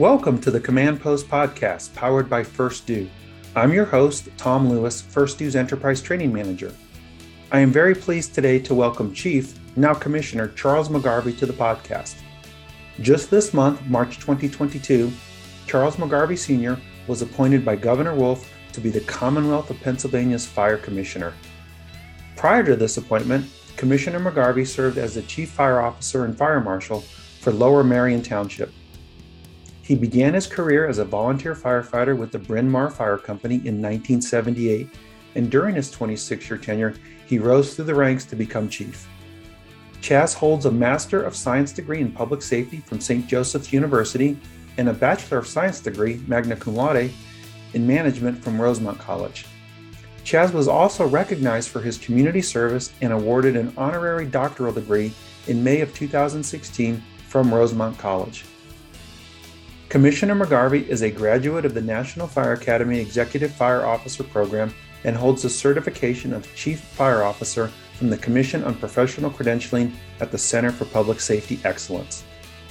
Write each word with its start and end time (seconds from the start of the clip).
Welcome 0.00 0.40
to 0.40 0.50
the 0.50 0.60
Command 0.60 0.98
Post 0.98 1.28
Podcast, 1.28 1.92
powered 1.94 2.30
by 2.30 2.42
First 2.42 2.86
Due. 2.86 3.06
I'm 3.54 3.70
your 3.70 3.84
host, 3.84 4.30
Tom 4.38 4.66
Lewis, 4.66 5.02
First 5.02 5.36
Due's 5.36 5.54
Enterprise 5.54 6.00
Training 6.00 6.32
Manager. 6.32 6.72
I 7.52 7.60
am 7.60 7.70
very 7.70 7.94
pleased 7.94 8.34
today 8.34 8.58
to 8.60 8.74
welcome 8.74 9.12
Chief, 9.12 9.58
now 9.76 9.92
Commissioner 9.92 10.48
Charles 10.48 10.88
McGarvey 10.88 11.36
to 11.36 11.44
the 11.44 11.52
podcast. 11.52 12.14
Just 13.02 13.30
this 13.30 13.52
month, 13.52 13.84
March 13.88 14.18
2022, 14.20 15.12
Charles 15.66 15.96
McGarvey 15.96 16.38
Sr. 16.38 16.80
was 17.06 17.20
appointed 17.20 17.62
by 17.62 17.76
Governor 17.76 18.14
Wolf 18.14 18.50
to 18.72 18.80
be 18.80 18.88
the 18.88 19.00
Commonwealth 19.00 19.68
of 19.68 19.82
Pennsylvania's 19.82 20.46
Fire 20.46 20.78
Commissioner. 20.78 21.34
Prior 22.36 22.64
to 22.64 22.74
this 22.74 22.96
appointment, 22.96 23.44
Commissioner 23.76 24.18
McGarvey 24.18 24.66
served 24.66 24.96
as 24.96 25.16
the 25.16 25.22
Chief 25.22 25.50
Fire 25.50 25.82
Officer 25.82 26.24
and 26.24 26.38
Fire 26.38 26.62
Marshal 26.62 27.02
for 27.40 27.52
Lower 27.52 27.84
Merion 27.84 28.22
Township. 28.22 28.72
He 29.90 29.96
began 29.96 30.34
his 30.34 30.46
career 30.46 30.86
as 30.86 30.98
a 30.98 31.04
volunteer 31.04 31.52
firefighter 31.52 32.16
with 32.16 32.30
the 32.30 32.38
Bryn 32.38 32.70
Mawr 32.70 32.90
Fire 32.90 33.18
Company 33.18 33.56
in 33.56 33.82
1978, 33.82 34.88
and 35.34 35.50
during 35.50 35.74
his 35.74 35.90
26 35.90 36.48
year 36.48 36.58
tenure, 36.60 36.94
he 37.26 37.40
rose 37.40 37.74
through 37.74 37.86
the 37.86 37.94
ranks 37.96 38.24
to 38.26 38.36
become 38.36 38.68
chief. 38.68 39.08
Chas 40.00 40.32
holds 40.32 40.66
a 40.66 40.70
Master 40.70 41.20
of 41.20 41.34
Science 41.34 41.72
degree 41.72 42.00
in 42.00 42.12
Public 42.12 42.40
Safety 42.40 42.76
from 42.76 43.00
St. 43.00 43.26
Joseph's 43.26 43.72
University 43.72 44.38
and 44.76 44.88
a 44.88 44.92
Bachelor 44.92 45.38
of 45.38 45.48
Science 45.48 45.80
degree, 45.80 46.22
magna 46.28 46.54
cum 46.54 46.76
laude, 46.76 47.10
in 47.74 47.84
Management 47.84 48.40
from 48.44 48.62
Rosemont 48.62 49.00
College. 49.00 49.44
Chas 50.22 50.52
was 50.52 50.68
also 50.68 51.04
recognized 51.04 51.68
for 51.68 51.80
his 51.80 51.98
community 51.98 52.42
service 52.42 52.92
and 53.00 53.12
awarded 53.12 53.56
an 53.56 53.72
honorary 53.76 54.26
doctoral 54.26 54.72
degree 54.72 55.12
in 55.48 55.64
May 55.64 55.80
of 55.80 55.92
2016 55.96 57.02
from 57.26 57.52
Rosemont 57.52 57.98
College. 57.98 58.44
Commissioner 59.90 60.36
McGarvey 60.36 60.86
is 60.86 61.02
a 61.02 61.10
graduate 61.10 61.64
of 61.64 61.74
the 61.74 61.80
National 61.80 62.28
Fire 62.28 62.52
Academy 62.52 63.00
Executive 63.00 63.52
Fire 63.52 63.84
Officer 63.84 64.22
Program 64.22 64.72
and 65.02 65.16
holds 65.16 65.42
the 65.42 65.50
certification 65.50 66.32
of 66.32 66.46
Chief 66.54 66.78
Fire 66.78 67.24
Officer 67.24 67.72
from 67.94 68.08
the 68.08 68.16
Commission 68.16 68.62
on 68.62 68.76
Professional 68.76 69.32
Credentialing 69.32 69.92
at 70.20 70.30
the 70.30 70.38
Center 70.38 70.70
for 70.70 70.84
Public 70.84 71.18
Safety 71.18 71.58
Excellence. 71.64 72.22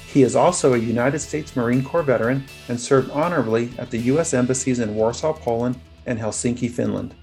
He 0.07 0.23
is 0.23 0.37
also 0.37 0.73
a 0.75 0.77
United 0.77 1.19
States 1.19 1.57
Marine 1.57 1.83
Corps 1.83 2.03
veteran 2.03 2.45
and 2.69 2.79
served 2.79 3.11
honorably 3.11 3.73
at 3.77 3.91
the 3.91 3.99
U.S. 4.13 4.33
embassies 4.33 4.79
in 4.79 4.95
Warsaw, 4.95 5.33
Poland 5.33 5.77
and 6.05 6.17
Helsinki, 6.17 6.71
Finland. 6.71 7.13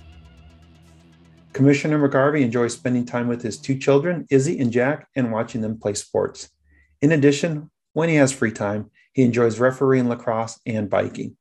Commissioner 1.54 2.06
McGarvey 2.06 2.42
enjoys 2.42 2.74
spending 2.74 3.06
time 3.06 3.28
with 3.28 3.40
his 3.40 3.56
two 3.58 3.78
children, 3.78 4.26
Izzy 4.28 4.58
and 4.58 4.70
Jack, 4.70 5.08
and 5.16 5.32
watching 5.32 5.62
them 5.62 5.80
play 5.80 5.94
sports. 5.94 6.50
In 7.00 7.12
addition, 7.12 7.70
when 7.94 8.10
he 8.10 8.16
has 8.16 8.30
free 8.30 8.52
time, 8.52 8.90
he 9.16 9.22
enjoys 9.22 9.58
refereeing 9.58 10.10
lacrosse 10.10 10.60
and 10.66 10.90
biking. 10.90 11.38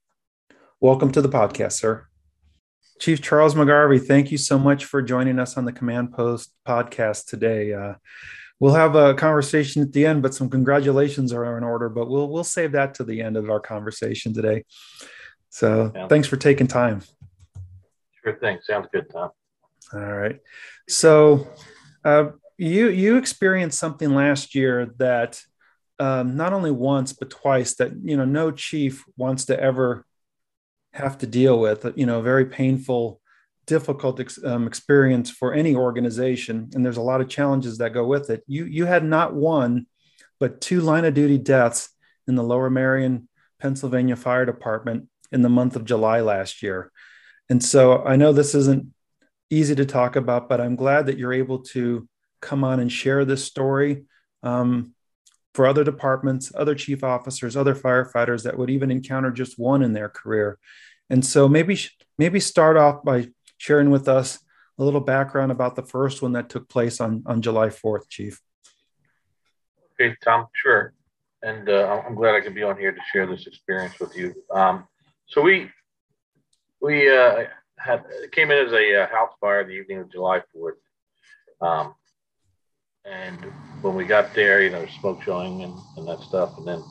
Welcome 0.79 1.11
to 1.11 1.21
the 1.21 1.27
podcast, 1.27 1.73
sir. 1.73 2.07
Chief 2.99 3.21
Charles 3.21 3.53
McGarvey, 3.53 4.01
thank 4.01 4.31
you 4.31 4.37
so 4.37 4.57
much 4.57 4.85
for 4.85 5.01
joining 5.01 5.39
us 5.39 5.57
on 5.57 5.65
the 5.65 5.73
Command 5.73 6.13
Post 6.13 6.53
podcast 6.65 7.25
today. 7.25 7.73
Uh, 7.73 7.95
we'll 8.61 8.75
have 8.75 8.95
a 8.95 9.13
conversation 9.13 9.81
at 9.81 9.91
the 9.91 10.05
end, 10.05 10.23
but 10.23 10.33
some 10.33 10.49
congratulations 10.49 11.33
are 11.33 11.57
in 11.57 11.65
order. 11.65 11.89
But 11.89 12.07
we'll 12.07 12.29
we'll 12.29 12.45
save 12.45 12.71
that 12.71 12.93
to 12.93 13.03
the 13.03 13.21
end 13.21 13.35
of 13.35 13.49
our 13.49 13.59
conversation 13.59 14.33
today. 14.33 14.63
So 15.49 15.91
yeah. 15.93 16.07
thanks 16.07 16.29
for 16.29 16.37
taking 16.37 16.67
time. 16.67 17.01
Sure 18.23 18.37
thing. 18.39 18.59
Sounds 18.63 18.87
good, 18.93 19.09
Tom. 19.11 19.31
All 19.91 19.99
right. 19.99 20.39
So 20.87 21.45
uh, 22.05 22.27
you 22.57 22.87
you 22.87 23.17
experienced 23.17 23.77
something 23.77 24.15
last 24.15 24.55
year 24.55 24.93
that 24.97 25.41
um, 25.99 26.35
not 26.35 26.53
only 26.53 26.71
once 26.71 27.13
but 27.13 27.29
twice 27.29 27.75
that 27.75 27.91
you 28.03 28.17
know 28.17 28.25
no 28.25 28.51
chief 28.51 29.03
wants 29.17 29.45
to 29.45 29.59
ever 29.59 30.05
have 30.93 31.17
to 31.17 31.27
deal 31.27 31.59
with 31.59 31.85
you 31.95 32.05
know 32.05 32.21
very 32.21 32.45
painful 32.45 33.19
difficult 33.65 34.19
ex- 34.19 34.43
um, 34.43 34.67
experience 34.67 35.29
for 35.29 35.53
any 35.53 35.75
organization 35.75 36.69
and 36.73 36.85
there's 36.85 36.97
a 36.97 37.01
lot 37.01 37.21
of 37.21 37.27
challenges 37.27 37.79
that 37.79 37.93
go 37.93 38.05
with 38.05 38.29
it. 38.29 38.43
You 38.47 38.65
you 38.65 38.85
had 38.85 39.03
not 39.03 39.33
one 39.33 39.87
but 40.39 40.61
two 40.61 40.81
line 40.81 41.05
of 41.05 41.13
duty 41.13 41.37
deaths 41.37 41.89
in 42.27 42.35
the 42.35 42.43
lower 42.43 42.69
merion 42.69 43.27
pennsylvania 43.59 44.15
fire 44.15 44.45
department 44.45 45.07
in 45.31 45.41
the 45.41 45.49
month 45.49 45.75
of 45.75 45.85
july 45.85 46.21
last 46.21 46.61
year. 46.61 46.91
And 47.49 47.63
so 47.63 48.03
i 48.03 48.15
know 48.15 48.33
this 48.33 48.55
isn't 48.55 48.93
easy 49.49 49.75
to 49.75 49.85
talk 49.85 50.15
about 50.15 50.49
but 50.49 50.61
i'm 50.61 50.75
glad 50.75 51.05
that 51.05 51.17
you're 51.17 51.33
able 51.33 51.59
to 51.59 52.07
come 52.45 52.63
on 52.63 52.79
and 52.79 52.91
share 52.91 53.25
this 53.25 53.43
story. 53.43 54.05
Um, 54.43 54.93
for 55.55 55.65
other 55.65 55.85
departments, 55.85 56.51
other 56.53 56.75
chief 56.75 57.01
officers, 57.01 57.55
other 57.55 57.73
firefighters 57.73 58.43
that 58.43 58.57
would 58.57 58.69
even 58.69 58.91
encounter 58.91 59.31
just 59.31 59.57
one 59.57 59.81
in 59.81 59.93
their 59.93 60.09
career. 60.09 60.59
And 61.09 61.25
so 61.25 61.47
maybe 61.47 61.79
maybe 62.17 62.41
start 62.41 62.75
off 62.75 63.03
by 63.05 63.29
sharing 63.57 63.89
with 63.89 64.09
us 64.09 64.39
a 64.77 64.83
little 64.83 64.99
background 64.99 65.53
about 65.53 65.77
the 65.77 65.81
first 65.83 66.21
one 66.21 66.33
that 66.33 66.49
took 66.49 66.67
place 66.67 66.99
on, 66.99 67.23
on 67.25 67.41
July 67.41 67.67
4th, 67.67 68.09
Chief. 68.09 68.41
Okay, 69.93 70.13
Tom, 70.21 70.47
sure. 70.53 70.93
And 71.41 71.69
uh, 71.69 72.01
I'm 72.05 72.15
glad 72.15 72.35
I 72.35 72.41
can 72.41 72.53
be 72.53 72.63
on 72.63 72.77
here 72.77 72.91
to 72.91 73.01
share 73.13 73.25
this 73.25 73.47
experience 73.47 73.97
with 73.97 74.13
you. 74.17 74.33
Um, 74.53 74.85
so 75.27 75.41
we 75.41 75.69
we 76.81 77.09
uh, 77.09 77.45
had 77.79 78.03
came 78.33 78.51
in 78.51 78.67
as 78.67 78.73
a 78.73 79.03
uh, 79.03 79.07
house 79.07 79.31
fire 79.39 79.63
the 79.63 79.71
evening 79.71 79.99
of 79.99 80.11
July 80.11 80.41
4th. 80.53 80.73
Um, 81.61 81.95
and 83.05 83.37
when 83.81 83.95
we 83.95 84.05
got 84.05 84.33
there, 84.33 84.61
you 84.63 84.69
know, 84.69 84.85
smoke 84.99 85.21
showing 85.21 85.63
and, 85.63 85.77
and 85.97 86.07
that 86.07 86.19
stuff. 86.21 86.57
And 86.57 86.67
then 86.67 86.83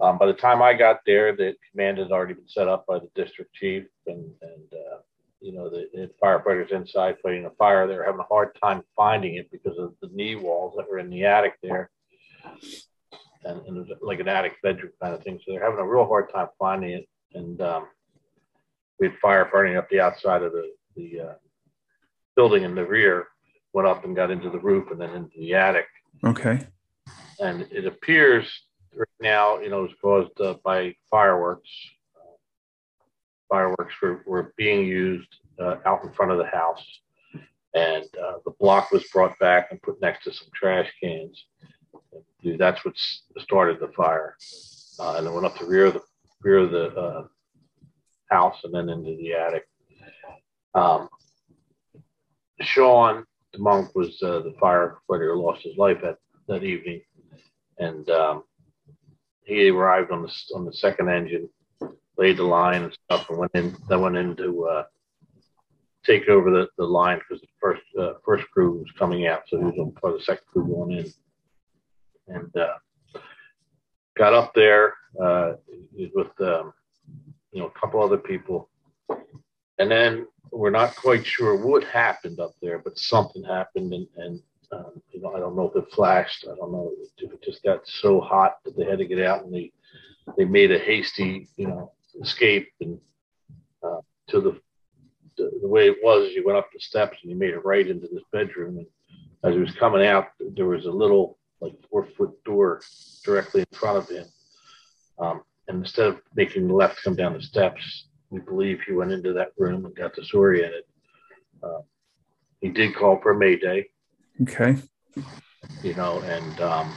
um, 0.00 0.18
by 0.18 0.26
the 0.26 0.32
time 0.32 0.60
I 0.60 0.74
got 0.74 1.00
there, 1.06 1.34
the 1.34 1.54
command 1.70 1.98
had 1.98 2.10
already 2.10 2.34
been 2.34 2.48
set 2.48 2.68
up 2.68 2.84
by 2.86 2.98
the 2.98 3.08
district 3.14 3.54
chief 3.54 3.84
and, 4.06 4.24
and 4.42 4.72
uh, 4.72 4.98
you 5.40 5.52
know, 5.52 5.70
the, 5.70 5.88
the, 5.94 6.10
firefighters 6.22 6.70
inside 6.72 7.16
fighting 7.22 7.46
a 7.46 7.50
fire. 7.50 7.86
They 7.86 7.96
were 7.96 8.04
having 8.04 8.20
a 8.20 8.24
hard 8.24 8.56
time 8.62 8.82
finding 8.94 9.36
it 9.36 9.50
because 9.50 9.78
of 9.78 9.94
the 10.02 10.10
knee 10.12 10.34
walls 10.34 10.74
that 10.76 10.88
were 10.90 10.98
in 10.98 11.08
the 11.08 11.24
attic 11.24 11.54
there. 11.62 11.90
And, 13.44 13.60
and 13.66 13.76
it 13.76 13.88
was 13.88 13.98
like 14.02 14.20
an 14.20 14.28
attic 14.28 14.60
bedroom 14.62 14.92
kind 15.00 15.14
of 15.14 15.22
thing. 15.22 15.38
So 15.38 15.52
they're 15.52 15.64
having 15.64 15.78
a 15.78 15.86
real 15.86 16.06
hard 16.06 16.30
time 16.32 16.48
finding 16.58 16.90
it. 16.90 17.08
And 17.32 17.60
um, 17.62 17.86
we 18.98 19.06
had 19.06 19.16
fire 19.22 19.48
burning 19.50 19.76
up 19.76 19.88
the 19.88 20.00
outside 20.00 20.42
of 20.42 20.52
the, 20.52 20.72
the 20.94 21.20
uh, 21.20 21.34
building 22.36 22.64
in 22.64 22.74
the 22.74 22.84
rear 22.84 23.28
went 23.72 23.88
up 23.88 24.04
and 24.04 24.16
got 24.16 24.30
into 24.30 24.50
the 24.50 24.58
roof 24.58 24.90
and 24.90 25.00
then 25.00 25.10
into 25.10 25.38
the 25.38 25.54
attic. 25.54 25.86
Okay. 26.24 26.60
And 27.40 27.66
it 27.70 27.86
appears 27.86 28.46
right 28.94 29.08
now, 29.20 29.60
you 29.60 29.70
know, 29.70 29.84
it 29.84 29.90
was 29.90 29.96
caused 30.00 30.40
uh, 30.40 30.54
by 30.64 30.94
fireworks. 31.10 31.70
Uh, 32.16 32.36
fireworks 33.48 33.94
were, 34.02 34.22
were 34.26 34.52
being 34.56 34.86
used 34.86 35.28
uh, 35.58 35.76
out 35.86 36.04
in 36.04 36.12
front 36.12 36.32
of 36.32 36.38
the 36.38 36.46
house. 36.46 36.84
And 37.74 38.04
uh, 38.20 38.38
the 38.44 38.52
block 38.58 38.90
was 38.90 39.04
brought 39.12 39.38
back 39.38 39.68
and 39.70 39.80
put 39.82 40.00
next 40.00 40.24
to 40.24 40.32
some 40.32 40.48
trash 40.52 40.90
cans. 41.02 41.44
And 42.42 42.58
that's 42.58 42.84
what 42.84 42.94
started 43.38 43.78
the 43.78 43.92
fire. 43.96 44.36
Uh, 44.98 45.14
and 45.16 45.26
it 45.26 45.32
went 45.32 45.46
up 45.46 45.58
the 45.58 45.66
rear 45.66 45.86
of 45.86 45.94
the 45.94 46.02
rear 46.42 46.58
of 46.58 46.70
the 46.70 46.88
uh, 46.96 47.26
house 48.30 48.56
and 48.64 48.74
then 48.74 48.88
into 48.88 49.16
the 49.16 49.34
attic. 49.34 49.66
Um, 50.74 51.08
Sean 52.60 53.24
Monk 53.58 53.94
was 53.94 54.20
uh, 54.22 54.40
the 54.40 54.54
firefighter 54.60 55.34
who 55.34 55.42
lost 55.42 55.62
his 55.62 55.76
life 55.76 55.98
that, 56.02 56.16
that 56.48 56.62
evening, 56.64 57.02
and 57.78 58.08
um, 58.10 58.44
he 59.44 59.68
arrived 59.68 60.12
on 60.12 60.22
the 60.22 60.32
on 60.54 60.64
the 60.64 60.72
second 60.72 61.08
engine, 61.08 61.48
laid 62.16 62.36
the 62.36 62.44
line 62.44 62.84
and 62.84 62.98
stuff, 63.04 63.28
and 63.28 63.38
went 63.38 63.52
in. 63.54 63.76
Then 63.88 64.00
went 64.00 64.16
in 64.16 64.36
to 64.36 64.66
uh, 64.66 64.84
take 66.04 66.28
over 66.28 66.50
the, 66.50 66.68
the 66.78 66.84
line 66.84 67.18
because 67.18 67.40
the 67.40 67.48
first 67.60 67.82
uh, 67.98 68.14
first 68.24 68.48
crew 68.50 68.78
was 68.78 68.90
coming 68.98 69.26
out, 69.26 69.42
so 69.48 69.58
he 69.58 69.64
was 69.64 69.74
on 69.78 69.92
of 70.02 70.18
the 70.18 70.24
second 70.24 70.44
crew 70.46 70.66
going 70.66 70.98
in, 70.98 71.12
and 72.28 72.56
uh, 72.56 73.20
got 74.16 74.34
up 74.34 74.52
there 74.54 74.94
uh, 75.22 75.54
with 76.14 76.28
um, 76.40 76.72
you 77.52 77.60
know 77.60 77.66
a 77.66 77.80
couple 77.80 78.02
other 78.02 78.18
people, 78.18 78.68
and 79.78 79.90
then 79.90 80.26
we're 80.52 80.70
not 80.70 80.96
quite 80.96 81.26
sure 81.26 81.56
what 81.56 81.84
happened 81.84 82.40
up 82.40 82.52
there, 82.60 82.78
but 82.78 82.98
something 82.98 83.42
happened, 83.42 83.92
and, 83.92 84.06
and 84.16 84.42
um, 84.72 85.02
you 85.10 85.20
know, 85.20 85.34
I 85.34 85.40
don't 85.40 85.56
know 85.56 85.68
if 85.68 85.76
it 85.76 85.92
flashed. 85.92 86.46
I 86.50 86.54
don't 86.56 86.72
know 86.72 86.92
if 87.18 87.32
it 87.32 87.42
just 87.42 87.62
got 87.62 87.86
so 87.86 88.20
hot 88.20 88.56
that 88.64 88.76
they 88.76 88.84
had 88.84 88.98
to 88.98 89.06
get 89.06 89.20
out, 89.20 89.44
and 89.44 89.54
they 89.54 89.72
they 90.36 90.44
made 90.44 90.70
a 90.70 90.78
hasty, 90.78 91.48
you 91.56 91.66
know, 91.66 91.92
escape 92.20 92.68
and 92.80 92.98
uh, 93.82 94.00
to 94.28 94.40
the, 94.40 94.60
the, 95.36 95.50
the 95.62 95.68
way 95.68 95.88
it 95.88 95.96
was. 96.02 96.30
You 96.32 96.44
went 96.46 96.58
up 96.58 96.68
the 96.72 96.80
steps 96.80 97.18
and 97.22 97.30
you 97.30 97.36
made 97.36 97.50
it 97.50 97.64
right 97.64 97.88
into 97.88 98.06
this 98.12 98.22
bedroom, 98.32 98.78
and 98.78 98.86
as 99.44 99.54
he 99.54 99.60
was 99.60 99.74
coming 99.74 100.06
out, 100.06 100.28
there 100.54 100.66
was 100.66 100.86
a 100.86 100.90
little 100.90 101.38
like 101.60 101.74
four 101.90 102.06
foot 102.16 102.42
door 102.44 102.80
directly 103.24 103.60
in 103.60 103.78
front 103.78 103.98
of 103.98 104.08
him. 104.08 104.26
Um, 105.18 105.42
and 105.68 105.78
instead 105.78 106.08
of 106.08 106.20
making 106.34 106.68
the 106.68 106.74
left 106.74 107.02
come 107.02 107.14
down 107.14 107.34
the 107.34 107.42
steps, 107.42 108.06
we 108.30 108.40
believe 108.40 108.80
he 108.86 108.92
went 108.92 109.12
into 109.12 109.32
that 109.34 109.52
room 109.58 109.84
and 109.84 109.94
got 109.94 110.14
disoriented. 110.14 110.84
Uh, 111.62 111.80
he 112.60 112.68
did 112.68 112.94
call 112.94 113.20
for 113.20 113.34
Mayday. 113.34 113.88
Okay. 114.42 114.76
You 115.82 115.94
know, 115.94 116.20
and 116.20 116.60
um, 116.60 116.92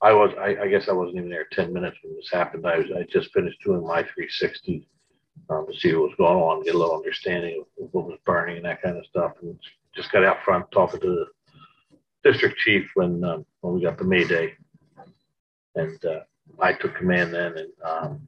I 0.00 0.12
was, 0.12 0.32
I, 0.38 0.56
I 0.62 0.68
guess 0.68 0.88
I 0.88 0.92
wasn't 0.92 1.18
even 1.18 1.30
there 1.30 1.46
10 1.52 1.72
minutes 1.72 1.96
when 2.02 2.14
this 2.14 2.30
happened. 2.32 2.66
I 2.66 2.78
was, 2.78 2.86
I 2.96 3.02
just 3.10 3.32
finished 3.32 3.58
doing 3.64 3.82
my 3.82 4.02
360 4.02 4.88
um, 5.50 5.66
to 5.70 5.78
see 5.78 5.92
what 5.94 6.08
was 6.08 6.16
going 6.16 6.36
on, 6.36 6.64
get 6.64 6.74
a 6.74 6.78
little 6.78 6.96
understanding 6.96 7.64
of 7.80 7.88
what 7.92 8.06
was 8.06 8.18
burning 8.24 8.56
and 8.56 8.64
that 8.64 8.82
kind 8.82 8.96
of 8.96 9.06
stuff. 9.06 9.32
And 9.42 9.58
just 9.94 10.12
got 10.12 10.24
out 10.24 10.42
front 10.44 10.70
talking 10.70 11.00
to 11.00 11.06
the 11.06 12.30
district 12.30 12.58
chief 12.58 12.88
when 12.94 13.22
um, 13.24 13.44
when 13.60 13.74
we 13.74 13.82
got 13.82 13.98
the 13.98 14.04
Mayday, 14.04 14.54
and 15.74 16.04
uh, 16.04 16.20
I 16.60 16.72
took 16.72 16.96
command 16.96 17.34
then, 17.34 17.56
and 17.56 17.72
um, 17.84 18.20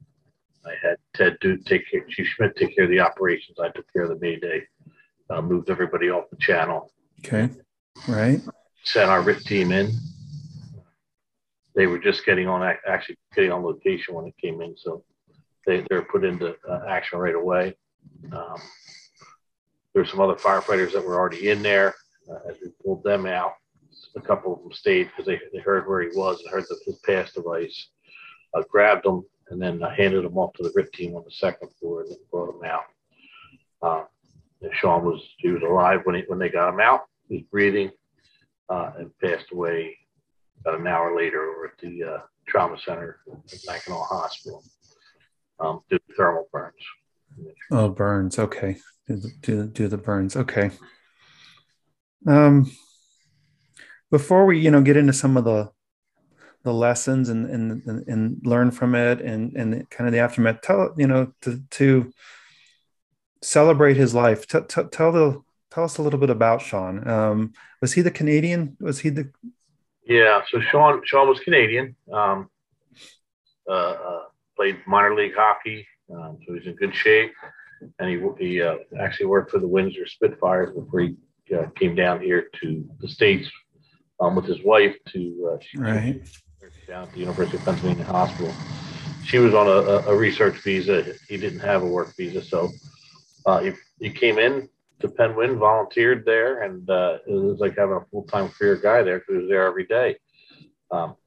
I 0.67 0.87
had 0.87 0.97
Ted 1.15 1.37
do 1.41 1.57
take 1.57 1.89
care, 1.89 2.05
Chief 2.09 2.27
Schmidt 2.27 2.55
take 2.55 2.75
care 2.75 2.85
of 2.85 2.89
the 2.89 2.99
operations. 2.99 3.57
I 3.59 3.69
took 3.69 3.91
care 3.93 4.03
of 4.03 4.09
the 4.09 4.19
Mayday, 4.19 4.63
uh, 5.29 5.41
moved 5.41 5.69
everybody 5.69 6.09
off 6.09 6.29
the 6.29 6.37
channel. 6.37 6.91
Okay, 7.25 7.49
right. 8.07 8.41
Sent 8.83 9.09
our 9.09 9.21
RIT 9.21 9.43
team 9.45 9.71
in. 9.71 9.91
They 11.75 11.87
were 11.87 11.99
just 11.99 12.25
getting 12.25 12.47
on 12.47 12.63
actually 12.87 13.17
getting 13.35 13.51
on 13.51 13.63
location 13.63 14.15
when 14.15 14.25
it 14.25 14.35
came 14.41 14.61
in, 14.61 14.75
so 14.77 15.03
they 15.65 15.81
they 15.89 15.95
were 15.95 16.07
put 16.11 16.25
into 16.25 16.55
uh, 16.69 16.81
action 16.87 17.19
right 17.19 17.35
away. 17.35 17.75
Um, 18.31 18.59
there's 19.93 20.11
some 20.11 20.21
other 20.21 20.35
firefighters 20.35 20.93
that 20.93 21.03
were 21.03 21.15
already 21.15 21.49
in 21.49 21.61
there 21.61 21.95
uh, 22.29 22.49
as 22.49 22.57
we 22.61 22.71
pulled 22.83 23.03
them 23.03 23.25
out. 23.25 23.53
A 24.15 24.21
couple 24.21 24.53
of 24.53 24.61
them 24.61 24.71
stayed 24.71 25.05
because 25.05 25.25
they, 25.25 25.39
they 25.53 25.59
heard 25.59 25.87
where 25.87 26.01
he 26.01 26.09
was 26.15 26.39
and 26.41 26.51
heard 26.51 26.65
the, 26.69 26.77
his 26.85 26.99
pass 26.99 27.31
device. 27.33 27.89
I 28.55 28.61
grabbed 28.69 29.05
them 29.05 29.23
and 29.49 29.61
then 29.61 29.83
I 29.83 29.93
handed 29.95 30.23
them 30.23 30.37
off 30.37 30.53
to 30.53 30.63
the 30.63 30.71
RIT 30.75 30.91
team 30.93 31.15
on 31.15 31.23
the 31.23 31.31
second 31.31 31.69
floor 31.79 32.01
and 32.01 32.15
brought 32.31 32.53
them 32.53 32.69
out. 32.69 32.83
Uh, 33.81 34.03
Sean 34.73 35.05
was 35.05 35.21
he 35.37 35.49
was 35.49 35.61
alive 35.61 36.01
when 36.03 36.15
he, 36.15 36.23
when 36.27 36.39
they 36.39 36.49
got 36.49 36.73
him 36.73 36.79
out. 36.79 37.01
He 37.29 37.35
was 37.35 37.43
breathing 37.51 37.91
uh, 38.69 38.91
and 38.97 39.11
passed 39.19 39.51
away 39.51 39.95
about 40.61 40.79
an 40.79 40.87
hour 40.87 41.15
later 41.15 41.41
over 41.41 41.65
at 41.67 41.77
the 41.79 42.03
uh, 42.03 42.19
trauma 42.47 42.77
center 42.79 43.19
at 43.27 43.59
Lankenau 43.67 44.05
Hospital 44.07 44.63
um, 45.59 45.81
due 45.89 45.97
to 45.97 46.15
thermal 46.15 46.47
burns. 46.51 46.73
Oh, 47.71 47.89
burns. 47.89 48.39
Okay. 48.39 48.77
Do 49.07 49.17
the, 49.17 49.31
do, 49.41 49.67
do 49.67 49.87
the 49.87 49.97
burns. 49.97 50.35
Okay. 50.35 50.71
Um, 52.25 52.71
before 54.09 54.45
we, 54.45 54.59
you 54.59 54.71
know, 54.71 54.81
get 54.81 54.97
into 54.97 55.13
some 55.13 55.37
of 55.37 55.43
the 55.43 55.71
the 56.67 56.73
lessons 56.73 57.29
and 57.29 57.49
and 57.49 58.07
and 58.07 58.39
learn 58.45 58.71
from 58.71 58.93
it 58.93 59.21
and 59.21 59.55
and 59.55 59.89
kind 59.89 60.07
of 60.07 60.13
the 60.13 60.19
aftermath, 60.19 60.61
tell 60.61 60.93
you 60.97 61.07
know 61.07 61.33
to 61.41 61.61
to 61.71 62.11
celebrate 63.41 63.95
his 63.95 64.13
life. 64.13 64.45
T- 64.47 64.59
t- 64.67 64.83
tell 64.91 65.11
the 65.13 65.41
tell 65.71 65.85
us 65.85 65.97
a 65.97 66.01
little 66.01 66.19
bit 66.19 66.29
about 66.29 66.61
Sean. 66.61 67.07
Um, 67.07 67.53
was 67.81 67.93
he 67.93 68.01
the 68.01 68.11
Canadian? 68.11 68.75
Was 68.81 68.99
he 68.99 69.09
the? 69.09 69.31
Yeah. 70.05 70.41
So 70.49 70.59
Sean 70.59 71.01
Sean 71.05 71.29
was 71.29 71.39
Canadian. 71.39 71.95
Um, 72.11 72.49
uh, 73.69 73.71
uh, 73.71 74.23
played 74.55 74.77
minor 74.85 75.15
league 75.15 75.35
hockey, 75.35 75.87
um, 76.13 76.37
so 76.45 76.53
he's 76.53 76.67
in 76.67 76.75
good 76.75 76.93
shape. 76.93 77.31
And 77.99 78.09
he 78.09 78.45
he 78.45 78.61
uh, 78.61 78.77
actually 78.99 79.27
worked 79.27 79.51
for 79.51 79.59
the 79.59 79.67
Windsor 79.67 80.05
Spitfires 80.05 80.75
before 80.75 80.99
he 80.99 81.15
uh, 81.55 81.67
came 81.75 81.95
down 81.95 82.19
here 82.19 82.49
to 82.61 82.85
the 82.99 83.07
states 83.07 83.49
um, 84.19 84.35
with 84.35 84.45
his 84.45 84.61
wife 84.63 84.95
to 85.13 85.53
uh, 85.53 85.81
right. 85.81 86.21
Down 86.87 87.03
at 87.03 87.11
the 87.11 87.19
University 87.19 87.57
of 87.57 87.65
Pennsylvania 87.65 88.05
Hospital. 88.05 88.53
She 89.25 89.39
was 89.39 89.53
on 89.53 89.67
a, 89.67 90.09
a, 90.09 90.15
research 90.15 90.55
visa. 90.63 91.15
He 91.27 91.35
didn't 91.35 91.59
have 91.59 91.83
a 91.83 91.85
work 91.85 92.15
visa, 92.15 92.41
so 92.41 92.71
uh, 93.45 93.59
he, 93.59 93.73
he 93.99 94.09
came 94.09 94.39
in 94.39 94.69
to 95.01 95.09
Penn 95.09 95.35
Wynne, 95.35 95.59
volunteered 95.59 96.23
there, 96.25 96.63
and 96.63 96.89
uh, 96.89 97.17
it 97.27 97.33
was 97.33 97.59
like 97.59 97.77
having 97.77 97.97
a 97.97 98.05
full 98.09 98.23
time 98.23 98.47
career 98.47 98.77
guy 98.77 99.03
there 99.03 99.19
because 99.19 99.35
he 99.35 99.41
was 99.41 99.49
there 99.49 99.67
every 99.67 99.85
day. 99.85 100.15
Um, 100.89 101.17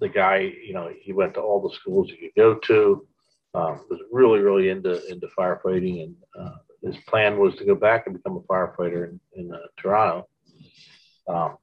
the 0.00 0.10
guy, 0.10 0.52
you 0.62 0.74
know, 0.74 0.92
he 1.00 1.14
went 1.14 1.32
to 1.34 1.40
all 1.40 1.66
the 1.66 1.74
schools 1.74 2.10
he 2.10 2.16
could 2.18 2.34
go 2.36 2.54
to. 2.54 3.06
Um, 3.54 3.86
was 3.88 4.00
really, 4.12 4.40
really 4.40 4.68
into 4.68 5.02
into 5.10 5.28
firefighting, 5.28 6.02
and 6.04 6.16
uh, 6.38 6.56
his 6.82 6.98
plan 7.08 7.38
was 7.38 7.56
to 7.56 7.64
go 7.64 7.74
back 7.74 8.06
and 8.06 8.14
become 8.14 8.36
a 8.36 8.52
firefighter 8.52 9.08
in, 9.08 9.20
in 9.32 9.50
uh, 9.50 9.58
Toronto. 9.78 10.28
Um, 11.26 11.56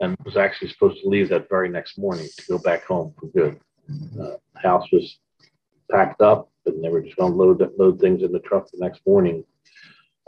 and 0.00 0.16
was 0.24 0.36
actually 0.36 0.68
supposed 0.68 1.00
to 1.02 1.08
leave 1.08 1.28
that 1.28 1.48
very 1.48 1.68
next 1.68 1.98
morning 1.98 2.28
to 2.36 2.46
go 2.46 2.58
back 2.58 2.84
home 2.84 3.14
for 3.18 3.26
good. 3.28 3.58
Uh, 4.20 4.36
house 4.56 4.86
was 4.92 5.18
packed 5.90 6.20
up, 6.20 6.50
and 6.66 6.82
they 6.82 6.88
were 6.88 7.02
just 7.02 7.16
going 7.16 7.32
to 7.32 7.38
load 7.38 7.66
load 7.78 8.00
things 8.00 8.22
in 8.22 8.32
the 8.32 8.40
truck 8.40 8.68
the 8.70 8.78
next 8.78 9.00
morning 9.06 9.44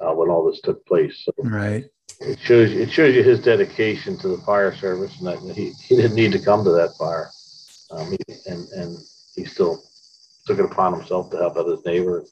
uh, 0.01 0.13
when 0.13 0.29
all 0.29 0.51
this 0.51 0.61
took 0.63 0.85
place. 0.87 1.25
So 1.25 1.33
right 1.45 1.85
it 2.21 2.39
shows 2.41 2.71
you, 2.71 2.81
it 2.81 2.91
shows 2.91 3.15
you 3.15 3.23
his 3.23 3.41
dedication 3.41 4.17
to 4.19 4.29
the 4.29 4.39
fire 4.39 4.75
service 4.75 5.17
and 5.19 5.27
that 5.27 5.57
he, 5.57 5.73
he 5.83 5.97
didn't 5.97 6.15
need 6.15 6.33
to 6.33 6.39
come 6.39 6.65
to 6.65 6.71
that 6.71 6.95
fire. 6.99 7.31
Um, 7.91 8.13
he, 8.13 8.35
and, 8.47 8.69
and 8.69 8.99
he 9.35 9.45
still 9.45 9.83
took 10.47 10.59
it 10.59 10.65
upon 10.65 10.93
himself 10.93 11.31
to 11.31 11.39
help 11.39 11.57
out 11.57 11.67
his 11.67 11.85
neighbor. 11.85 12.25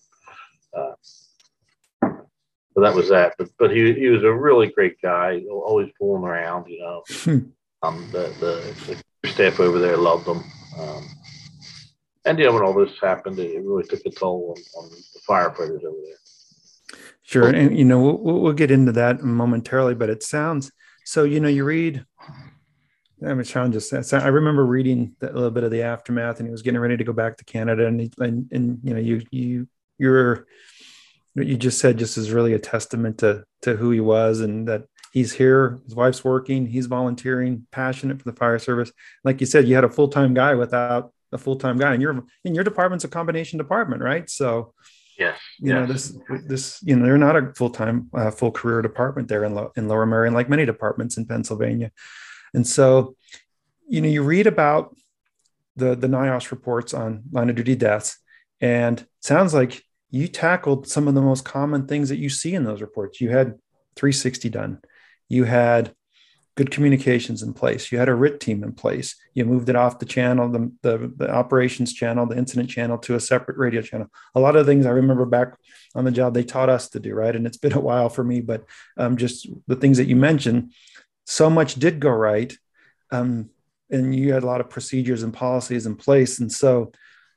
So 2.79 2.83
that 2.83 2.95
was 2.95 3.09
that. 3.09 3.35
But, 3.37 3.49
but 3.59 3.73
he, 3.73 3.93
he 3.93 4.07
was 4.07 4.23
a 4.23 4.33
really 4.33 4.69
great 4.69 5.03
guy, 5.03 5.43
always 5.51 5.91
fooling 5.99 6.23
around, 6.23 6.69
you 6.69 6.79
know. 6.79 7.03
Hmm. 7.11 7.39
um, 7.83 8.09
the, 8.13 8.33
the, 8.39 9.03
the, 9.25 9.29
staff 9.29 9.59
over 9.59 9.81
there 9.81 9.97
loved 9.97 10.29
him. 10.29 10.45
Um, 10.79 11.09
and, 12.25 12.39
you 12.39 12.45
know, 12.45 12.53
when 12.53 12.63
all 12.63 12.73
this 12.73 12.97
happened, 13.01 13.37
it 13.41 13.65
really 13.65 13.83
took 13.83 14.07
a 14.07 14.11
toll 14.11 14.55
on, 14.57 14.85
on 14.85 14.91
the 14.91 15.21
firefighters 15.29 15.83
over 15.83 15.97
there. 16.05 17.01
Sure, 17.23 17.49
and 17.49 17.77
you 17.77 17.85
know 17.85 18.01
we'll, 18.01 18.41
we'll 18.41 18.53
get 18.55 18.71
into 18.71 18.93
that 18.93 19.23
momentarily, 19.23 19.95
but 19.95 20.09
it 20.09 20.23
sounds 20.23 20.73
so. 21.05 21.25
You 21.25 21.41
know, 21.41 21.49
you 21.49 21.65
read. 21.65 22.07
I 23.23 23.35
mean, 23.35 23.45
Sean 23.45 23.71
just 23.71 23.91
said. 23.91 24.23
I 24.23 24.29
remember 24.29 24.65
reading 24.65 25.15
a 25.21 25.27
little 25.27 25.51
bit 25.51 25.65
of 25.65 25.71
the 25.71 25.83
aftermath, 25.83 26.39
and 26.39 26.49
he 26.49 26.53
was 26.53 26.63
getting 26.63 26.81
ready 26.81 26.97
to 26.97 27.05
go 27.05 27.13
back 27.13 27.37
to 27.37 27.45
Canada, 27.45 27.87
and 27.87 28.01
he, 28.01 28.11
and, 28.17 28.49
and 28.51 28.81
you 28.83 28.95
know, 28.95 29.01
you 29.01 29.23
you 29.31 29.69
you're 29.99 30.47
what 31.39 31.47
you 31.47 31.57
just 31.57 31.79
said 31.79 31.99
just 31.99 32.19
is 32.19 32.33
really 32.33 32.53
a 32.53 32.59
testament 32.59 33.19
to 33.19 33.45
to 33.63 33.77
who 33.77 33.91
he 33.91 34.01
was, 34.01 34.41
and 34.41 34.69
that 34.69 34.85
he's 35.13 35.33
here. 35.33 35.79
His 35.85 35.95
wife's 35.95 36.25
working. 36.25 36.67
He's 36.67 36.87
volunteering, 36.87 37.67
passionate 37.71 38.19
for 38.19 38.31
the 38.31 38.37
fire 38.37 38.59
service. 38.59 38.93
Like 39.25 39.41
you 39.41 39.47
said, 39.47 39.69
you 39.69 39.75
had 39.75 39.85
a 39.85 39.91
full 39.91 40.09
time 40.09 40.35
guy 40.35 40.55
without 40.55 41.13
a 41.33 41.39
full 41.39 41.57
time 41.57 41.79
guy, 41.79 41.93
and 41.93 42.03
your 42.03 42.25
in 42.45 42.55
your 42.55 42.65
department's 42.65 43.05
a 43.05 43.09
combination 43.09 43.59
department, 43.59 44.03
right? 44.03 44.29
So 44.29 44.75
Yes. 45.19 45.41
You 45.59 45.73
yes. 45.73 45.75
know 45.75 45.87
this 45.87 46.19
this 46.47 46.83
you 46.85 46.95
know 46.95 47.05
they're 47.05 47.19
not 47.19 47.37
a 47.37 47.53
full 47.55 47.71
time 47.71 48.09
uh, 48.15 48.31
full 48.31 48.53
career 48.53 48.81
department 48.83 49.27
there 49.29 49.45
in 49.45 49.55
Lo- 49.55 49.73
in 49.77 49.89
Lower 49.89 50.07
Merion 50.07 50.33
like 50.33 50.49
many 50.49 50.65
departments 50.65 51.17
in 51.17 51.27
Pennsylvania, 51.27 51.91
and 52.55 52.65
so 52.65 53.17
you 53.89 54.01
know 54.01 54.09
you 54.09 54.23
read 54.23 54.47
about 54.47 54.97
the 55.75 55.97
the 55.97 56.07
NIOSH 56.07 56.53
reports 56.53 56.95
on 56.95 57.25
line 57.33 57.51
of 57.51 57.57
duty 57.57 57.75
deaths, 57.75 58.19
and 58.61 59.05
sounds 59.21 59.53
like 59.53 59.83
you 60.11 60.29
tackled 60.29 60.89
some 60.89 61.09
of 61.09 61.15
the 61.15 61.21
most 61.21 61.45
common 61.45 61.87
things 61.87 62.09
that 62.09 62.19
you 62.19 62.29
see 62.29 62.55
in 62.55 62.65
those 62.65 62.81
reports. 62.81 63.21
You 63.21 63.31
had 63.31 63.59
360 63.97 64.49
done, 64.51 64.81
you 65.29 65.45
had 65.45 65.95
good 66.59 66.71
communications 66.73 67.45
in 67.45 67.55
place. 67.55 67.93
You 67.93 67.99
had 67.99 68.09
a 68.09 68.15
RIT 68.17 68.41
team 68.41 68.65
in 68.65 68.73
place. 68.73 69.15
You 69.33 69.45
moved 69.45 69.69
it 69.69 69.77
off 69.77 70.01
the 70.01 70.05
channel, 70.05 70.49
the, 70.49 70.73
the, 70.83 71.13
the, 71.17 71.31
operations 71.31 71.93
channel, 71.93 72.27
the 72.27 72.37
incident 72.37 72.69
channel 72.69 72.99
to 72.99 73.15
a 73.15 73.21
separate 73.21 73.59
radio 73.59 73.81
channel. 73.81 74.09
A 74.35 74.41
lot 74.41 74.57
of 74.57 74.67
things 74.67 74.85
I 74.85 74.91
remember 74.91 75.25
back 75.25 75.57
on 75.95 76.05
the 76.05 76.11
job 76.11 76.35
they 76.35 76.43
taught 76.43 76.69
us 76.69 76.89
to 76.91 76.99
do, 76.99 77.15
right? 77.15 77.37
And 77.37 77.47
it's 77.47 77.59
been 77.59 77.75
a 77.75 77.81
while 77.81 78.09
for 78.09 78.25
me, 78.25 78.41
but 78.41 78.65
um, 78.97 79.17
just 79.17 79.47
the 79.69 79.77
things 79.77 79.99
that 79.99 80.09
you 80.09 80.17
mentioned, 80.17 80.73
so 81.27 81.49
much 81.49 81.77
did 81.77 82.01
go 82.01 82.11
right. 82.11 82.53
Um, 83.13 83.51
and 83.89 84.13
you 84.13 84.33
had 84.33 84.43
a 84.43 84.47
lot 84.47 84.61
of 84.61 84.69
procedures 84.69 85.23
and 85.23 85.33
policies 85.33 85.87
in 85.87 85.95
place. 85.95 86.41
And 86.41 86.51
so 86.51 86.91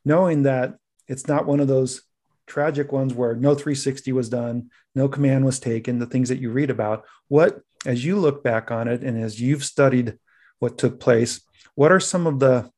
knowing 0.03 0.43
that 0.43 0.77
it's 1.07 1.27
not 1.27 1.45
one 1.45 1.59
of 1.59 1.67
those 1.67 2.01
tragic 2.47 2.91
ones 2.91 3.13
where 3.13 3.35
no 3.35 3.55
360 3.55 4.11
was 4.11 4.29
done, 4.29 4.69
no 4.95 5.07
command 5.07 5.45
was 5.45 5.59
taken, 5.59 5.99
the 5.99 6.05
things 6.05 6.29
that 6.29 6.39
you 6.39 6.51
read 6.51 6.69
about, 6.69 7.05
what 7.27 7.61
as 7.85 8.05
you 8.05 8.17
look 8.17 8.43
back 8.43 8.71
on 8.71 8.87
it 8.87 9.03
and 9.03 9.21
as 9.21 9.39
you've 9.39 9.63
studied 9.63 10.17
what 10.59 10.77
took 10.77 10.99
place, 10.99 11.41
what 11.75 11.91
are 11.91 11.99
some 11.99 12.27
of 12.27 12.39
the 12.39 12.69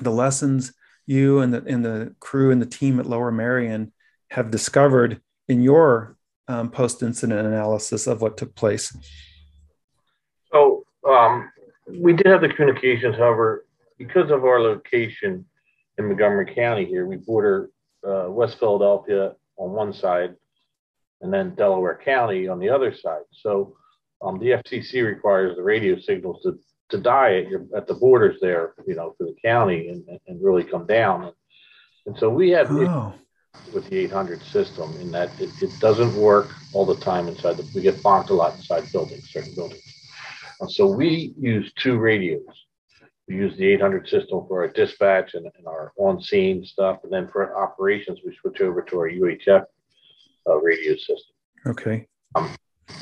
the 0.00 0.10
lessons 0.10 0.72
you 1.06 1.40
and 1.40 1.52
the 1.52 1.62
and 1.66 1.84
the 1.84 2.14
crew 2.20 2.50
and 2.50 2.60
the 2.60 2.66
team 2.66 2.98
at 2.98 3.06
Lower 3.06 3.30
Merion 3.30 3.92
have 4.30 4.50
discovered 4.50 5.20
in 5.48 5.62
your 5.62 6.16
um, 6.48 6.70
post 6.70 7.02
incident 7.02 7.46
analysis 7.46 8.06
of 8.06 8.22
what 8.22 8.36
took 8.36 8.54
place? 8.54 8.96
So 10.50 10.84
um, 11.08 11.50
we 11.88 12.12
did 12.12 12.26
have 12.26 12.40
the 12.40 12.48
communications, 12.48 13.16
however, 13.16 13.66
because 13.98 14.30
of 14.30 14.44
our 14.44 14.60
location 14.60 15.44
in 15.98 16.06
Montgomery 16.06 16.52
County 16.54 16.84
here, 16.84 17.06
we 17.06 17.16
border 17.16 17.70
uh, 18.06 18.26
West 18.28 18.58
Philadelphia 18.58 19.34
on 19.56 19.70
one 19.72 19.92
side 19.92 20.34
and 21.22 21.32
then 21.32 21.54
Delaware 21.54 22.00
County 22.04 22.48
on 22.48 22.58
the 22.58 22.68
other 22.68 22.94
side. 22.94 23.22
So 23.30 23.76
um, 24.20 24.38
the 24.38 24.50
FCC 24.50 25.04
requires 25.04 25.56
the 25.56 25.62
radio 25.62 25.98
signals 25.98 26.42
to, 26.42 26.58
to 26.90 26.98
die 26.98 27.36
at, 27.36 27.48
your, 27.48 27.64
at 27.76 27.86
the 27.86 27.94
borders 27.94 28.38
there, 28.40 28.74
you 28.86 28.94
know, 28.94 29.14
for 29.16 29.24
the 29.24 29.36
county 29.42 29.88
and, 29.88 30.04
and 30.26 30.42
really 30.42 30.64
come 30.64 30.86
down. 30.86 31.24
And, 31.24 31.32
and 32.06 32.18
so 32.18 32.28
we 32.28 32.50
have 32.50 32.70
oh. 32.70 33.14
with 33.72 33.88
the 33.88 33.98
800 33.98 34.42
system 34.42 34.92
in 35.00 35.10
that 35.12 35.30
it, 35.40 35.50
it, 35.62 35.70
doesn't 35.80 36.14
work 36.16 36.50
all 36.72 36.84
the 36.84 36.96
time 36.96 37.28
inside 37.28 37.56
the, 37.56 37.68
we 37.74 37.82
get 37.82 37.96
bonked 37.96 38.30
a 38.30 38.34
lot 38.34 38.54
inside 38.56 38.90
buildings, 38.92 39.30
certain 39.30 39.54
buildings. 39.54 39.82
And 40.60 40.70
so 40.70 40.86
we 40.86 41.34
use 41.38 41.72
two 41.78 41.98
radios. 41.98 42.42
We 43.32 43.38
use 43.38 43.56
the 43.56 43.66
800 43.72 44.08
system 44.08 44.44
for 44.46 44.62
our 44.62 44.68
dispatch 44.68 45.34
and, 45.34 45.46
and 45.56 45.66
our 45.66 45.92
on-scene 45.96 46.64
stuff, 46.64 47.00
and 47.02 47.12
then 47.12 47.28
for 47.28 47.56
operations, 47.56 48.20
we 48.24 48.36
switch 48.40 48.60
over 48.60 48.82
to 48.82 48.98
our 48.98 49.08
UHF 49.08 49.64
uh, 50.46 50.56
radio 50.56 50.94
system. 50.96 51.34
Okay. 51.66 52.06
Um, 52.34 52.54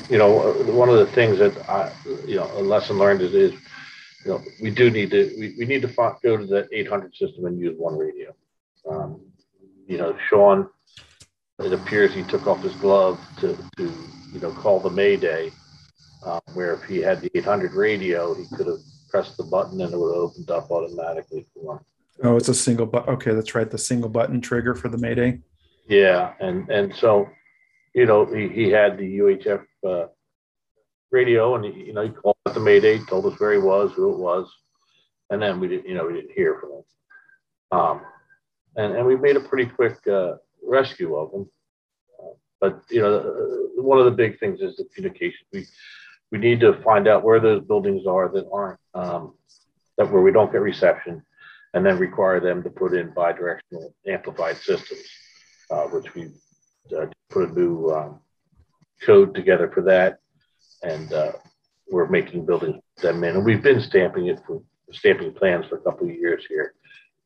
you 0.09 0.17
know, 0.17 0.39
uh, 0.39 0.71
one 0.71 0.89
of 0.89 0.95
the 0.95 1.07
things 1.07 1.39
that 1.39 1.57
I, 1.69 1.91
you 2.25 2.35
know, 2.35 2.49
a 2.53 2.61
lesson 2.61 2.97
learned 2.97 3.21
is, 3.21 3.33
is 3.33 3.53
you 4.25 4.31
know, 4.31 4.41
we 4.61 4.71
do 4.71 4.89
need 4.89 5.09
to 5.11 5.35
we, 5.37 5.55
we 5.57 5.65
need 5.65 5.81
to 5.81 5.87
go 5.87 6.37
to 6.37 6.45
that 6.45 6.69
800 6.71 7.15
system 7.15 7.45
and 7.45 7.59
use 7.59 7.75
one 7.77 7.97
radio. 7.97 8.33
Um, 8.89 9.19
you 9.87 9.97
know, 9.97 10.15
Sean, 10.29 10.69
it 11.59 11.73
appears 11.73 12.13
he 12.13 12.23
took 12.23 12.47
off 12.47 12.61
his 12.61 12.75
glove 12.75 13.19
to, 13.39 13.57
to 13.77 13.83
you 14.31 14.39
know 14.39 14.51
call 14.51 14.79
the 14.79 14.89
Mayday, 14.89 15.51
um, 16.25 16.41
where 16.53 16.73
if 16.73 16.83
he 16.83 16.99
had 16.99 17.21
the 17.21 17.31
800 17.35 17.73
radio, 17.73 18.33
he 18.33 18.45
could 18.55 18.67
have 18.67 18.79
pressed 19.11 19.37
the 19.37 19.43
button 19.43 19.81
and 19.81 19.93
it 19.93 19.97
would 19.97 20.15
have 20.15 20.23
opened 20.23 20.49
up 20.49 20.71
automatically 20.71 21.45
for 21.53 21.73
him. 21.73 21.79
Oh, 22.23 22.37
it's 22.37 22.49
a 22.49 22.53
single 22.53 22.85
button. 22.85 23.13
Okay, 23.15 23.33
that's 23.33 23.53
right, 23.55 23.69
the 23.69 23.77
single 23.77 24.09
button 24.09 24.41
trigger 24.41 24.75
for 24.75 24.89
the 24.89 24.97
Mayday. 24.97 25.39
Yeah, 25.87 26.33
and 26.39 26.69
and 26.69 26.95
so, 26.95 27.27
you 27.93 28.05
know, 28.05 28.25
he, 28.25 28.47
he 28.47 28.69
had 28.69 28.97
the 28.97 29.19
UHF 29.19 29.65
uh, 29.87 30.05
radio, 31.11 31.55
and 31.55 31.65
he, 31.65 31.85
you 31.85 31.93
know, 31.93 32.03
he 32.03 32.09
called 32.09 32.37
the 32.53 32.59
Mayday, 32.59 32.99
told 33.05 33.25
us 33.25 33.39
where 33.39 33.53
he 33.53 33.59
was, 33.59 33.91
who 33.93 34.13
it 34.13 34.19
was, 34.19 34.47
and 35.31 35.41
then 35.41 35.59
we 35.59 35.67
didn't, 35.67 35.87
you 35.87 35.95
know, 35.95 36.05
we 36.05 36.13
didn't 36.13 36.31
hear 36.31 36.59
from 36.59 36.71
him. 36.71 36.83
Um, 37.71 38.01
and 38.75 38.95
and 38.95 39.05
we 39.05 39.15
made 39.15 39.35
a 39.35 39.41
pretty 39.41 39.69
quick 39.69 39.97
uh, 40.07 40.33
rescue 40.63 41.15
of 41.15 41.33
him. 41.33 41.49
Uh, 42.19 42.33
but 42.59 42.83
you 42.89 43.01
know, 43.01 43.15
uh, 43.17 43.81
one 43.81 43.99
of 43.99 44.05
the 44.05 44.11
big 44.11 44.39
things 44.39 44.61
is 44.61 44.75
the 44.77 44.85
communication. 44.95 45.45
We 45.51 45.65
we 46.31 46.37
need 46.37 46.59
to 46.61 46.81
find 46.81 47.07
out 47.07 47.23
where 47.23 47.39
those 47.39 47.63
buildings 47.63 48.07
are 48.07 48.29
that 48.29 48.47
aren't 48.51 48.79
um, 48.93 49.33
that 49.97 50.11
where 50.11 50.21
we 50.21 50.31
don't 50.31 50.51
get 50.51 50.61
reception, 50.61 51.23
and 51.73 51.85
then 51.85 51.99
require 51.99 52.39
them 52.39 52.63
to 52.63 52.69
put 52.69 52.93
in 52.93 53.11
bidirectional 53.11 53.93
amplified 54.07 54.57
systems, 54.57 55.05
uh, 55.69 55.83
which 55.83 56.13
we 56.15 56.29
uh, 56.97 57.05
put 57.29 57.49
a 57.49 57.53
new 57.53 57.89
um, 57.89 58.19
code 59.05 59.35
together 59.35 59.69
for 59.73 59.81
that, 59.81 60.19
and 60.83 61.11
uh, 61.13 61.33
we're 61.89 62.07
making 62.07 62.45
buildings 62.45 62.81
them 63.01 63.23
in, 63.23 63.35
and 63.35 63.45
we've 63.45 63.63
been 63.63 63.81
stamping 63.81 64.27
it 64.27 64.39
for 64.47 64.61
stamping 64.91 65.33
plans 65.33 65.65
for 65.67 65.77
a 65.77 65.81
couple 65.81 66.07
of 66.07 66.15
years 66.15 66.43
here, 66.47 66.73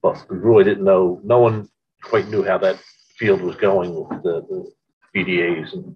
but 0.02 0.24
we 0.30 0.38
really 0.38 0.64
didn't 0.64 0.84
know. 0.84 1.20
No 1.24 1.40
one 1.40 1.70
quite 2.04 2.28
knew 2.28 2.44
how 2.44 2.58
that 2.60 2.80
field 3.18 3.42
was 3.42 3.56
going 3.56 3.94
with 3.94 4.24
the, 4.24 4.42
the 4.50 4.72
BDAs 5.16 5.74
and 5.74 5.96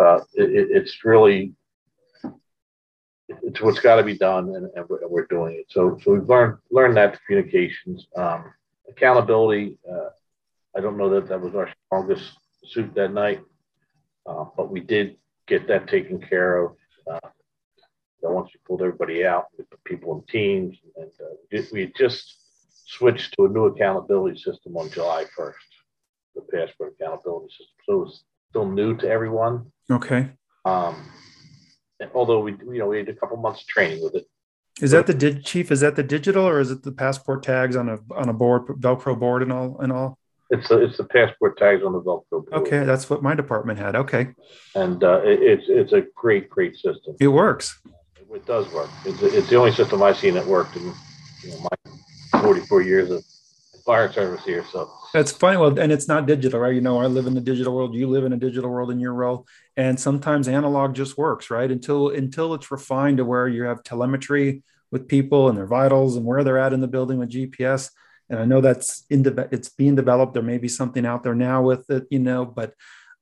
uh, 0.00 0.20
it, 0.34 0.68
it's 0.70 1.04
really 1.04 1.54
it's 3.42 3.60
what's 3.60 3.80
got 3.80 3.96
to 3.96 4.02
be 4.02 4.16
done, 4.16 4.54
and, 4.54 4.70
and, 4.74 4.88
we're, 4.88 5.06
we're, 5.08 5.26
doing 5.26 5.54
it. 5.54 5.66
So, 5.68 5.98
so 6.02 6.12
we've 6.12 6.28
learned 6.28 6.58
learned 6.70 6.96
that 6.96 7.18
communications, 7.26 8.06
um, 8.16 8.52
accountability. 8.88 9.78
Uh, 9.90 10.10
I 10.76 10.80
don't 10.80 10.96
know 10.96 11.10
that 11.10 11.28
that 11.28 11.40
was 11.40 11.54
our 11.54 11.68
strongest 11.86 12.32
suit 12.64 12.94
that 12.94 13.12
night, 13.12 13.40
uh, 14.26 14.44
but 14.56 14.70
we 14.70 14.80
did 14.80 15.16
get 15.46 15.66
that 15.68 15.88
taken 15.88 16.20
care 16.20 16.64
of. 16.64 16.76
Uh, 17.10 17.18
once 18.22 18.50
we 18.52 18.60
pulled 18.66 18.82
everybody 18.82 19.24
out, 19.24 19.46
we 19.56 19.64
put 19.64 19.82
people 19.84 20.16
in 20.16 20.22
teams, 20.32 20.76
and 20.96 21.10
uh, 21.20 21.62
we 21.72 21.92
just 21.96 22.36
switched 22.84 23.34
to 23.36 23.46
a 23.46 23.48
new 23.48 23.66
accountability 23.66 24.38
system 24.38 24.76
on 24.76 24.90
July 24.90 25.24
1st, 25.38 25.52
the 26.34 26.40
passport 26.42 26.94
accountability 26.98 27.50
system. 27.50 27.74
So 27.86 27.92
it 27.94 27.98
was 27.98 28.24
still 28.56 28.66
new 28.66 28.96
to 28.96 29.06
everyone. 29.06 29.70
Okay. 29.90 30.30
Um, 30.64 31.10
although 32.14 32.40
we, 32.40 32.52
you 32.52 32.78
know, 32.78 32.88
we 32.88 32.96
had 32.96 33.08
a 33.10 33.14
couple 33.14 33.36
months 33.36 33.60
of 33.60 33.66
training 33.66 34.02
with 34.02 34.14
it. 34.14 34.24
Is 34.80 34.92
that 34.92 35.06
the 35.06 35.14
dig- 35.14 35.44
chief? 35.44 35.70
Is 35.70 35.80
that 35.80 35.96
the 35.96 36.02
digital, 36.02 36.46
or 36.46 36.60
is 36.60 36.70
it 36.70 36.82
the 36.82 36.92
passport 36.92 37.42
tags 37.42 37.76
on 37.76 37.88
a 37.88 37.98
on 38.14 38.28
a 38.28 38.32
board, 38.32 38.66
Velcro 38.66 39.18
board, 39.18 39.42
and 39.42 39.52
all 39.52 39.78
and 39.80 39.90
all? 39.92 40.18
It's 40.50 40.68
the 40.68 40.84
it's 40.84 40.96
the 40.98 41.04
passport 41.04 41.56
tags 41.58 41.82
on 41.82 41.92
the 41.92 42.00
Velcro 42.00 42.30
board. 42.30 42.52
Okay, 42.52 42.84
that's 42.84 43.08
what 43.08 43.22
my 43.22 43.34
department 43.34 43.78
had. 43.78 43.96
Okay, 43.96 44.28
and 44.74 45.02
uh, 45.02 45.22
it, 45.22 45.42
it's 45.42 45.64
it's 45.68 45.92
a 45.92 46.02
great 46.14 46.50
great 46.50 46.74
system. 46.74 47.16
It 47.20 47.28
works. 47.28 47.80
It, 48.16 48.26
it 48.34 48.46
does 48.46 48.70
work. 48.72 48.90
It's, 49.06 49.22
it's 49.22 49.48
the 49.48 49.56
only 49.56 49.72
system 49.72 50.02
I've 50.02 50.18
seen 50.18 50.34
that 50.34 50.46
worked 50.46 50.76
in 50.76 50.92
you 51.42 51.50
know, 51.50 51.68
my 52.34 52.40
44 52.42 52.82
years 52.82 53.10
of 53.10 53.24
fire 53.86 54.12
service 54.12 54.44
here. 54.44 54.64
So 54.70 54.90
that's 55.14 55.32
funny. 55.32 55.56
Well, 55.56 55.78
and 55.78 55.92
it's 55.92 56.08
not 56.08 56.26
digital, 56.26 56.60
right? 56.60 56.74
You 56.74 56.80
know, 56.80 57.00
I 57.00 57.06
live 57.06 57.26
in 57.26 57.34
the 57.34 57.40
digital 57.40 57.74
world. 57.74 57.94
You 57.94 58.08
live 58.08 58.24
in 58.24 58.32
a 58.32 58.36
digital 58.36 58.68
world 58.68 58.90
in 58.90 59.00
your 59.00 59.14
role, 59.14 59.46
and 59.76 59.98
sometimes 59.98 60.48
analog 60.48 60.94
just 60.94 61.16
works, 61.16 61.48
right? 61.48 61.70
Until 61.70 62.10
until 62.10 62.52
it's 62.52 62.70
refined 62.70 63.18
to 63.18 63.24
where 63.24 63.48
you 63.48 63.62
have 63.62 63.82
telemetry 63.82 64.62
with 64.90 65.08
people 65.08 65.48
and 65.48 65.56
their 65.56 65.66
vitals 65.66 66.16
and 66.16 66.26
where 66.26 66.44
they're 66.44 66.58
at 66.58 66.72
in 66.72 66.80
the 66.80 66.88
building 66.88 67.18
with 67.18 67.30
GPS. 67.30 67.90
And 68.28 68.40
I 68.40 68.44
know 68.44 68.60
that's 68.60 69.04
in 69.08 69.22
de- 69.22 69.48
it's 69.52 69.68
being 69.68 69.94
developed. 69.94 70.34
There 70.34 70.42
may 70.42 70.58
be 70.58 70.68
something 70.68 71.06
out 71.06 71.22
there 71.22 71.34
now 71.34 71.62
with 71.62 71.88
it, 71.90 72.06
you 72.10 72.18
know, 72.18 72.44
but 72.44 72.74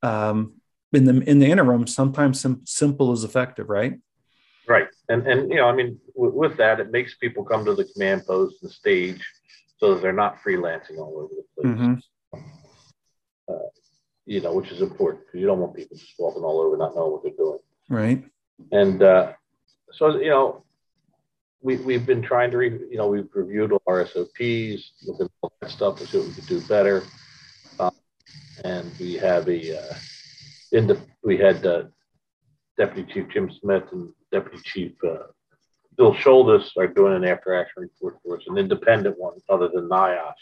um, 0.02 0.54
in 0.92 1.04
the 1.04 1.20
in 1.28 1.38
the 1.38 1.46
interim, 1.46 1.86
sometimes 1.86 2.40
sim- 2.40 2.62
simple 2.64 3.12
is 3.12 3.22
effective, 3.22 3.68
right? 3.68 4.00
Right, 4.66 4.88
and 5.10 5.26
and 5.26 5.50
you 5.50 5.56
know, 5.56 5.68
I 5.68 5.74
mean, 5.74 6.00
w- 6.16 6.34
with 6.34 6.56
that, 6.56 6.80
it 6.80 6.90
makes 6.90 7.14
people 7.16 7.44
come 7.44 7.66
to 7.66 7.74
the 7.74 7.84
command 7.84 8.24
post 8.26 8.62
and 8.62 8.72
stage 8.72 9.22
so 9.78 9.94
they're 9.94 10.12
not 10.12 10.38
freelancing 10.44 10.98
all 10.98 11.18
over 11.18 11.34
the 11.34 11.62
place. 11.62 11.74
Mm-hmm. 11.74 12.40
Uh, 13.48 13.68
you 14.26 14.40
know, 14.40 14.54
which 14.54 14.70
is 14.70 14.80
important 14.80 15.26
because 15.26 15.40
you 15.40 15.46
don't 15.46 15.60
want 15.60 15.74
people 15.74 15.96
just 15.96 16.14
walking 16.18 16.42
all 16.42 16.60
over 16.60 16.76
not 16.76 16.94
knowing 16.94 17.12
what 17.12 17.22
they're 17.22 17.32
doing. 17.36 17.58
Right. 17.88 18.24
And 18.72 19.02
uh, 19.02 19.32
so, 19.92 20.16
you 20.18 20.30
know, 20.30 20.64
we, 21.60 21.76
we've 21.76 22.06
been 22.06 22.22
trying 22.22 22.50
to, 22.52 22.58
re, 22.58 22.70
you 22.90 22.96
know, 22.96 23.08
we've 23.08 23.28
reviewed 23.34 23.72
all 23.72 23.82
our 23.86 24.06
SOPs, 24.06 24.92
looked 25.06 25.22
at 25.22 25.30
all 25.42 25.52
that 25.60 25.70
stuff 25.70 25.98
to 25.98 26.06
see 26.06 26.18
what 26.18 26.28
we 26.28 26.34
could 26.34 26.46
do 26.46 26.60
better. 26.62 27.02
Uh, 27.78 27.90
and 28.64 28.90
we 28.98 29.14
have 29.14 29.48
a, 29.48 29.78
uh, 29.78 29.94
in 30.72 30.86
the, 30.86 30.98
we 31.22 31.36
had 31.36 31.64
uh, 31.66 31.84
Deputy 32.78 33.12
Chief 33.12 33.28
Jim 33.32 33.50
Smith 33.60 33.84
and 33.92 34.10
Deputy 34.32 34.58
Chief 34.64 34.92
Bill 35.96 36.14
Shoulders 36.14 36.72
are 36.76 36.86
doing 36.86 37.14
an 37.14 37.24
after 37.24 37.54
action 37.54 37.82
report 37.82 38.18
for 38.22 38.36
us, 38.36 38.44
an 38.46 38.58
independent 38.58 39.18
one 39.18 39.34
other 39.48 39.68
than 39.68 39.88
NIOSH. 39.88 40.32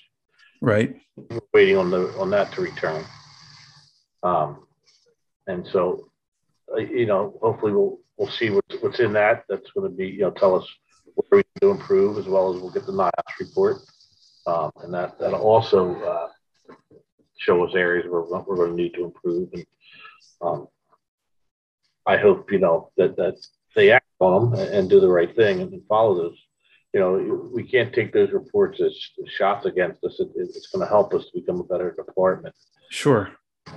Right. 0.60 0.96
We're 1.16 1.40
waiting 1.52 1.76
on 1.76 1.90
the 1.90 2.08
on 2.18 2.30
that 2.30 2.52
to 2.52 2.62
return. 2.62 3.04
Um, 4.22 4.66
and 5.46 5.66
so, 5.66 6.08
uh, 6.72 6.78
you 6.78 7.06
know, 7.06 7.38
hopefully 7.42 7.72
we'll 7.72 7.98
we'll 8.16 8.30
see 8.30 8.50
what's, 8.50 8.76
what's 8.80 9.00
in 9.00 9.12
that. 9.14 9.44
That's 9.48 9.70
going 9.72 9.90
to 9.90 9.94
be 9.94 10.06
you 10.06 10.20
know 10.20 10.30
tell 10.30 10.54
us 10.54 10.66
where 11.14 11.38
we 11.38 11.60
can 11.60 11.70
improve, 11.70 12.18
as 12.18 12.26
well 12.26 12.54
as 12.54 12.60
we'll 12.60 12.70
get 12.70 12.86
the 12.86 12.92
NIOSH 12.92 13.40
report, 13.40 13.78
um, 14.46 14.70
and 14.82 14.94
that 14.94 15.18
that'll 15.18 15.42
also 15.42 15.94
uh, 16.02 16.28
show 17.38 17.64
us 17.66 17.74
areas 17.74 18.06
where 18.08 18.22
we're 18.22 18.56
going 18.56 18.70
to 18.70 18.76
need 18.76 18.94
to 18.94 19.04
improve. 19.04 19.48
And 19.52 19.66
um, 20.40 20.68
I 22.06 22.16
hope 22.16 22.50
you 22.52 22.58
know 22.58 22.90
that 22.96 23.16
that 23.16 23.36
them 24.30 24.54
and 24.54 24.88
do 24.88 25.00
the 25.00 25.08
right 25.08 25.34
thing 25.34 25.60
and 25.60 25.82
follow 25.88 26.14
those. 26.14 26.38
You 26.92 27.00
know, 27.00 27.50
we 27.54 27.62
can't 27.62 27.92
take 27.92 28.12
those 28.12 28.32
reports 28.32 28.80
as 28.80 28.94
shots 29.38 29.64
against 29.66 30.04
us. 30.04 30.20
It, 30.20 30.28
it's 30.36 30.68
going 30.68 30.84
to 30.84 30.88
help 30.88 31.14
us 31.14 31.24
to 31.24 31.40
become 31.40 31.60
a 31.60 31.64
better 31.64 31.92
department. 31.92 32.54
Sure. 32.90 33.30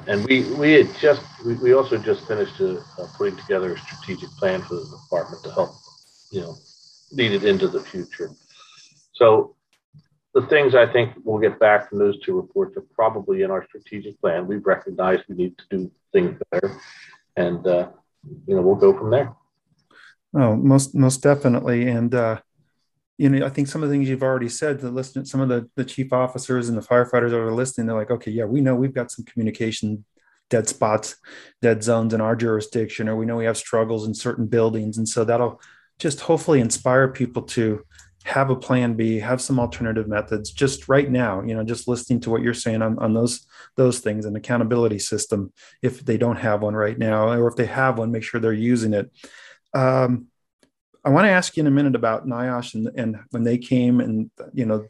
And 0.07 0.25
we 0.25 0.43
we 0.55 0.73
had 0.73 0.89
just 0.99 1.21
we, 1.45 1.53
we 1.55 1.73
also 1.73 1.97
just 1.97 2.27
finished 2.27 2.59
uh, 2.59 2.77
putting 3.17 3.37
together 3.37 3.73
a 3.73 3.77
strategic 3.77 4.29
plan 4.31 4.61
for 4.61 4.75
the 4.75 4.97
department 5.03 5.43
to 5.43 5.51
help 5.51 5.69
you 6.31 6.41
know 6.41 6.55
lead 7.11 7.31
it 7.31 7.43
into 7.43 7.67
the 7.67 7.79
future. 7.79 8.29
So 9.13 9.55
the 10.33 10.45
things 10.47 10.75
I 10.75 10.85
think 10.91 11.13
we'll 11.23 11.39
get 11.39 11.59
back 11.59 11.89
from 11.89 11.99
those 11.99 12.19
two 12.19 12.35
reports 12.35 12.75
are 12.75 12.83
probably 12.93 13.43
in 13.43 13.51
our 13.51 13.65
strategic 13.67 14.19
plan. 14.19 14.47
We've 14.47 14.65
recognized 14.65 15.23
we 15.29 15.35
need 15.35 15.57
to 15.57 15.63
do 15.69 15.91
things 16.11 16.37
better, 16.51 16.77
and 17.37 17.65
uh, 17.65 17.89
you 18.47 18.55
know 18.55 18.61
we'll 18.61 18.75
go 18.75 18.97
from 18.97 19.11
there. 19.11 19.33
Oh, 20.37 20.55
most 20.55 20.93
most 20.93 21.23
definitely, 21.23 21.87
and 21.87 22.13
uh, 22.13 22.41
you 23.17 23.29
know, 23.29 23.45
I 23.45 23.49
think 23.49 23.67
some 23.69 23.81
of 23.83 23.89
the 23.89 23.95
things 23.95 24.09
you've 24.09 24.23
already 24.23 24.49
said. 24.49 24.81
The 24.81 24.91
listen, 24.91 25.25
some 25.25 25.39
of 25.39 25.47
the 25.47 25.69
the 25.75 25.85
chief 25.85 26.11
officers 26.11 26.67
and 26.67 26.77
the 26.77 26.81
firefighters 26.81 27.29
that 27.29 27.39
are 27.39 27.53
listening, 27.53 27.87
they're 27.87 27.95
like, 27.95 28.11
okay, 28.11 28.31
yeah, 28.31 28.43
we 28.43 28.59
know 28.59 28.75
we've 28.75 28.93
got 28.93 29.11
some 29.11 29.23
communication 29.25 30.03
dead 30.49 30.67
spots, 30.67 31.15
dead 31.61 31.83
zones 31.83 32.13
in 32.13 32.21
our 32.21 32.35
jurisdiction, 32.35 33.07
or 33.07 33.15
we 33.15 33.25
know 33.25 33.37
we 33.37 33.45
have 33.45 33.57
struggles 33.57 34.05
in 34.05 34.13
certain 34.13 34.45
buildings, 34.45 34.97
and 34.97 35.07
so 35.07 35.23
that'll 35.23 35.61
just 35.99 36.19
hopefully 36.19 36.59
inspire 36.59 37.07
people 37.07 37.41
to 37.43 37.83
have 38.25 38.49
a 38.49 38.55
plan 38.55 38.95
B, 38.95 39.19
have 39.19 39.39
some 39.39 39.59
alternative 39.59 40.07
methods 40.07 40.51
just 40.51 40.89
right 40.89 41.09
now, 41.09 41.43
you 41.43 41.55
know, 41.55 41.63
just 41.63 41.87
listening 41.87 42.19
to 42.21 42.29
what 42.31 42.41
you're 42.41 42.55
saying 42.55 42.81
on, 42.81 42.99
on 42.99 43.13
those 43.13 43.47
those 43.77 43.99
things, 43.99 44.25
an 44.25 44.35
accountability 44.35 44.99
system 44.99 45.53
if 45.81 46.03
they 46.03 46.17
don't 46.17 46.37
have 46.37 46.61
one 46.61 46.75
right 46.75 46.97
now, 46.97 47.29
or 47.29 47.47
if 47.47 47.55
they 47.55 47.67
have 47.67 47.97
one, 47.97 48.11
make 48.11 48.23
sure 48.23 48.41
they're 48.41 48.51
using 48.51 48.93
it. 48.93 49.09
Um, 49.75 50.27
I 51.03 51.09
want 51.09 51.25
to 51.25 51.31
ask 51.31 51.55
you 51.55 51.61
in 51.61 51.67
a 51.67 51.71
minute 51.71 51.95
about 51.95 52.25
NIOSH 52.25 52.73
and, 52.73 52.89
and 52.95 53.19
when 53.29 53.43
they 53.43 53.59
came 53.59 53.99
and 53.99 54.31
you 54.53 54.65
know 54.65 54.87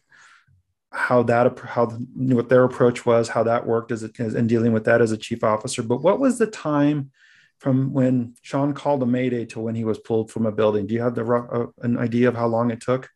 how 0.91 1.23
that 1.23 1.59
how 1.59 1.87
what 1.87 2.47
their 2.47 2.63
approach 2.63 3.05
was, 3.05 3.27
how 3.27 3.43
that 3.43 3.67
worked 3.67 3.91
as, 3.91 4.03
as 4.03 4.33
in 4.33 4.47
dealing 4.47 4.71
with 4.71 4.85
that 4.85 5.01
as 5.01 5.11
a 5.11 5.17
chief 5.17 5.43
officer. 5.43 5.83
But 5.83 6.01
what 6.01 6.19
was 6.19 6.37
the 6.37 6.47
time 6.47 7.11
from 7.59 7.91
when 7.91 8.35
Sean 8.41 8.73
called 8.73 9.03
a 9.03 9.05
mayday 9.05 9.45
to 9.47 9.59
when 9.59 9.75
he 9.75 9.83
was 9.83 9.99
pulled 9.99 10.31
from 10.31 10.45
a 10.45 10.51
building? 10.51 10.87
Do 10.87 10.93
you 10.93 11.01
have 11.01 11.15
the 11.15 11.25
uh, 11.25 11.67
an 11.81 11.97
idea 11.97 12.29
of 12.29 12.35
how 12.35 12.47
long 12.47 12.71
it 12.71 12.79
took? 12.79 13.09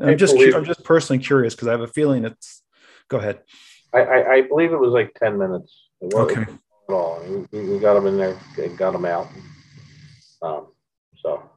I'm 0.00 0.18
just 0.18 0.36
I'm 0.36 0.64
just 0.64 0.84
personally 0.84 1.22
curious 1.22 1.54
because 1.54 1.68
I 1.68 1.72
have 1.72 1.80
a 1.80 1.88
feeling 1.88 2.24
it's. 2.24 2.62
Go 3.08 3.18
ahead. 3.18 3.40
I, 3.92 4.00
I, 4.00 4.32
I 4.34 4.40
believe 4.42 4.72
it 4.72 4.78
was 4.78 4.92
like 4.92 5.14
ten 5.14 5.38
minutes. 5.38 5.88
It 6.00 6.14
okay. 6.14 6.42
At 6.42 6.92
all. 6.92 7.22
We, 7.50 7.60
we 7.60 7.78
got 7.78 7.96
him 7.96 8.06
in 8.06 8.18
there, 8.18 8.38
and 8.58 8.76
got 8.76 8.94
him 8.94 9.04
out. 9.04 9.28
Um, 10.42 10.66
so. 11.26 11.50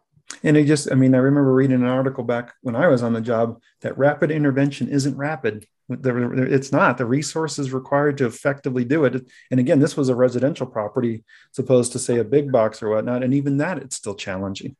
And 0.43 0.57
it 0.57 0.65
just, 0.65 0.91
I 0.91 0.95
mean, 0.95 1.15
I 1.15 1.19
remember 1.19 1.53
reading 1.53 1.81
an 1.81 1.85
article 1.85 2.23
back 2.23 2.53
when 2.61 2.75
I 2.75 2.87
was 2.87 3.03
on 3.03 3.13
the 3.13 3.21
job 3.21 3.59
that 3.81 3.97
rapid 3.97 4.31
intervention 4.31 4.87
isn't 4.87 5.17
rapid. 5.17 5.65
It's 5.89 6.71
not 6.71 6.97
the 6.97 7.05
resources 7.05 7.73
required 7.73 8.19
to 8.19 8.25
effectively 8.27 8.85
do 8.85 9.05
it. 9.05 9.27
And 9.49 9.59
again, 9.59 9.79
this 9.79 9.97
was 9.97 10.07
a 10.07 10.15
residential 10.15 10.67
property, 10.67 11.23
supposed 11.51 11.91
to 11.93 11.99
say 11.99 12.19
a 12.19 12.23
big 12.23 12.51
box 12.51 12.83
or 12.83 12.89
whatnot. 12.89 13.23
And 13.23 13.33
even 13.33 13.57
that, 13.57 13.79
it's 13.79 13.95
still 13.95 14.13
challenging. 14.13 14.75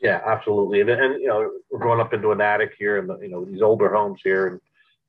Yeah, 0.00 0.20
absolutely. 0.26 0.80
And, 0.80 0.90
and 0.90 1.20
you 1.20 1.28
know, 1.28 1.52
we're 1.70 1.78
going 1.78 2.00
up 2.00 2.12
into 2.12 2.32
an 2.32 2.40
attic 2.40 2.72
here, 2.78 2.98
and 2.98 3.22
you 3.22 3.28
know, 3.28 3.44
these 3.44 3.62
older 3.62 3.92
homes 3.92 4.20
here 4.22 4.46
in 4.46 4.60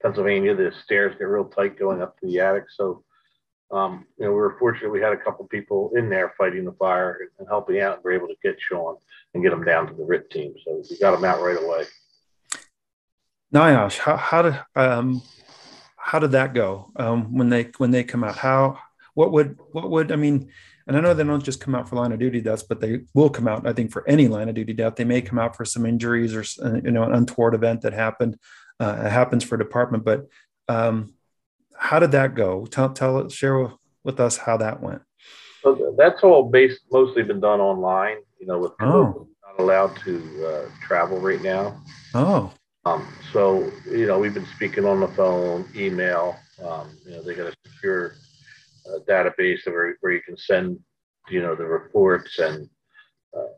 Pennsylvania, 0.01 0.55
the 0.55 0.71
stairs 0.83 1.15
get 1.17 1.25
real 1.25 1.45
tight 1.45 1.77
going 1.77 2.01
up 2.01 2.19
to 2.19 2.27
the 2.27 2.39
attic. 2.39 2.65
So, 2.75 3.03
um, 3.71 4.05
you 4.17 4.25
know, 4.25 4.31
we 4.31 4.37
were 4.37 4.57
fortunate 4.57 4.91
we 4.91 5.01
had 5.01 5.13
a 5.13 5.17
couple 5.17 5.45
people 5.47 5.91
in 5.95 6.09
there 6.09 6.33
fighting 6.37 6.65
the 6.65 6.71
fire 6.73 7.19
and 7.37 7.47
helping 7.47 7.79
out, 7.81 7.95
and 7.95 8.03
we 8.03 8.11
are 8.11 8.15
able 8.15 8.27
to 8.27 8.35
get 8.43 8.59
Sean 8.59 8.95
and 9.33 9.43
get 9.43 9.53
him 9.53 9.63
down 9.63 9.87
to 9.87 9.93
the 9.93 10.03
RIT 10.03 10.29
team. 10.31 10.53
So 10.65 10.81
we 10.89 10.97
got 10.97 11.17
him 11.17 11.25
out 11.25 11.41
right 11.41 11.61
away. 11.61 11.83
NIOSH, 13.53 13.97
how 13.99 14.17
how 14.17 14.41
did 14.41 14.59
um, 14.75 15.21
how 15.97 16.19
did 16.19 16.31
that 16.31 16.53
go 16.53 16.91
um, 16.95 17.35
when 17.35 17.49
they 17.49 17.69
when 17.77 17.91
they 17.91 18.03
come 18.03 18.23
out? 18.23 18.37
How 18.37 18.79
what 19.13 19.31
would 19.31 19.57
what 19.71 19.89
would 19.89 20.11
I 20.11 20.15
mean? 20.15 20.49
And 20.87 20.97
I 20.97 21.01
know 21.01 21.13
they 21.13 21.23
don't 21.23 21.43
just 21.43 21.59
come 21.59 21.75
out 21.75 21.87
for 21.87 21.95
line 21.95 22.11
of 22.11 22.19
duty 22.19 22.41
deaths, 22.41 22.63
but 22.63 22.79
they 22.81 23.01
will 23.13 23.29
come 23.29 23.47
out. 23.47 23.67
I 23.67 23.73
think 23.73 23.91
for 23.91 24.07
any 24.09 24.27
line 24.27 24.49
of 24.49 24.55
duty 24.55 24.73
death, 24.73 24.95
they 24.95 25.03
may 25.03 25.21
come 25.21 25.37
out 25.37 25.55
for 25.55 25.63
some 25.63 25.85
injuries 25.85 26.33
or 26.33 26.43
uh, 26.65 26.79
you 26.83 26.89
know 26.89 27.03
an 27.03 27.13
untoward 27.13 27.53
event 27.53 27.81
that 27.81 27.93
happened. 27.93 28.37
Uh, 28.79 29.09
happens 29.09 29.43
for 29.43 29.57
department, 29.57 30.05
but 30.05 30.25
um, 30.69 31.13
how 31.79 31.99
did 31.99 32.11
that 32.11 32.35
go? 32.35 32.65
Tell 32.65 32.89
tell 32.89 33.27
share 33.29 33.69
with 34.03 34.19
us 34.19 34.37
how 34.37 34.57
that 34.57 34.81
went. 34.81 35.01
So 35.63 35.95
that's 35.97 36.23
all 36.23 36.49
based 36.49 36.81
mostly 36.91 37.23
been 37.23 37.39
done 37.39 37.59
online. 37.59 38.17
You 38.39 38.47
know, 38.47 38.59
with 38.59 38.73
oh. 38.81 39.27
not 39.43 39.59
allowed 39.59 39.95
to 40.05 40.45
uh, 40.45 40.69
travel 40.85 41.19
right 41.19 41.41
now. 41.41 41.81
Oh. 42.13 42.53
Um, 42.85 43.07
so 43.33 43.71
you 43.89 44.07
know, 44.07 44.19
we've 44.19 44.33
been 44.33 44.47
speaking 44.55 44.85
on 44.85 44.99
the 44.99 45.07
phone, 45.09 45.65
email. 45.75 46.37
Um, 46.65 46.97
you 47.05 47.11
know, 47.11 47.23
they 47.23 47.35
got 47.35 47.47
a 47.47 47.55
secure 47.65 48.15
uh, 48.87 48.99
database 49.07 49.65
where, 49.65 49.95
where 50.01 50.11
you 50.11 50.21
can 50.21 50.37
send, 50.37 50.79
you 51.29 51.41
know, 51.41 51.55
the 51.55 51.65
reports 51.65 52.39
and 52.39 52.69
uh, 53.35 53.53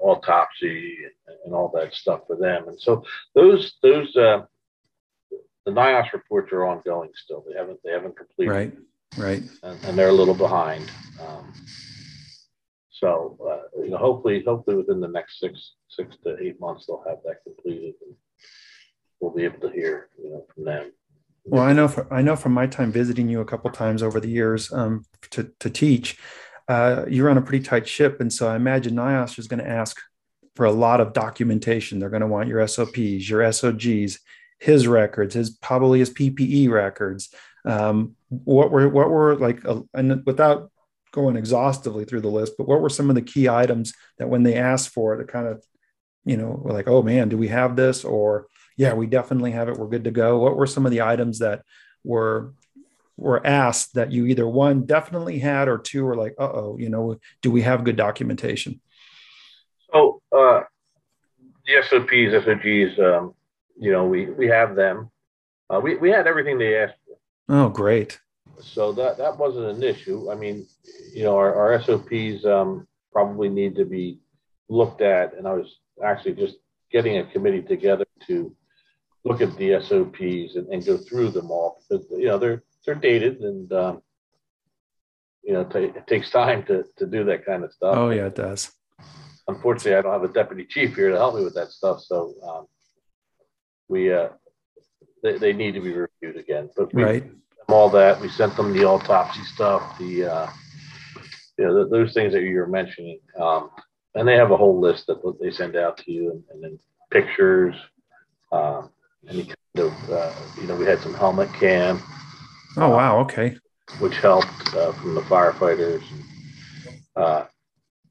autopsy 0.00 0.96
and, 1.26 1.36
and, 1.44 1.54
all 1.54 1.70
that 1.74 1.94
stuff 1.94 2.20
for 2.26 2.36
them. 2.36 2.68
And 2.68 2.80
so 2.80 3.04
those 3.34 3.74
those 3.82 4.14
uh, 4.16 4.42
the 5.66 5.72
NIOSH 5.72 6.12
reports 6.12 6.52
are 6.52 6.66
ongoing 6.66 7.10
still. 7.14 7.44
They 7.48 7.56
haven't 7.58 7.80
they 7.84 7.92
haven't 7.92 8.16
completed. 8.16 8.52
Right. 8.52 8.72
Right. 9.16 9.42
And, 9.62 9.78
and 9.84 9.98
they're 9.98 10.08
a 10.08 10.12
little 10.12 10.34
behind. 10.34 10.90
Um, 11.20 11.52
so 12.90 13.38
uh, 13.46 13.82
you 13.82 13.90
know, 13.90 13.98
hopefully, 13.98 14.42
hopefully 14.46 14.76
within 14.76 15.00
the 15.00 15.08
next 15.08 15.40
six 15.40 15.74
six 15.88 16.16
to 16.24 16.36
eight 16.40 16.60
months, 16.60 16.86
they'll 16.86 17.04
have 17.06 17.18
that 17.24 17.42
completed, 17.44 17.94
and 18.06 18.14
we'll 19.20 19.32
be 19.32 19.44
able 19.44 19.60
to 19.60 19.70
hear 19.74 20.08
you 20.22 20.30
know 20.30 20.46
from 20.54 20.64
them. 20.64 20.92
Well, 21.44 21.62
I 21.62 21.72
know 21.72 21.88
for, 21.88 22.12
I 22.12 22.22
know 22.22 22.36
from 22.36 22.52
my 22.52 22.66
time 22.66 22.90
visiting 22.90 23.28
you 23.28 23.40
a 23.40 23.44
couple 23.44 23.70
times 23.70 24.02
over 24.02 24.20
the 24.20 24.28
years 24.28 24.72
um, 24.72 25.04
to 25.30 25.52
to 25.60 25.70
teach, 25.70 26.18
uh, 26.68 27.04
you 27.08 27.24
run 27.24 27.36
a 27.36 27.42
pretty 27.42 27.64
tight 27.64 27.86
ship, 27.86 28.20
and 28.20 28.32
so 28.32 28.48
I 28.48 28.56
imagine 28.56 28.94
NIOSH 28.94 29.38
is 29.38 29.48
going 29.48 29.62
to 29.62 29.68
ask 29.68 30.00
for 30.56 30.64
a 30.64 30.72
lot 30.72 31.00
of 31.00 31.12
documentation. 31.12 31.98
They're 31.98 32.08
going 32.10 32.20
to 32.20 32.26
want 32.26 32.48
your 32.48 32.66
SOPs, 32.66 33.28
your 33.28 33.52
SOGs, 33.52 34.18
his 34.64 34.88
records, 34.88 35.34
his 35.34 35.50
probably 35.50 35.98
his 35.98 36.10
PPE 36.10 36.70
records. 36.70 37.34
Um, 37.66 38.16
what 38.30 38.70
were 38.70 38.88
what 38.88 39.10
were 39.10 39.36
like, 39.36 39.64
uh, 39.66 39.82
and 39.92 40.24
without 40.24 40.70
going 41.12 41.36
exhaustively 41.36 42.06
through 42.06 42.22
the 42.22 42.28
list, 42.28 42.54
but 42.56 42.66
what 42.66 42.80
were 42.80 42.88
some 42.88 43.10
of 43.10 43.14
the 43.14 43.22
key 43.22 43.46
items 43.46 43.92
that 44.18 44.28
when 44.28 44.42
they 44.42 44.54
asked 44.54 44.88
for 44.88 45.20
it, 45.20 45.28
kind 45.28 45.46
of, 45.46 45.62
you 46.24 46.38
know, 46.38 46.58
we're 46.62 46.72
like, 46.72 46.88
oh 46.88 47.02
man, 47.02 47.28
do 47.28 47.36
we 47.36 47.48
have 47.48 47.76
this? 47.76 48.04
Or 48.04 48.46
yeah, 48.76 48.94
we 48.94 49.06
definitely 49.06 49.52
have 49.52 49.68
it. 49.68 49.76
We're 49.76 49.88
good 49.88 50.04
to 50.04 50.10
go. 50.10 50.38
What 50.38 50.56
were 50.56 50.66
some 50.66 50.86
of 50.86 50.92
the 50.92 51.02
items 51.02 51.40
that 51.40 51.62
were 52.02 52.54
were 53.18 53.46
asked 53.46 53.94
that 53.94 54.12
you 54.12 54.26
either 54.26 54.48
one 54.48 54.86
definitely 54.86 55.38
had 55.38 55.68
or 55.68 55.76
two 55.78 56.04
were 56.04 56.16
like, 56.16 56.34
uh 56.38 56.50
oh, 56.52 56.76
you 56.80 56.88
know, 56.88 57.18
do 57.42 57.50
we 57.50 57.60
have 57.62 57.84
good 57.84 57.96
documentation? 57.96 58.80
So 59.92 60.22
uh, 60.32 60.62
the 61.66 61.82
SOPs, 61.88 62.44
SOGs, 62.44 62.98
um, 62.98 63.34
you 63.78 63.92
know, 63.92 64.06
we 64.06 64.26
we 64.26 64.48
have 64.48 64.76
them. 64.76 65.10
Uh, 65.70 65.80
we 65.80 65.96
we 65.96 66.10
had 66.10 66.26
everything 66.26 66.58
they 66.58 66.76
asked 66.76 66.94
for. 67.06 67.16
Oh, 67.48 67.68
great 67.68 68.18
so 68.60 68.92
that 68.92 69.18
that 69.18 69.36
wasn't 69.38 69.76
an 69.76 69.82
issue. 69.82 70.30
I 70.30 70.34
mean, 70.34 70.66
you 71.12 71.24
know, 71.24 71.36
our, 71.36 71.54
our 71.54 71.82
SOPs 71.82 72.44
um, 72.44 72.86
probably 73.12 73.48
need 73.48 73.76
to 73.76 73.84
be 73.84 74.18
looked 74.68 75.00
at, 75.00 75.34
and 75.36 75.46
I 75.46 75.54
was 75.54 75.78
actually 76.04 76.34
just 76.34 76.56
getting 76.90 77.18
a 77.18 77.26
committee 77.26 77.62
together 77.62 78.04
to 78.26 78.54
look 79.24 79.40
at 79.40 79.56
the 79.56 79.80
SOPs 79.80 80.56
and, 80.56 80.68
and 80.68 80.84
go 80.84 80.96
through 80.96 81.30
them 81.30 81.50
all 81.50 81.82
because 81.88 82.06
you 82.10 82.26
know 82.26 82.38
they're 82.38 82.62
they're 82.84 82.94
dated 82.94 83.40
and 83.40 83.72
um, 83.72 84.02
you 85.42 85.52
know 85.52 85.64
t- 85.64 85.92
it 85.96 86.06
takes 86.06 86.30
time 86.30 86.64
to 86.64 86.84
to 86.96 87.06
do 87.06 87.24
that 87.24 87.44
kind 87.44 87.64
of 87.64 87.72
stuff. 87.72 87.96
Oh 87.96 88.10
yeah, 88.10 88.26
it 88.26 88.34
does. 88.34 88.72
Unfortunately, 89.46 89.94
I 89.94 90.00
don't 90.00 90.12
have 90.12 90.30
a 90.30 90.32
deputy 90.32 90.64
chief 90.64 90.96
here 90.96 91.10
to 91.10 91.16
help 91.16 91.34
me 91.34 91.44
with 91.44 91.54
that 91.54 91.70
stuff, 91.70 92.00
so 92.00 92.34
um, 92.48 92.66
we 93.88 94.12
uh, 94.12 94.28
they, 95.22 95.38
they 95.38 95.52
need 95.52 95.72
to 95.72 95.80
be 95.80 95.92
reviewed 95.92 96.36
again. 96.36 96.70
But 96.76 96.92
we, 96.94 97.02
right 97.02 97.24
all 97.68 97.90
that. 97.90 98.20
We 98.20 98.28
sent 98.28 98.56
them 98.56 98.72
the 98.72 98.84
autopsy 98.84 99.42
stuff, 99.44 99.98
the 99.98 100.26
uh, 100.26 100.50
you 101.58 101.64
know, 101.64 101.84
the, 101.84 101.88
those 101.88 102.12
things 102.12 102.32
that 102.32 102.42
you 102.42 102.56
were 102.56 102.66
mentioning, 102.66 103.20
um, 103.40 103.70
and 104.14 104.26
they 104.26 104.34
have 104.34 104.50
a 104.50 104.56
whole 104.56 104.80
list 104.80 105.06
that 105.06 105.20
they 105.40 105.50
send 105.50 105.76
out 105.76 105.96
to 105.98 106.12
you, 106.12 106.30
and, 106.30 106.42
and 106.50 106.62
then 106.62 106.78
pictures, 107.10 107.74
um, 108.52 108.90
any 109.28 109.44
kind 109.44 109.86
of 109.86 110.10
uh, 110.10 110.32
you 110.60 110.66
know, 110.66 110.76
we 110.76 110.84
had 110.84 111.00
some 111.00 111.14
helmet 111.14 111.52
cam. 111.54 112.02
Oh 112.76 112.90
wow! 112.90 113.18
Okay. 113.20 113.56
Which 113.98 114.16
helped 114.16 114.74
uh, 114.74 114.92
from 114.92 115.14
the 115.14 115.20
firefighters. 115.22 116.02
Uh, 117.16 117.44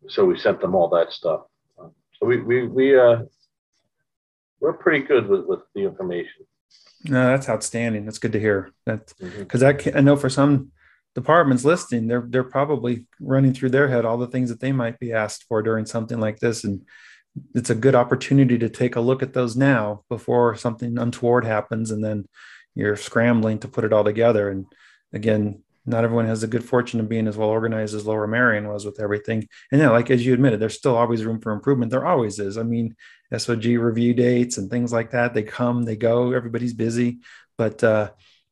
so 0.07 0.25
we 0.25 0.37
sent 0.37 0.61
them 0.61 0.75
all 0.75 0.89
that 0.89 1.11
stuff. 1.11 1.41
So 1.77 2.25
we 2.25 2.41
we 2.41 2.67
we 2.67 2.97
uh, 2.97 3.23
we're 4.63 4.73
pretty 4.73 5.05
good 5.05 5.27
with 5.27 5.45
with 5.45 5.59
the 5.75 5.81
information. 5.81 6.47
No, 7.03 7.27
that's 7.27 7.49
outstanding. 7.49 8.05
That's 8.05 8.17
good 8.17 8.31
to 8.31 8.39
hear. 8.39 8.71
That 8.85 9.13
because 9.19 9.61
mm-hmm. 9.61 9.95
I, 9.95 9.99
I 9.99 10.01
know 10.01 10.15
for 10.15 10.29
some 10.29 10.71
departments 11.15 11.65
listening, 11.65 12.07
they're 12.07 12.25
they're 12.27 12.45
probably 12.45 13.05
running 13.19 13.53
through 13.53 13.71
their 13.71 13.89
head 13.89 14.05
all 14.05 14.17
the 14.17 14.27
things 14.27 14.49
that 14.49 14.61
they 14.61 14.71
might 14.71 14.99
be 14.99 15.11
asked 15.11 15.43
for 15.49 15.61
during 15.61 15.85
something 15.85 16.19
like 16.19 16.39
this, 16.39 16.63
and 16.63 16.81
it's 17.53 17.69
a 17.69 17.75
good 17.75 17.93
opportunity 17.93 18.57
to 18.57 18.69
take 18.69 18.95
a 18.95 19.01
look 19.01 19.21
at 19.21 19.33
those 19.33 19.57
now 19.57 20.03
before 20.09 20.55
something 20.55 20.97
untoward 20.97 21.45
happens, 21.45 21.91
and 21.91 22.03
then 22.03 22.25
you're 22.73 22.95
scrambling 22.95 23.59
to 23.59 23.67
put 23.67 23.83
it 23.83 23.91
all 23.91 24.05
together. 24.05 24.49
And 24.49 24.65
again, 25.11 25.62
not 25.85 26.03
everyone 26.03 26.27
has 26.27 26.41
the 26.41 26.47
good 26.47 26.63
fortune 26.63 26.99
of 26.99 27.09
being 27.09 27.27
as 27.27 27.35
well 27.35 27.49
organized 27.49 27.93
as 27.93 28.05
Lower 28.05 28.27
Merion 28.27 28.67
was 28.69 28.85
with 28.85 28.99
everything. 29.01 29.47
And 29.71 29.81
yeah, 29.81 29.89
like 29.89 30.09
as 30.09 30.25
you 30.25 30.33
admitted, 30.33 30.59
there's 30.59 30.77
still 30.77 30.95
always 30.95 31.25
room 31.25 31.41
for 31.41 31.51
improvement. 31.51 31.91
There 31.91 32.05
always 32.05 32.39
is. 32.39 32.57
I 32.57 32.63
mean, 32.63 32.95
SOG 33.33 33.77
review 33.79 34.13
dates 34.13 34.57
and 34.57 34.69
things 34.69 34.93
like 34.93 35.11
that. 35.11 35.33
They 35.33 35.43
come, 35.43 35.83
they 35.83 35.97
go. 35.97 36.31
Everybody's 36.31 36.73
busy, 36.73 37.19
but 37.57 37.83
uh, 37.83 38.11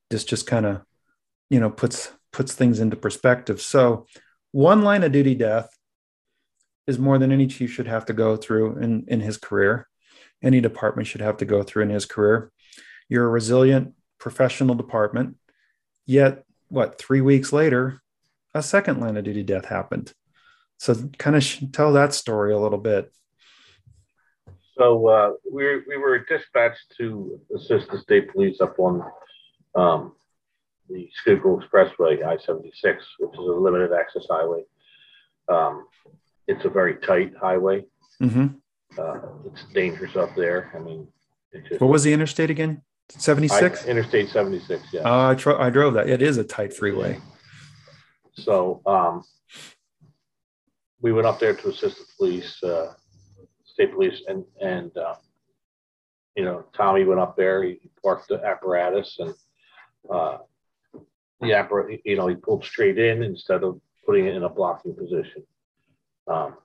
this 0.09 0.25
just 0.25 0.45
kind 0.45 0.65
of, 0.65 0.81
you 1.49 1.59
know, 1.59 1.69
puts 1.69 2.11
puts 2.33 2.53
things 2.53 2.79
into 2.79 2.95
perspective. 2.95 3.61
So, 3.61 4.07
one 4.51 4.81
line 4.83 5.03
of 5.03 5.11
duty 5.11 5.35
death 5.35 5.69
is 6.87 6.99
more 6.99 7.17
than 7.17 7.31
any 7.31 7.47
chief 7.47 7.71
should 7.71 7.87
have 7.87 8.05
to 8.07 8.13
go 8.13 8.35
through 8.35 8.77
in 8.79 9.05
in 9.07 9.21
his 9.21 9.37
career. 9.37 9.87
Any 10.43 10.59
department 10.59 11.07
should 11.07 11.21
have 11.21 11.37
to 11.37 11.45
go 11.45 11.63
through 11.63 11.83
in 11.83 11.89
his 11.89 12.05
career. 12.05 12.51
You're 13.07 13.25
a 13.25 13.29
resilient 13.29 13.93
professional 14.17 14.75
department, 14.75 15.37
yet 16.05 16.43
what 16.71 16.97
three 16.97 17.21
weeks 17.21 17.51
later, 17.51 18.01
a 18.53 18.63
second 18.63 18.99
line 18.99 19.17
of 19.17 19.23
duty 19.23 19.43
death 19.43 19.65
happened. 19.65 20.13
So, 20.77 20.95
kind 21.17 21.35
of 21.35 21.71
tell 21.71 21.93
that 21.93 22.13
story 22.13 22.53
a 22.53 22.57
little 22.57 22.79
bit. 22.79 23.11
So 24.77 25.07
uh, 25.07 25.31
we 25.51 25.81
we 25.87 25.97
were 25.97 26.19
dispatched 26.19 26.95
to 26.97 27.39
assist 27.55 27.91
the 27.91 27.99
state 27.99 28.31
police 28.31 28.61
up 28.61 28.79
on 28.79 29.03
um, 29.75 30.13
the 30.89 31.09
Schuylkill 31.13 31.61
Expressway, 31.61 32.25
I-76, 32.25 32.97
which 33.19 33.33
is 33.33 33.37
a 33.37 33.41
limited 33.41 33.91
access 33.93 34.25
highway. 34.29 34.63
Um, 35.47 35.85
it's 36.47 36.65
a 36.65 36.69
very 36.69 36.95
tight 36.95 37.33
highway. 37.39 37.85
Mm-hmm. 38.21 38.47
Uh, 38.97 39.19
it's 39.45 39.65
dangerous 39.73 40.15
up 40.15 40.35
there. 40.35 40.71
I 40.75 40.79
mean, 40.79 41.07
just, 41.69 41.81
what 41.81 41.89
was 41.89 42.03
the 42.03 42.13
interstate 42.13 42.49
again? 42.49 42.81
76? 43.19 43.85
Interstate 43.85 44.29
76, 44.29 44.83
yeah. 44.93 45.01
Uh, 45.01 45.29
I, 45.31 45.35
tro- 45.35 45.59
I 45.59 45.69
drove 45.69 45.93
that. 45.95 46.09
It 46.09 46.21
is 46.21 46.37
a 46.37 46.43
tight 46.43 46.73
freeway. 46.73 47.19
So 48.33 48.81
um, 48.85 49.23
we 51.01 51.11
went 51.11 51.27
up 51.27 51.39
there 51.39 51.53
to 51.53 51.69
assist 51.69 51.97
the 51.97 52.05
police, 52.17 52.61
uh, 52.63 52.93
state 53.65 53.93
police, 53.93 54.21
and 54.27 54.43
and 54.61 54.95
uh, 54.97 55.15
you 56.35 56.45
know 56.45 56.65
Tommy 56.75 57.03
went 57.03 57.19
up 57.19 57.35
there. 57.35 57.63
He 57.63 57.79
parked 58.03 58.29
the 58.29 58.43
apparatus 58.43 59.17
and 59.19 59.33
uh, 60.09 60.37
the 61.41 61.53
apparatus. 61.53 61.99
You 62.05 62.15
know 62.15 62.27
he 62.27 62.35
pulled 62.35 62.63
straight 62.63 62.97
in 62.97 63.23
instead 63.23 63.63
of 63.63 63.81
putting 64.05 64.25
it 64.25 64.35
in 64.35 64.43
a 64.43 64.49
blocking 64.49 64.95
position, 64.95 65.43
um, 66.27 66.55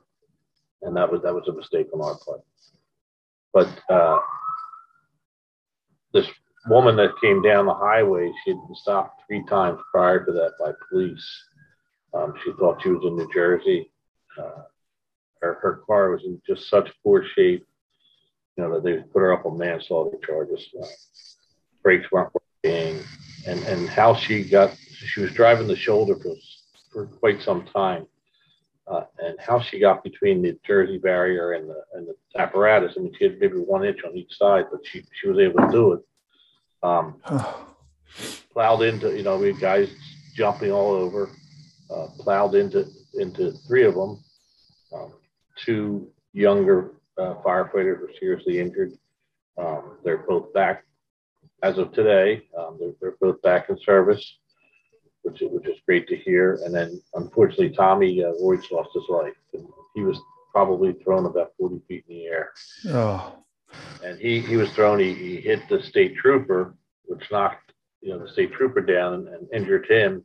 and 0.82 0.96
that 0.96 1.10
was 1.10 1.22
that 1.22 1.34
was 1.34 1.48
a 1.48 1.52
mistake 1.52 1.88
on 1.92 2.00
our 2.00 2.16
part. 2.24 2.40
But 3.52 3.68
uh, 3.92 4.18
this 6.12 6.26
woman 6.68 6.96
that 6.96 7.20
came 7.22 7.42
down 7.42 7.66
the 7.66 7.74
highway, 7.74 8.32
she 8.44 8.50
had 8.50 8.60
been 8.66 8.74
stopped 8.74 9.22
three 9.26 9.44
times 9.48 9.78
prior 9.92 10.24
to 10.24 10.32
that 10.32 10.52
by 10.58 10.72
police. 10.88 11.44
Um, 12.14 12.34
she 12.44 12.52
thought 12.58 12.82
she 12.82 12.90
was 12.90 13.04
in 13.04 13.16
New 13.16 13.28
Jersey. 13.32 13.90
Uh, 14.38 14.62
her, 15.42 15.54
her 15.60 15.82
car 15.86 16.10
was 16.10 16.22
in 16.24 16.40
just 16.46 16.68
such 16.68 16.88
poor 17.02 17.24
shape, 17.34 17.66
you 18.56 18.64
know, 18.64 18.74
that 18.74 18.84
they 18.84 18.96
put 18.96 19.20
her 19.20 19.32
up 19.32 19.46
on 19.46 19.58
manslaughter 19.58 20.16
charges. 20.24 20.66
Uh, 20.80 20.86
brakes 21.82 22.10
weren't 22.10 22.32
working, 22.34 23.02
and 23.46 23.60
and 23.64 23.88
how 23.88 24.14
she 24.14 24.42
got, 24.42 24.74
she 24.76 25.20
was 25.20 25.32
driving 25.32 25.66
the 25.66 25.76
shoulder 25.76 26.16
for 26.16 26.34
for 26.92 27.06
quite 27.06 27.42
some 27.42 27.64
time. 27.66 28.06
Uh, 28.88 29.02
and 29.18 29.36
how 29.40 29.60
she 29.60 29.80
got 29.80 30.04
between 30.04 30.42
the 30.42 30.56
Jersey 30.64 30.98
barrier 30.98 31.52
and 31.52 31.68
the 31.68 31.82
and 31.94 32.06
the 32.06 32.40
apparatus. 32.40 32.94
I 32.96 33.00
mean, 33.00 33.12
she 33.18 33.24
had 33.24 33.40
maybe 33.40 33.56
one 33.56 33.84
inch 33.84 33.98
on 34.04 34.16
each 34.16 34.36
side, 34.36 34.66
but 34.70 34.80
she 34.86 35.04
she 35.20 35.28
was 35.28 35.38
able 35.38 35.60
to 35.60 35.72
do 35.72 35.92
it. 35.94 36.00
Um, 36.82 37.20
plowed 38.52 38.82
into, 38.82 39.16
you 39.16 39.24
know, 39.24 39.38
we 39.38 39.48
had 39.48 39.60
guys 39.60 39.90
jumping 40.34 40.70
all 40.70 40.92
over. 40.92 41.30
Uh, 41.90 42.08
plowed 42.18 42.54
into 42.54 42.86
into 43.14 43.52
three 43.66 43.84
of 43.84 43.94
them. 43.94 44.22
Um, 44.92 45.12
two 45.64 46.08
younger 46.32 46.92
uh, 47.18 47.34
firefighters 47.44 48.00
were 48.00 48.10
seriously 48.18 48.60
injured. 48.60 48.92
Um, 49.58 49.98
they're 50.04 50.18
both 50.18 50.52
back 50.52 50.84
as 51.62 51.78
of 51.78 51.92
today. 51.92 52.42
Um, 52.58 52.76
they're, 52.78 52.92
they're, 53.00 53.16
both 53.20 53.40
back 53.42 53.70
in 53.70 53.78
service, 53.82 54.38
which 55.26 55.42
is, 55.42 55.50
which 55.50 55.66
is 55.66 55.78
great 55.84 56.06
to 56.08 56.16
hear. 56.16 56.60
And 56.64 56.74
then, 56.74 57.00
unfortunately, 57.14 57.70
Tommy 57.70 58.22
uh, 58.22 58.32
Royds 58.40 58.70
lost 58.70 58.90
his 58.94 59.08
life. 59.08 59.34
He 59.94 60.02
was 60.02 60.18
probably 60.52 60.92
thrown 61.04 61.26
about 61.26 61.52
40 61.58 61.80
feet 61.88 62.04
in 62.08 62.16
the 62.16 62.26
air. 62.26 62.52
Oh. 62.88 63.42
And 64.04 64.18
he, 64.18 64.40
he 64.40 64.56
was 64.56 64.70
thrown, 64.72 65.00
he, 65.00 65.12
he 65.12 65.36
hit 65.40 65.68
the 65.68 65.82
state 65.82 66.16
trooper, 66.16 66.74
which 67.04 67.30
knocked 67.30 67.66
you 68.06 68.12
know 68.12 68.18
the 68.18 68.28
state 68.28 68.52
trooper 68.52 68.80
down 68.80 69.14
and, 69.14 69.28
and 69.28 69.48
injured 69.52 69.86
him, 69.90 70.22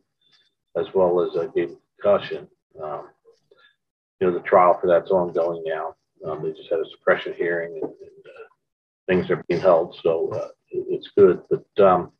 as 0.76 0.86
well 0.94 1.20
as 1.20 1.36
uh, 1.36 1.46
gave 1.54 1.70
concussion. 2.00 2.46
Um, 2.82 3.08
you 4.20 4.28
know, 4.28 4.32
the 4.32 4.44
trial 4.44 4.78
for 4.80 4.86
that's 4.86 5.10
ongoing 5.10 5.64
now. 5.66 5.96
Um, 6.24 6.42
they 6.42 6.52
just 6.52 6.70
had 6.70 6.78
a 6.78 6.88
suppression 6.90 7.34
hearing 7.36 7.72
and, 7.82 7.82
and 7.82 8.26
uh, 8.26 8.46
things 9.08 9.28
are 9.30 9.42
being 9.48 9.60
held, 9.60 9.96
so 10.00 10.30
uh, 10.32 10.48
it's 10.70 11.10
good. 11.18 11.42
But 11.50 11.84
um, 11.84 12.12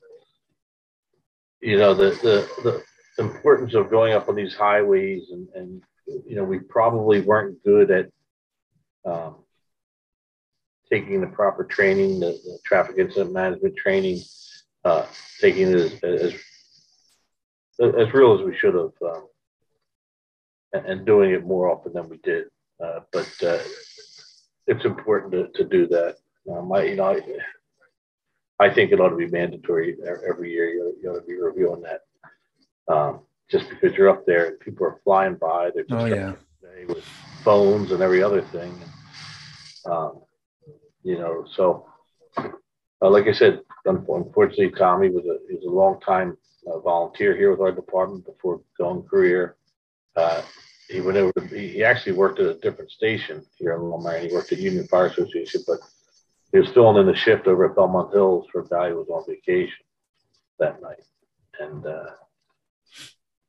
you 1.63 1.79
know, 1.79 1.95
the, 1.95 2.11
the 2.23 2.83
the 3.17 3.23
importance 3.23 3.75
of 3.75 3.91
going 3.91 4.13
up 4.13 4.29
on 4.29 4.35
these 4.35 4.55
highways 4.55 5.31
and 5.31 5.49
and 5.55 5.83
you 6.27 6.37
know, 6.37 6.45
we 6.45 6.59
probably 6.59 7.21
weren't 7.21 7.63
good 7.65 7.91
at 7.91 8.11
um, 9.05 9.37
taking 10.91 11.21
the 11.21 11.27
proper 11.29 11.65
training, 11.65 12.21
the, 12.21 12.33
the 12.45 12.59
traffic 12.65 12.97
incident 12.99 13.33
management 13.33 13.77
training, 13.77 14.21
uh, 14.85 15.07
taking 15.41 15.69
it 15.69 16.03
as, 16.05 16.35
as 17.81 17.95
as 17.99 18.15
real 18.15 18.39
as 18.39 18.45
we 18.45 18.57
should 18.57 18.75
have. 18.75 18.93
Um, 19.03 19.27
and 20.73 21.05
doing 21.05 21.33
it 21.33 21.45
more 21.45 21.71
often 21.71 21.93
than 21.93 22.09
we 22.09 22.19
did. 22.19 22.47
Uh, 22.83 23.01
but 23.13 23.31
uh, 23.45 23.59
it's 24.67 24.85
important 24.85 25.33
to, 25.33 25.49
to 25.55 25.69
do 25.69 25.87
that. 25.89 26.17
Um, 26.51 26.73
I, 26.73 26.85
you 26.85 26.97
know, 26.97 27.11
I, 27.11 27.21
I 28.61 28.73
think 28.73 28.93
it 28.93 29.01
ought 29.01 29.11
to 29.11 29.17
be 29.17 29.27
mandatory 29.27 29.97
every 30.29 30.53
year. 30.53 30.69
You, 30.69 30.95
you 31.03 31.11
ought 31.11 31.21
to 31.21 31.27
be 31.27 31.41
reviewing 31.41 31.83
that. 31.83 32.03
Um, 32.93 33.21
just 33.51 33.69
because 33.69 33.97
you're 33.97 34.09
up 34.09 34.25
there 34.27 34.47
and 34.49 34.61
people 34.61 34.87
are 34.87 35.01
flying 35.05 35.35
by, 35.35 35.71
they're 35.75 35.85
just 35.85 35.95
oh, 35.95 36.07
yeah. 36.07 36.35
with 36.87 37.05
phones 37.45 37.93
and 37.93 38.03
every 38.03 38.23
other 38.23 38.41
thing. 38.41 38.75
Um, 39.85 40.23
you 41.03 41.19
know, 41.19 41.45
so 41.55 41.87
uh, 42.39 43.11
like 43.11 43.27
I 43.27 43.33
said, 43.33 43.61
unfortunately, 43.85 44.71
Tommy 44.71 45.11
was 45.11 45.25
a 45.25 45.39
he 45.49 45.57
was 45.57 45.65
a 45.67 45.71
long 45.71 46.01
time 46.01 46.37
uh, 46.67 46.79
volunteer 46.79 47.37
here 47.37 47.51
with 47.51 47.61
our 47.61 47.73
department 47.73 48.25
before 48.25 48.61
going 48.79 49.03
career. 49.03 49.57
Uh, 50.17 50.43
he 50.89 51.01
went 51.01 51.19
over. 51.19 51.33
He 51.49 51.83
actually 51.83 52.13
worked 52.13 52.39
at 52.39 52.47
a 52.47 52.59
different 52.61 52.91
station 52.91 53.45
here 53.59 53.73
in 53.73 53.81
Lomair. 53.81 54.21
He 54.21 54.33
worked 54.33 54.53
at 54.53 54.59
Union 54.59 54.87
Fire 54.87 55.07
Association, 55.07 55.63
but 55.67 55.79
he 56.53 56.59
was 56.59 56.69
filling 56.71 56.99
in 56.99 57.07
the 57.07 57.17
shift 57.17 57.47
over 57.47 57.65
at 57.65 57.75
Belmont 57.75 58.13
Hills 58.13 58.47
for 58.53 58.61
a 58.61 58.69
guy 58.69 58.91
who 58.91 58.97
was 58.97 59.09
on 59.09 59.25
vacation 59.27 59.85
that 60.59 60.81
night, 60.83 61.03
and 61.59 61.87
uh, 61.87 62.11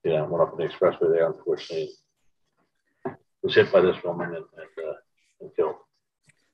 yeah, 0.03 0.21
went 0.21 0.41
up 0.41 0.53
on 0.53 0.57
the 0.57 0.67
expressway 0.67 1.11
there. 1.11 1.27
Unfortunately, 1.31 1.89
was 3.43 3.55
hit 3.55 3.71
by 3.71 3.81
this 3.81 4.01
woman 4.03 4.27
and, 4.27 4.45
and, 4.57 4.87
uh, 4.87 4.93
and 5.41 5.55
killed. 5.55 5.75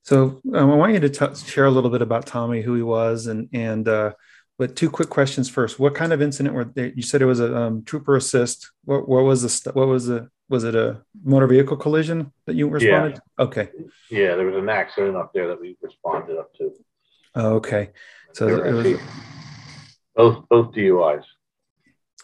So 0.03 0.41
um, 0.53 0.71
I 0.71 0.75
want 0.75 0.93
you 0.93 0.99
to 1.01 1.09
t- 1.09 1.35
share 1.35 1.65
a 1.65 1.71
little 1.71 1.91
bit 1.91 2.01
about 2.01 2.25
Tommy, 2.25 2.61
who 2.61 2.73
he 2.73 2.81
was, 2.81 3.27
and 3.27 3.47
and 3.53 3.87
uh, 3.87 4.13
but 4.57 4.75
two 4.75 4.89
quick 4.89 5.09
questions 5.09 5.49
first. 5.49 5.79
What 5.79 5.93
kind 5.93 6.11
of 6.11 6.21
incident 6.21 6.55
were 6.55 6.65
they? 6.65 6.93
You 6.95 7.03
said 7.03 7.21
it 7.21 7.25
was 7.25 7.39
a 7.39 7.55
um, 7.55 7.83
trooper 7.83 8.15
assist. 8.15 8.71
What, 8.85 9.07
what 9.07 9.23
was 9.23 9.43
the 9.43 9.71
what 9.73 9.87
was 9.87 10.07
the 10.07 10.29
was 10.49 10.63
it 10.63 10.75
a 10.75 11.01
motor 11.23 11.47
vehicle 11.47 11.77
collision 11.77 12.33
that 12.45 12.55
you 12.55 12.67
responded? 12.67 13.19
Yeah. 13.37 13.45
Okay. 13.45 13.69
Yeah, 14.09 14.35
there 14.35 14.47
was 14.47 14.55
an 14.55 14.67
accident 14.69 15.15
up 15.15 15.31
there 15.33 15.47
that 15.47 15.61
we 15.61 15.77
responded 15.81 16.37
up 16.37 16.53
to. 16.55 16.73
Oh, 17.35 17.55
okay. 17.55 17.91
So 18.33 18.47
it 18.47 18.73
was 18.73 18.99
both 20.15 20.49
both 20.49 20.73
DUIs. 20.73 21.23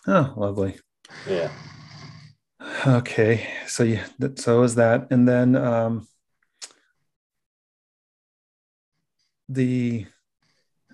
Oh, 0.07 0.33
lovely. 0.35 0.79
Yeah. 1.27 1.51
Okay. 2.85 3.47
So 3.67 3.83
yeah, 3.83 4.05
so 4.35 4.63
is 4.63 4.75
that, 4.75 5.07
and 5.11 5.27
then 5.27 5.55
um, 5.55 6.07
the 9.47 10.07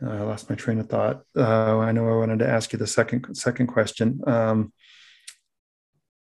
uh, 0.04 0.10
I 0.10 0.22
lost 0.22 0.50
my 0.50 0.56
train 0.56 0.80
of 0.80 0.90
thought. 0.90 1.24
Uh, 1.36 1.78
I 1.78 1.92
know 1.92 2.08
I 2.10 2.18
wanted 2.18 2.40
to 2.40 2.50
ask 2.50 2.74
you 2.74 2.80
the 2.80 2.88
second 2.88 3.36
second 3.36 3.68
question. 3.68 4.22
Um, 4.28 4.74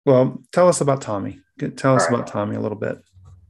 well, 0.04 0.42
tell 0.52 0.68
us 0.68 0.80
about 0.80 1.00
Tommy. 1.00 1.40
Tell 1.76 1.94
us 1.94 2.02
right. 2.02 2.14
about 2.14 2.26
Tommy 2.26 2.56
a 2.56 2.60
little 2.60 2.78
bit. 2.78 2.98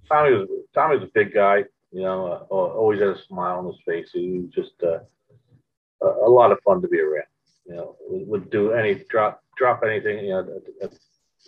Tommy 0.08 0.32
was 0.32 0.48
Tommy's 0.74 1.02
a 1.02 1.10
big 1.14 1.32
guy. 1.32 1.64
You 1.90 2.02
know, 2.02 2.26
uh, 2.26 2.54
always 2.54 3.00
had 3.00 3.08
a 3.08 3.22
smile 3.28 3.58
on 3.58 3.66
his 3.66 3.80
face. 3.86 4.10
He 4.12 4.38
was 4.38 4.50
just 4.50 4.72
uh, 4.82 5.00
a, 6.02 6.26
a 6.26 6.30
lot 6.30 6.52
of 6.52 6.58
fun 6.64 6.80
to 6.82 6.88
be 6.88 7.00
around. 7.00 7.24
You 7.66 7.76
know, 7.76 7.96
would 8.08 8.50
do 8.50 8.72
any 8.72 9.02
drop 9.08 9.42
drop 9.56 9.82
anything. 9.84 10.24
You 10.24 10.30
know, 10.30 10.90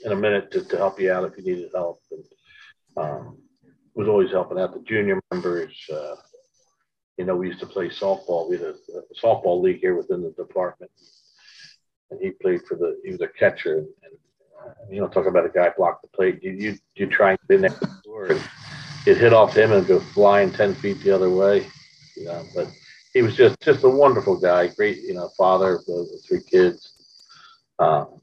in 0.04 0.12
a 0.12 0.16
minute 0.16 0.50
to, 0.52 0.64
to 0.64 0.76
help 0.76 1.00
you 1.00 1.12
out 1.12 1.24
if 1.24 1.36
you 1.36 1.44
needed 1.44 1.70
help. 1.74 2.00
And, 2.10 2.24
um, 2.96 3.38
was 3.94 4.08
always 4.08 4.30
helping 4.30 4.58
out 4.58 4.74
the 4.74 4.80
junior 4.80 5.20
members. 5.30 5.72
Uh, 5.92 6.16
you 7.16 7.24
know, 7.24 7.36
we 7.36 7.48
used 7.48 7.60
to 7.60 7.66
play 7.66 7.88
softball. 7.88 8.50
We 8.50 8.56
had 8.56 8.66
a, 8.66 8.74
a, 8.74 9.02
softball 9.22 9.62
league 9.62 9.78
here 9.78 9.96
within 9.96 10.20
the 10.22 10.30
department, 10.30 10.90
and 12.10 12.20
he 12.20 12.30
played 12.30 12.62
for 12.68 12.76
the. 12.76 13.00
He 13.04 13.12
was 13.12 13.20
a 13.20 13.28
catcher, 13.28 13.78
and, 13.78 13.86
uh, 13.86 14.16
you 14.90 15.00
know, 15.00 15.08
talking 15.08 15.28
about 15.28 15.46
a 15.46 15.50
guy 15.50 15.70
blocked 15.76 16.02
the 16.02 16.08
plate. 16.08 16.42
You 16.42 16.52
you 16.52 16.78
you 16.94 17.06
try 17.06 17.36
and 17.48 17.62
get 17.62 17.80
door, 18.04 18.26
and 18.26 18.40
it 19.06 19.16
hit 19.16 19.32
off 19.32 19.56
him 19.56 19.72
and 19.72 19.86
go 19.86 20.00
flying 20.00 20.52
ten 20.52 20.74
feet 20.74 21.00
the 21.02 21.14
other 21.14 21.30
way. 21.30 21.66
You 22.16 22.26
know, 22.26 22.44
but 22.54 22.68
he 23.12 23.22
was 23.22 23.36
just 23.36 23.60
just 23.60 23.84
a 23.84 23.88
wonderful 23.88 24.38
guy. 24.38 24.68
Great, 24.68 24.98
you 25.02 25.14
know, 25.14 25.30
father 25.36 25.76
of 25.76 25.86
the, 25.86 26.20
three 26.26 26.42
kids. 26.42 26.92
Um, 27.78 28.20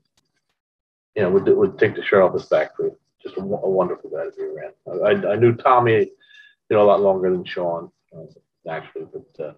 you 1.16 1.24
know, 1.24 1.30
would 1.32 1.48
would 1.48 1.78
take 1.78 1.96
the 1.96 2.04
shirt 2.04 2.24
off 2.24 2.34
his 2.34 2.46
back 2.46 2.76
for 2.76 2.92
just 3.22 3.38
a, 3.38 3.42
a 3.42 3.70
wonderful 3.70 4.10
guy 4.10 4.26
to 4.26 4.32
be 4.32 4.44
around. 4.44 5.26
I, 5.26 5.34
I 5.34 5.36
knew 5.36 5.54
Tommy, 5.54 6.00
you 6.00 6.10
know, 6.70 6.84
a 6.84 6.88
lot 6.88 7.02
longer 7.02 7.30
than 7.32 7.46
Sean. 7.46 7.92
Uh, 8.16 8.24
actually, 8.70 9.06
but 9.12 9.46
uh, 9.46 9.54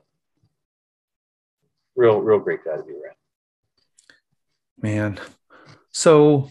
real, 1.96 2.22
real 2.22 2.40
great 2.40 2.64
guy 2.66 2.76
to 2.76 2.84
be 2.84 2.94
around. 2.94 3.16
Man, 4.82 5.20
so 5.92 6.50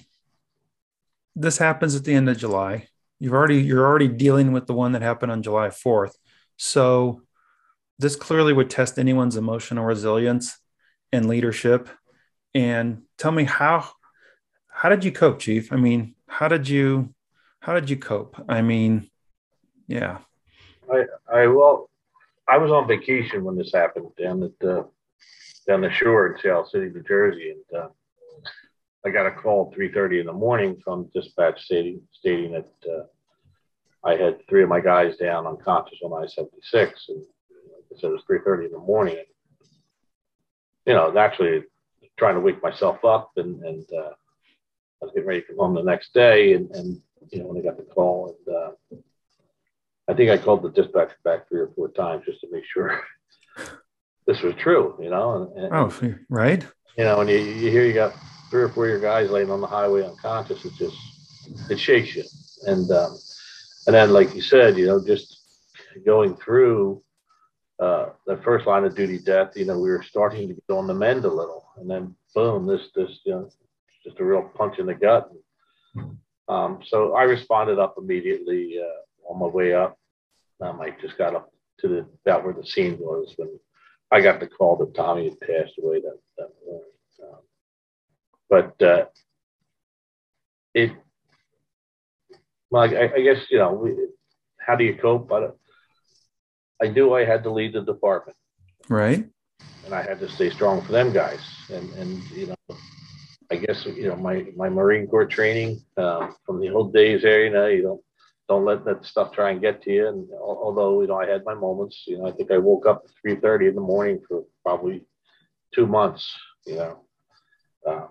this 1.35 1.59
happens 1.59 1.95
at 1.95 2.05
the 2.05 2.15
end 2.15 2.29
of 2.29 2.39
July. 2.39 2.89
You've 3.19 3.33
already 3.33 3.63
you're 3.63 3.87
already 3.87 4.09
dealing 4.09 4.53
with 4.53 4.67
the 4.67 4.75
one 4.75 4.93
that 4.93 5.03
happened 5.03 5.33
on 5.33 5.43
July 5.43 5.69
4th. 5.69 6.15
So 6.57 7.23
this 7.99 8.17
clearly 8.17 8.53
would 8.53 8.71
test 8.71 8.99
anyone's 8.99 9.37
emotional 9.37 9.85
resilience 9.85 10.59
and 11.13 11.29
leadership. 11.29 11.89
And 12.55 13.03
tell 13.19 13.33
me 13.33 13.45
how 13.45 13.89
how 14.69 14.89
did 14.89 15.05
you 15.05 15.13
cope, 15.13 15.39
Chief? 15.39 15.73
I 15.73 15.77
mean, 15.77 16.15
how 16.27 16.49
did 16.49 16.69
you 16.69 17.15
how 17.61 17.75
did 17.75 17.89
you 17.89 17.97
cope? 17.97 18.37
I 18.49 18.63
mean, 18.63 19.09
yeah. 19.87 20.19
I 20.93 21.05
I 21.33 21.47
well, 21.47 21.89
I 22.49 22.59
was 22.59 22.73
on 22.73 22.89
vacation 22.89 23.45
when 23.45 23.57
this 23.57 23.73
happened 23.73 24.09
down 24.21 24.43
at 24.43 24.69
uh, 24.69 24.83
down 25.67 25.83
the 25.83 25.91
shore 25.91 26.33
in 26.33 26.43
South 26.43 26.69
City, 26.71 26.89
New 26.89 27.03
Jersey, 27.03 27.53
and 27.53 27.83
uh, 27.83 27.89
I 29.05 29.11
got 29.11 29.27
a 29.27 29.33
call 29.33 29.73
3:30 29.77 30.21
in 30.21 30.27
the 30.27 30.33
morning 30.33 30.81
from 30.85 31.11
dispatch 31.15 31.63
stating 31.65 32.03
stating 32.13 32.53
that 32.53 32.91
uh, 32.91 33.05
I 34.05 34.17
had 34.17 34.47
three 34.49 34.63
of 34.63 34.69
my 34.69 34.81
guys 34.81 35.17
down 35.17 35.47
unconscious 35.47 35.99
on 36.05 36.13
I-76, 36.13 36.93
and 37.09 37.19
like 37.19 37.85
I 37.93 38.01
said 38.01 38.11
it 38.11 38.13
was 38.13 38.25
3:30 38.31 38.67
in 38.67 38.73
the 38.73 38.79
morning. 38.79 39.25
You 40.87 40.95
know, 40.95 41.17
actually 41.17 41.65
trying 42.17 42.35
to 42.35 42.41
wake 42.41 42.63
myself 42.63 43.05
up, 43.05 43.33
and 43.37 43.63
and 43.65 43.85
uh, 43.93 44.13
I 45.03 45.05
was 45.05 45.13
getting 45.15 45.29
ready 45.29 45.41
to 45.43 45.47
come 45.49 45.57
home 45.57 45.75
the 45.75 45.83
next 45.83 46.15
day, 46.15 46.53
and, 46.53 46.71
and 46.71 47.01
you 47.31 47.41
know 47.41 47.47
when 47.47 47.59
I 47.59 47.65
got 47.65 47.77
the 47.77 47.83
call, 47.83 48.37
and 48.47 48.57
uh, 48.57 48.99
I 50.09 50.15
think 50.15 50.31
I 50.31 50.39
called 50.39 50.63
the 50.63 50.71
dispatch 50.71 51.11
back 51.25 51.49
three 51.49 51.61
or 51.61 51.71
four 51.75 51.89
times 51.89 52.25
just 52.25 52.41
to 52.43 52.49
make 52.53 52.65
sure 52.73 53.01
this 54.27 54.43
was 54.43 54.55
true. 54.55 54.97
You 55.01 55.11
know, 55.11 55.51
and, 55.57 55.65
and 55.65 55.75
oh, 55.75 56.15
right. 56.29 56.65
You 56.97 57.05
know, 57.05 57.21
and 57.21 57.31
you, 57.31 57.39
you 57.39 57.71
hear 57.71 57.85
you 57.85 57.95
got 57.95 58.15
three 58.53 58.65
or 58.65 58.69
four 58.69 58.85
of 58.85 58.91
your 58.91 59.01
guys 59.01 59.31
laying 59.31 59.51
on 59.51 59.63
the 59.63 59.67
highway 59.67 60.05
unconscious, 60.05 60.63
it 60.67 60.75
just 60.75 60.97
it 61.71 61.81
shakes 61.81 62.15
you. 62.15 62.23
And 62.67 62.89
um, 62.91 63.17
and 63.87 63.97
then, 63.97 64.13
like 64.13 64.35
you 64.35 64.43
said, 64.43 64.77
you 64.77 64.87
know, 64.87 65.03
just 65.03 65.41
going 66.05 66.37
through 66.37 67.03
uh, 67.81 68.11
the 68.27 68.37
first 68.45 68.67
line 68.67 68.85
of 68.85 68.95
duty 68.95 69.19
death, 69.19 69.57
you 69.57 69.65
know, 69.65 69.79
we 69.81 69.89
were 69.89 70.03
starting 70.03 70.49
to 70.49 70.55
get 70.55 70.63
on 70.71 70.87
the 70.87 70.93
mend 70.93 71.25
a 71.25 71.29
little, 71.29 71.67
and 71.79 71.91
then 71.91 72.15
boom, 72.35 72.67
this 72.67 72.91
this 72.95 73.21
you 73.25 73.33
know, 73.33 73.49
just 74.05 74.21
a 74.21 74.25
real 74.25 74.43
punch 74.55 74.79
in 74.79 74.85
the 74.85 74.95
gut. 74.95 75.31
Um, 76.47 76.81
so 76.87 77.15
I 77.15 77.23
responded 77.23 77.79
up 77.79 77.95
immediately 77.97 78.79
uh, 78.79 79.33
on 79.33 79.41
my 79.41 79.47
way 79.47 79.73
up. 79.73 79.99
Um, 80.61 80.79
I 80.79 80.91
just 81.01 81.17
got 81.17 81.35
up 81.35 81.51
to 81.81 81.89
the 81.89 82.07
about 82.27 82.45
where 82.45 82.53
the 82.53 82.67
scene 82.67 82.99
was 82.99 83.33
when 83.39 83.59
I 84.11 84.21
got 84.21 84.41
the 84.41 84.47
call 84.47 84.77
that 84.77 84.95
Tommy 84.95 85.31
had 85.31 85.41
passed 85.41 85.79
away 85.83 86.03
that, 86.03 86.19
that 86.37 86.51
but 88.53 88.83
uh, 88.83 89.07
it, 90.75 90.93
well, 92.71 92.83
I, 92.83 93.11
I, 93.17 93.21
guess 93.23 93.39
you 93.51 93.57
know, 93.57 93.73
we, 93.73 93.97
how 94.59 94.77
do 94.77 94.85
you 94.85 94.95
cope? 94.95 95.27
But 95.27 95.57
I 96.83 96.89
knew 96.89 97.15
I 97.15 97.25
had 97.25 97.45
to 97.45 97.51
lead 97.51 97.73
the 97.73 97.81
department, 97.81 98.37
right? 98.91 99.25
And 99.87 99.95
I 99.95 100.03
had 100.03 100.21
to 100.21 100.29
stay 100.29 100.51
strong 100.51 100.83
for 100.83 100.93
them 100.93 101.15
guys, 101.15 101.41
and 101.71 101.91
and 101.95 102.23
you 102.33 102.49
know, 102.49 102.77
I 103.51 103.57
guess 103.57 103.87
you 103.87 104.09
know 104.09 104.17
my 104.17 104.45
my 104.55 104.69
Marine 104.69 105.07
Corps 105.07 105.25
training 105.25 105.81
um, 105.97 106.37
from 106.45 106.61
the 106.61 106.69
old 106.69 106.93
days 106.93 107.23
there. 107.23 107.47
You 107.47 107.53
know, 107.53 107.69
you 107.69 107.83
don't 107.83 108.03
don't 108.51 108.67
let 108.67 108.85
that 108.85 109.07
stuff 109.07 109.33
try 109.33 109.53
and 109.53 109.63
get 109.63 109.81
to 109.85 109.91
you. 109.91 110.09
And 110.09 110.29
although 110.39 111.01
you 111.01 111.09
know 111.09 111.17
I 111.17 111.27
had 111.27 111.43
my 111.47 111.55
moments, 111.55 112.05
you 112.07 112.19
know, 112.19 112.27
I 112.27 112.33
think 112.33 112.51
I 112.51 112.59
woke 112.59 112.85
up 112.87 113.01
at 113.07 113.13
three 113.19 113.41
thirty 113.41 113.67
in 113.69 113.75
the 113.75 113.81
morning 113.81 114.21
for 114.29 114.45
probably 114.63 115.07
two 115.75 115.87
months. 115.87 116.31
You 116.67 116.77
know, 116.77 117.05
uh, 117.89 118.07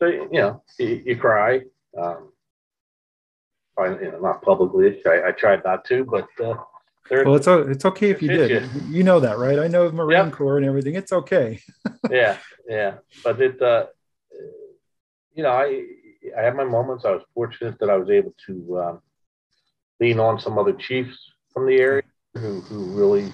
so 0.00 0.06
you 0.06 0.28
know 0.32 0.62
you, 0.78 1.02
you 1.06 1.16
cry. 1.16 1.60
Um, 1.96 2.32
probably, 3.76 4.06
you 4.06 4.12
know, 4.12 4.20
not 4.20 4.42
publicly. 4.42 5.00
I, 5.06 5.28
I 5.28 5.32
tried 5.32 5.62
not 5.64 5.84
to, 5.86 6.04
but. 6.04 6.28
Uh, 6.42 6.56
well, 7.10 7.34
it's 7.34 7.48
it's 7.48 7.84
okay 7.84 8.10
if 8.10 8.22
you 8.22 8.28
did. 8.28 8.50
You. 8.50 8.82
you. 8.88 9.02
know 9.02 9.18
that, 9.18 9.38
right? 9.38 9.58
I 9.58 9.66
know 9.66 9.84
of 9.84 9.94
Marine 9.94 10.26
yep. 10.26 10.32
Corps 10.32 10.58
and 10.58 10.66
everything. 10.66 10.94
It's 10.94 11.12
okay. 11.12 11.60
yeah, 12.10 12.36
yeah, 12.68 12.98
but 13.24 13.40
it, 13.40 13.60
uh, 13.60 13.86
you 15.34 15.42
know, 15.42 15.50
I 15.50 15.86
I 16.38 16.42
had 16.42 16.54
my 16.54 16.62
moments. 16.62 17.04
I 17.04 17.10
was 17.10 17.22
fortunate 17.34 17.80
that 17.80 17.90
I 17.90 17.96
was 17.96 18.10
able 18.10 18.32
to 18.46 18.80
um, 18.80 19.02
lean 19.98 20.20
on 20.20 20.38
some 20.38 20.56
other 20.56 20.72
chiefs 20.72 21.16
from 21.52 21.66
the 21.66 21.78
area 21.80 22.02
who 22.34 22.60
who 22.60 22.84
really 22.92 23.32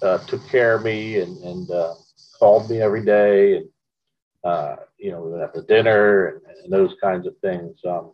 uh, 0.00 0.18
took 0.26 0.48
care 0.48 0.76
of 0.76 0.82
me 0.82 1.20
and 1.20 1.36
and 1.44 1.70
uh, 1.70 1.94
called 2.38 2.70
me 2.70 2.80
every 2.80 3.04
day 3.04 3.56
and 3.56 3.68
uh, 4.46 4.76
you 4.98 5.10
know 5.10 5.20
we 5.20 5.30
went 5.30 5.42
out 5.42 5.66
dinner 5.66 6.26
and, 6.28 6.40
and 6.62 6.72
those 6.72 6.94
kinds 7.02 7.26
of 7.26 7.34
things. 7.38 7.78
Um, 7.88 8.12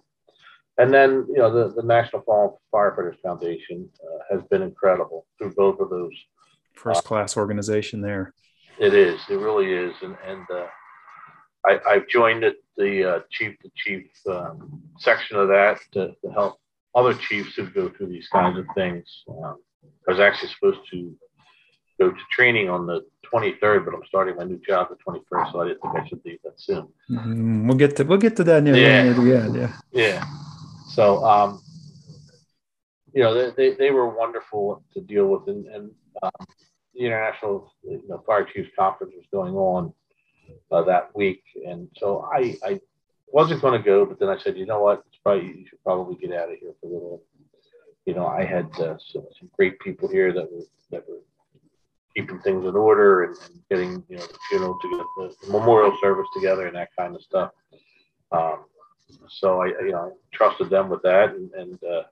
and 0.78 0.92
then 0.92 1.26
you 1.28 1.38
know 1.38 1.52
the, 1.52 1.74
the 1.74 1.86
National 1.86 2.22
Firefighters 2.72 3.20
Foundation 3.22 3.88
uh, 4.02 4.34
has 4.34 4.42
been 4.50 4.62
incredible 4.62 5.26
through 5.38 5.54
both 5.54 5.78
of 5.80 5.90
those. 5.90 6.12
First 6.74 7.04
class 7.04 7.36
organization 7.36 8.00
there. 8.00 8.32
It 8.78 8.94
is. 8.94 9.20
It 9.28 9.36
really 9.36 9.72
is. 9.72 9.94
And 10.02 10.16
and 10.26 10.46
uh, 10.50 10.66
I, 11.66 11.78
I've 11.88 12.08
joined 12.08 12.42
the, 12.42 12.54
the 12.76 13.16
uh, 13.16 13.20
chief 13.30 13.58
to 13.60 13.70
chief 13.76 14.06
um, 14.28 14.82
section 14.98 15.36
of 15.36 15.48
that 15.48 15.78
to, 15.92 16.14
to, 16.22 16.32
help 16.32 16.58
other 16.94 17.14
chiefs 17.14 17.54
who 17.54 17.68
go 17.68 17.88
through 17.88 18.08
these 18.08 18.28
kinds 18.28 18.58
of 18.58 18.66
things. 18.74 19.04
Um, 19.28 19.58
I 20.08 20.12
was 20.12 20.20
actually 20.20 20.48
supposed 20.48 20.80
to 20.90 21.14
go 21.98 22.10
to 22.10 22.16
training 22.30 22.68
on 22.68 22.86
the 22.86 23.04
23rd, 23.32 23.84
but 23.84 23.94
I'm 23.94 24.04
starting 24.06 24.36
my 24.36 24.44
new 24.44 24.60
job 24.66 24.88
the 24.90 24.96
21st, 24.96 25.52
so 25.52 25.60
I 25.60 25.68
didn't 25.68 25.82
think 25.82 25.96
I 25.96 26.06
should 26.06 26.20
leave 26.24 26.38
that 26.44 26.60
soon. 26.60 26.88
Mm, 27.10 27.66
we'll 27.66 27.76
get 27.76 27.96
to 27.96 28.04
we'll 28.04 28.18
get 28.18 28.36
to 28.36 28.44
that 28.44 28.62
near, 28.62 28.76
yeah. 28.76 29.02
near 29.04 29.14
the 29.14 29.36
end. 29.36 29.56
Yeah. 29.56 29.72
Yeah. 29.92 30.24
So, 30.88 31.24
um, 31.24 31.62
you 33.14 33.22
know, 33.22 33.34
they, 33.34 33.50
they, 33.56 33.76
they, 33.76 33.90
were 33.90 34.08
wonderful 34.08 34.82
to 34.92 35.00
deal 35.00 35.26
with, 35.26 35.48
and, 35.48 35.66
and 35.66 35.90
um, 36.22 36.30
the 36.94 37.00
international 37.00 37.72
you 37.82 38.02
know, 38.08 38.22
fire 38.26 38.44
chiefs 38.44 38.70
conference 38.78 39.14
was 39.16 39.26
going 39.32 39.54
on 39.54 39.92
uh, 40.70 40.82
that 40.82 41.14
week, 41.14 41.42
and 41.66 41.88
so 41.96 42.28
I, 42.30 42.56
I 42.64 42.80
wasn't 43.28 43.62
going 43.62 43.80
to 43.80 43.84
go, 43.84 44.04
but 44.04 44.18
then 44.20 44.28
I 44.28 44.38
said, 44.38 44.56
you 44.56 44.66
know 44.66 44.80
what, 44.80 45.02
it's 45.08 45.18
probably 45.22 45.46
you 45.46 45.66
should 45.68 45.82
probably 45.82 46.16
get 46.16 46.36
out 46.36 46.52
of 46.52 46.58
here 46.58 46.72
for 46.80 46.86
a 46.86 46.92
little. 46.92 47.22
You 48.04 48.14
know, 48.14 48.26
I 48.26 48.44
had 48.44 48.66
uh, 48.80 48.96
some, 49.12 49.26
some 49.38 49.48
great 49.56 49.78
people 49.78 50.08
here 50.08 50.32
that 50.32 50.50
were 50.52 50.64
that 50.90 51.08
were 51.08 51.20
keeping 52.16 52.38
things 52.40 52.64
in 52.64 52.76
order 52.76 53.24
and, 53.24 53.36
and 53.46 53.60
getting 53.70 54.04
you 54.08 54.16
know 54.16 54.26
the 54.26 54.38
funeral 54.48 54.78
together, 54.80 55.04
the, 55.18 55.34
the 55.42 55.52
memorial 55.52 55.96
service 56.00 56.26
together, 56.34 56.66
and 56.66 56.76
that 56.76 56.90
kind 56.98 57.14
of 57.14 57.22
stuff. 57.22 57.50
Um, 58.30 58.64
so 59.28 59.62
I, 59.62 59.66
you 59.66 59.92
know, 59.92 60.16
trusted 60.32 60.70
them 60.70 60.88
with 60.88 61.02
that, 61.02 61.34
and, 61.34 61.50
and 61.52 61.78
uh, 61.84 62.02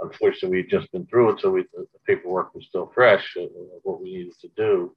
unfortunately, 0.00 0.58
we'd 0.58 0.70
just 0.70 0.90
been 0.92 1.06
through 1.06 1.30
it, 1.30 1.40
so 1.40 1.50
we, 1.50 1.64
the 1.74 1.86
paperwork 2.06 2.54
was 2.54 2.66
still 2.66 2.90
fresh 2.94 3.36
of 3.36 3.48
what 3.82 4.02
we 4.02 4.16
needed 4.16 4.34
to 4.40 4.48
do. 4.56 4.96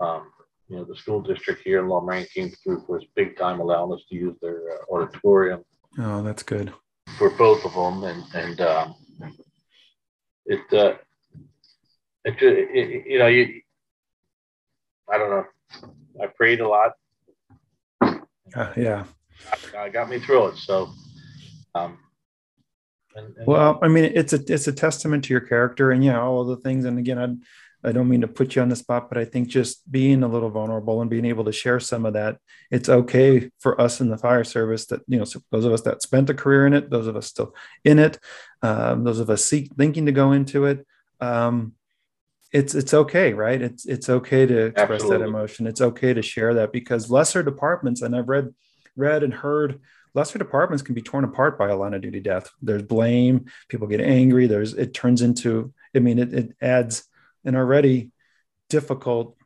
Um, 0.00 0.30
you 0.68 0.76
know, 0.76 0.84
the 0.84 0.96
school 0.96 1.20
district 1.20 1.62
here 1.64 1.80
in 1.80 1.88
Lorain 1.88 2.26
came 2.34 2.50
through 2.50 2.82
for 2.86 2.98
us 2.98 3.04
big 3.14 3.36
time, 3.36 3.60
allowing 3.60 3.92
us 3.92 4.04
to 4.08 4.16
use 4.16 4.36
their 4.40 4.58
uh, 4.72 4.94
auditorium. 4.94 5.64
Oh, 5.98 6.22
that's 6.22 6.42
good 6.42 6.72
for 7.18 7.30
both 7.30 7.64
of 7.64 7.74
them, 7.74 8.04
and 8.04 8.24
and 8.34 8.60
um, 8.60 8.94
it, 10.46 10.72
uh, 10.72 10.94
it, 12.24 12.36
it, 12.42 13.06
you 13.06 13.18
know, 13.18 13.26
you, 13.26 13.60
I 15.10 15.18
don't 15.18 15.30
know, 15.30 15.44
I 16.22 16.26
prayed 16.26 16.60
a 16.60 16.68
lot. 16.68 16.92
Uh, 18.54 18.72
yeah, 18.76 19.04
uh, 19.76 19.88
got 19.88 20.10
me 20.10 20.18
through 20.18 20.48
it. 20.48 20.56
So, 20.56 20.90
um, 21.74 21.98
and, 23.16 23.34
and 23.36 23.46
well, 23.46 23.78
I 23.82 23.88
mean, 23.88 24.04
it's 24.04 24.32
a 24.32 24.40
it's 24.52 24.68
a 24.68 24.72
testament 24.72 25.24
to 25.24 25.34
your 25.34 25.40
character, 25.40 25.90
and 25.90 26.04
yeah, 26.04 26.20
all 26.20 26.42
of 26.42 26.48
the 26.48 26.56
things. 26.56 26.84
And 26.84 26.98
again, 26.98 27.18
I 27.18 27.88
I 27.88 27.92
don't 27.92 28.08
mean 28.08 28.20
to 28.20 28.28
put 28.28 28.54
you 28.54 28.62
on 28.62 28.68
the 28.68 28.76
spot, 28.76 29.08
but 29.08 29.18
I 29.18 29.24
think 29.24 29.48
just 29.48 29.90
being 29.90 30.22
a 30.22 30.28
little 30.28 30.50
vulnerable 30.50 31.00
and 31.00 31.10
being 31.10 31.24
able 31.24 31.44
to 31.44 31.52
share 31.52 31.80
some 31.80 32.06
of 32.06 32.12
that, 32.12 32.38
it's 32.70 32.88
okay 32.88 33.50
for 33.58 33.80
us 33.80 34.00
in 34.00 34.08
the 34.08 34.18
fire 34.18 34.44
service 34.44 34.86
that 34.86 35.00
you 35.08 35.18
know 35.18 35.24
so 35.24 35.40
those 35.50 35.64
of 35.64 35.72
us 35.72 35.82
that 35.82 36.02
spent 36.02 36.30
a 36.30 36.34
career 36.34 36.66
in 36.66 36.74
it, 36.74 36.90
those 36.90 37.06
of 37.06 37.16
us 37.16 37.26
still 37.26 37.54
in 37.84 37.98
it, 37.98 38.18
um, 38.62 39.04
those 39.04 39.18
of 39.18 39.30
us 39.30 39.44
seek, 39.44 39.74
thinking 39.74 40.06
to 40.06 40.12
go 40.12 40.32
into 40.32 40.66
it. 40.66 40.86
Um, 41.20 41.74
it's 42.52 42.74
it's 42.74 42.94
okay 42.94 43.32
right? 43.32 43.60
It's 43.60 43.86
it's 43.86 44.08
okay 44.08 44.46
to 44.46 44.66
express 44.66 45.02
Absolutely. 45.02 45.18
that 45.18 45.28
emotion. 45.28 45.66
It's 45.66 45.80
okay 45.80 46.12
to 46.14 46.22
share 46.22 46.54
that 46.54 46.72
because 46.72 47.10
lesser 47.10 47.42
departments 47.42 48.02
and 48.02 48.14
i've 48.14 48.28
read 48.28 48.54
read 48.96 49.22
and 49.22 49.32
heard 49.32 49.80
lesser 50.14 50.38
departments 50.38 50.82
can 50.82 50.94
be 50.94 51.02
torn 51.02 51.24
apart 51.24 51.58
by 51.58 51.68
a 51.68 51.76
line 51.76 51.94
of 51.94 52.02
duty 52.02 52.20
death. 52.20 52.50
There's 52.60 52.82
blame 52.82 53.46
people 53.68 53.86
get 53.86 54.00
angry 54.00 54.46
there's 54.46 54.74
it 54.74 54.92
turns 54.92 55.22
into 55.22 55.72
i 55.96 55.98
mean 55.98 56.18
it, 56.18 56.34
it 56.34 56.56
adds 56.60 57.04
an 57.44 57.56
already 57.56 58.10
difficult 58.68 59.36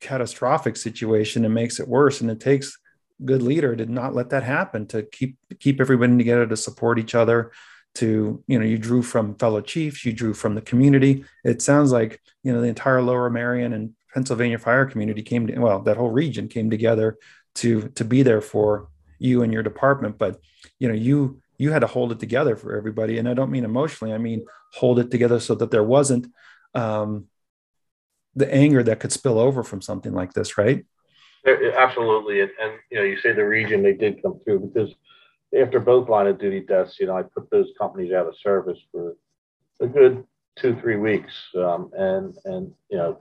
catastrophic 0.00 0.76
situation 0.76 1.44
and 1.44 1.54
makes 1.54 1.80
it 1.80 1.88
worse 1.88 2.20
and 2.20 2.30
it 2.30 2.40
takes 2.40 2.78
good 3.24 3.42
leader 3.42 3.74
to 3.76 3.86
not 3.86 4.14
let 4.14 4.30
that 4.30 4.42
happen 4.42 4.86
to 4.86 5.02
keep 5.02 5.36
keep 5.60 5.80
everybody 5.80 6.16
together 6.16 6.46
to 6.46 6.56
support 6.56 6.98
each 6.98 7.14
other 7.14 7.52
to 7.94 8.42
you 8.46 8.58
know 8.58 8.64
you 8.64 8.76
drew 8.76 9.02
from 9.02 9.36
fellow 9.36 9.60
chiefs 9.60 10.04
you 10.04 10.12
drew 10.12 10.34
from 10.34 10.54
the 10.54 10.60
community. 10.60 11.24
It 11.44 11.62
sounds 11.62 11.92
like 11.92 12.20
you 12.42 12.52
know 12.52 12.60
the 12.60 12.68
entire 12.68 13.02
lower 13.02 13.30
Merion 13.30 13.72
and 13.72 13.94
pennsylvania 14.12 14.58
fire 14.58 14.86
community 14.86 15.22
came 15.22 15.46
to 15.46 15.58
well 15.58 15.80
that 15.82 15.96
whole 15.96 16.10
region 16.10 16.48
came 16.48 16.70
together 16.70 17.18
to 17.56 17.88
to 17.90 18.04
be 18.04 18.22
there 18.22 18.40
for 18.40 18.88
you 19.18 19.42
and 19.42 19.52
your 19.52 19.62
department. 19.62 20.18
But 20.18 20.40
you 20.78 20.88
know 20.88 20.94
you 20.94 21.40
you 21.56 21.70
had 21.70 21.80
to 21.80 21.86
hold 21.86 22.10
it 22.12 22.20
together 22.20 22.56
for 22.56 22.76
everybody. 22.76 23.18
And 23.18 23.28
i 23.28 23.34
don't 23.34 23.50
mean 23.50 23.64
emotionally 23.64 24.12
i 24.12 24.18
mean 24.18 24.44
hold 24.72 24.98
it 24.98 25.10
together 25.10 25.38
so 25.38 25.54
that 25.54 25.70
there 25.70 25.84
wasn't 25.84 26.26
um, 26.74 27.26
the 28.34 28.52
anger 28.52 28.82
that 28.82 28.98
could 28.98 29.12
spill 29.12 29.38
over 29.38 29.62
from 29.62 29.80
something 29.80 30.12
like 30.12 30.32
this 30.32 30.58
right? 30.58 30.84
Absolutely. 31.46 32.40
And, 32.40 32.50
and 32.60 32.72
you 32.90 32.98
know 32.98 33.04
you 33.04 33.18
say 33.18 33.32
the 33.32 33.44
region 33.44 33.82
they 33.82 33.92
did 33.92 34.22
come 34.22 34.40
through 34.44 34.60
because 34.60 34.92
after 35.60 35.80
both 35.80 36.08
line 36.08 36.26
of 36.26 36.38
duty 36.38 36.60
deaths 36.60 36.96
you 36.98 37.06
know 37.06 37.16
i 37.16 37.22
put 37.22 37.50
those 37.50 37.68
companies 37.78 38.12
out 38.12 38.26
of 38.26 38.36
service 38.38 38.78
for 38.90 39.16
a 39.80 39.86
good 39.86 40.24
two 40.56 40.74
three 40.76 40.96
weeks 40.96 41.32
um, 41.56 41.90
and 41.96 42.34
and 42.44 42.72
you 42.90 42.96
know 42.96 43.20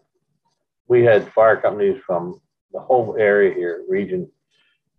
we 0.87 1.03
had 1.03 1.31
fire 1.33 1.59
companies 1.59 2.01
from 2.05 2.39
the 2.73 2.79
whole 2.79 3.15
area 3.17 3.53
here, 3.53 3.83
region, 3.87 4.29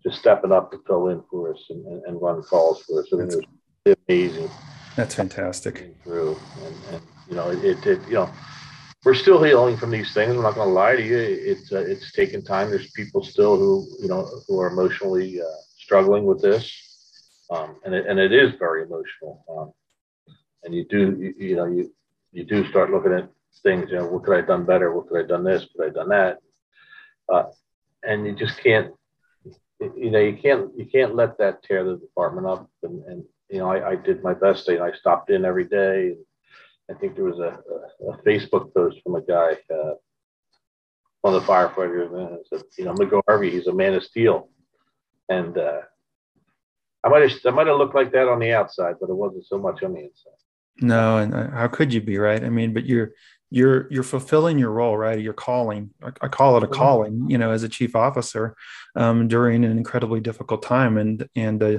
just 0.02 0.18
stepping 0.18 0.52
up 0.52 0.70
to 0.70 0.80
fill 0.86 1.08
in 1.08 1.22
for 1.30 1.52
us 1.52 1.62
and, 1.70 1.84
and, 1.86 2.02
and 2.04 2.22
run 2.22 2.42
calls 2.42 2.82
for 2.82 3.00
us. 3.00 3.08
I 3.12 3.16
mean, 3.16 3.30
it 3.30 3.46
was 3.86 3.96
amazing. 4.08 4.50
That's 4.96 5.14
fantastic. 5.14 5.94
Through 6.04 6.38
and, 6.64 6.76
and 6.92 7.02
you 7.28 7.34
know 7.34 7.50
it, 7.50 7.84
it 7.84 8.00
you 8.06 8.14
know 8.14 8.30
we're 9.04 9.14
still 9.14 9.42
healing 9.42 9.76
from 9.76 9.90
these 9.90 10.14
things. 10.14 10.34
I'm 10.34 10.42
not 10.42 10.54
going 10.54 10.68
to 10.68 10.74
lie 10.74 10.94
to 10.94 11.02
you. 11.02 11.18
It's 11.18 11.72
uh, 11.72 11.80
it's 11.80 12.12
taken 12.12 12.44
time. 12.44 12.70
There's 12.70 12.90
people 12.92 13.24
still 13.24 13.56
who 13.56 13.86
you 14.00 14.08
know 14.08 14.28
who 14.46 14.60
are 14.60 14.68
emotionally 14.68 15.40
uh, 15.40 15.44
struggling 15.76 16.24
with 16.24 16.40
this, 16.40 16.93
um, 17.50 17.76
and 17.84 17.94
it, 17.94 18.06
and 18.06 18.18
it 18.18 18.32
is 18.32 18.52
very 18.58 18.82
emotional. 18.82 19.44
Um, 19.48 19.72
and 20.62 20.74
you 20.74 20.84
do 20.84 21.16
you, 21.18 21.34
you, 21.48 21.56
know 21.56 21.66
you 21.66 21.90
you 22.32 22.44
do 22.44 22.68
start 22.70 22.90
looking 22.90 23.12
at 23.12 23.28
things. 23.62 23.90
You 23.90 23.98
know, 23.98 24.06
what 24.06 24.24
could 24.24 24.34
I 24.34 24.38
have 24.38 24.48
done 24.48 24.64
better? 24.64 24.92
What 24.94 25.08
could 25.08 25.16
I 25.16 25.20
have 25.20 25.28
done 25.28 25.44
this? 25.44 25.66
Could 25.72 25.82
I 25.82 25.84
have 25.86 25.94
done 25.94 26.08
that? 26.08 26.38
Uh, 27.32 27.44
and 28.02 28.26
you 28.26 28.34
just 28.34 28.58
can't. 28.62 28.92
You 29.80 30.10
know, 30.10 30.20
you 30.20 30.36
can't 30.36 30.70
you 30.76 30.86
can't 30.86 31.14
let 31.14 31.36
that 31.38 31.62
tear 31.62 31.84
the 31.84 31.96
department 31.96 32.46
up. 32.46 32.70
And, 32.82 33.04
and 33.04 33.24
you 33.50 33.58
know, 33.58 33.70
I, 33.70 33.90
I 33.90 33.96
did 33.96 34.22
my 34.22 34.34
best. 34.34 34.68
And 34.68 34.82
I 34.82 34.92
stopped 34.92 35.30
in 35.30 35.44
every 35.44 35.64
day. 35.64 36.12
And, 36.12 36.24
I 36.90 36.94
think 36.94 37.14
there 37.14 37.24
was 37.24 37.38
a, 37.38 37.58
a, 38.04 38.10
a 38.10 38.22
Facebook 38.22 38.74
post 38.74 38.98
from 39.02 39.14
a 39.14 39.22
guy, 39.22 39.56
uh, 39.72 39.94
one 41.22 41.34
of 41.34 41.40
the 41.40 41.48
firefighters, 41.48 42.12
and 42.12 42.38
said, 42.46 42.62
you 42.78 42.84
know, 42.84 42.92
McGarvey, 42.94 43.50
he's 43.50 43.66
a 43.66 43.72
man 43.72 43.94
of 43.94 44.04
steel. 44.04 44.50
And 45.30 45.56
uh, 45.56 45.80
I 47.04 47.08
might 47.08 47.30
have 47.30 47.40
I 47.44 47.50
might 47.50 47.66
have 47.66 47.76
looked 47.76 47.94
like 47.94 48.12
that 48.12 48.28
on 48.28 48.38
the 48.38 48.52
outside, 48.52 48.94
but 49.00 49.10
it 49.10 49.14
wasn't 49.14 49.46
so 49.46 49.58
much 49.58 49.82
on 49.82 49.92
the 49.92 50.00
inside. 50.00 50.32
No, 50.80 51.18
and 51.18 51.34
uh, 51.34 51.50
how 51.50 51.68
could 51.68 51.92
you 51.92 52.00
be 52.00 52.18
right? 52.18 52.42
I 52.42 52.48
mean, 52.48 52.72
but 52.72 52.86
you're 52.86 53.12
you're 53.50 53.86
you're 53.92 54.02
fulfilling 54.02 54.58
your 54.58 54.70
role, 54.70 54.96
right? 54.96 55.18
Your 55.18 55.34
calling. 55.34 55.90
I, 56.02 56.10
I 56.22 56.28
call 56.28 56.56
it 56.56 56.64
a 56.64 56.68
calling, 56.68 57.26
you 57.28 57.38
know, 57.38 57.50
as 57.50 57.62
a 57.62 57.68
chief 57.68 57.94
officer 57.94 58.56
um, 58.96 59.28
during 59.28 59.64
an 59.64 59.76
incredibly 59.76 60.20
difficult 60.20 60.62
time, 60.62 60.96
and 60.96 61.28
and 61.36 61.62
uh, 61.62 61.78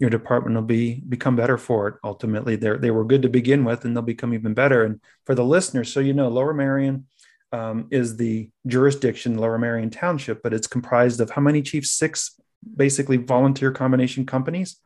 your 0.00 0.10
department 0.10 0.56
will 0.56 0.62
be 0.62 1.02
become 1.08 1.36
better 1.36 1.58
for 1.58 1.86
it 1.86 1.94
ultimately 2.02 2.56
they 2.56 2.76
they 2.78 2.90
were 2.90 3.04
good 3.04 3.22
to 3.22 3.28
begin 3.28 3.64
with 3.64 3.84
and 3.84 3.94
they'll 3.94 4.02
become 4.02 4.34
even 4.34 4.54
better 4.54 4.82
and 4.82 4.98
for 5.26 5.34
the 5.34 5.44
listeners 5.44 5.92
so 5.92 6.00
you 6.00 6.14
know 6.14 6.28
Lower 6.28 6.54
Merion. 6.54 7.06
um, 7.52 7.86
is 7.90 8.16
the 8.16 8.48
jurisdiction 8.66 9.36
Lower 9.36 9.58
Merion 9.58 9.90
township 9.90 10.42
but 10.42 10.54
it's 10.54 10.66
comprised 10.66 11.20
of 11.20 11.30
how 11.30 11.42
many 11.42 11.60
chiefs 11.62 11.92
six 11.92 12.39
basically 12.76 13.16
volunteer 13.16 13.70
combination 13.70 14.26
companies 14.26 14.76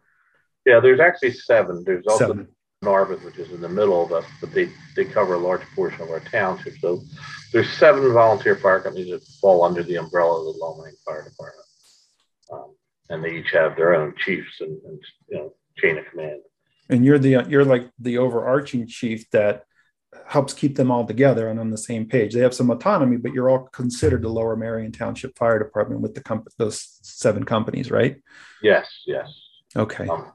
yeah 0.67 0.81
there's 0.81 1.01
actually 1.01 1.33
seven 1.33 1.83
there's 1.85 2.07
also 2.07 2.29
seven. 2.29 2.49
Which 2.85 3.39
is 3.39 3.51
in 3.51 3.63
the 3.63 3.69
middle 3.69 4.05
of 4.05 4.13
us, 4.13 4.27
but 4.43 4.53
they, 4.53 4.69
they 4.95 5.07
cover 5.07 5.35
a 5.35 5.39
large 5.39 5.63
portion 5.75 6.03
of 6.03 6.11
our 6.11 6.21
township. 6.21 6.75
So 6.81 7.01
there's 7.51 7.71
seven 7.71 8.13
volunteer 8.13 8.57
fire 8.57 8.81
companies 8.81 9.09
that 9.09 9.25
fall 9.41 9.65
under 9.65 9.83
the 9.83 9.97
umbrella 9.97 10.41
of 10.41 10.45
the 10.45 10.61
Lower 10.61 10.93
Fire 11.03 11.25
Department. 11.25 11.67
Um, 12.53 12.75
and 13.09 13.25
they 13.25 13.37
each 13.37 13.51
have 13.53 13.77
their 13.77 13.95
own 13.95 14.15
chiefs 14.19 14.61
and, 14.61 14.79
and 14.85 15.01
you 15.29 15.39
know 15.39 15.55
chain 15.79 15.97
of 15.97 16.05
command. 16.11 16.41
And 16.91 17.05
you're 17.05 17.19
the 17.19 17.47
you're 17.49 17.65
like 17.65 17.89
the 17.99 18.19
overarching 18.19 18.87
chief 18.87 19.31
that 19.31 19.65
helps 20.27 20.53
keep 20.53 20.77
them 20.77 20.91
all 20.91 21.07
together 21.07 21.49
and 21.49 21.61
on 21.61 21.71
the 21.71 21.79
same 21.79 22.07
page. 22.07 22.35
They 22.35 22.41
have 22.41 22.55
some 22.55 22.71
autonomy, 22.71 23.17
but 23.17 23.33
you're 23.33 23.49
all 23.49 23.69
considered 23.73 24.23
the 24.23 24.29
Lower 24.29 24.57
Merion 24.57 24.93
Township 24.93 25.37
Fire 25.39 25.59
Department 25.59 26.01
with 26.01 26.15
the 26.15 26.23
comp- 26.23 26.49
those 26.59 26.99
seven 27.03 27.45
companies, 27.45 27.91
right? 27.91 28.23
Yes, 28.63 28.89
yes. 29.07 29.29
Okay. 29.77 30.09
Um, 30.09 30.33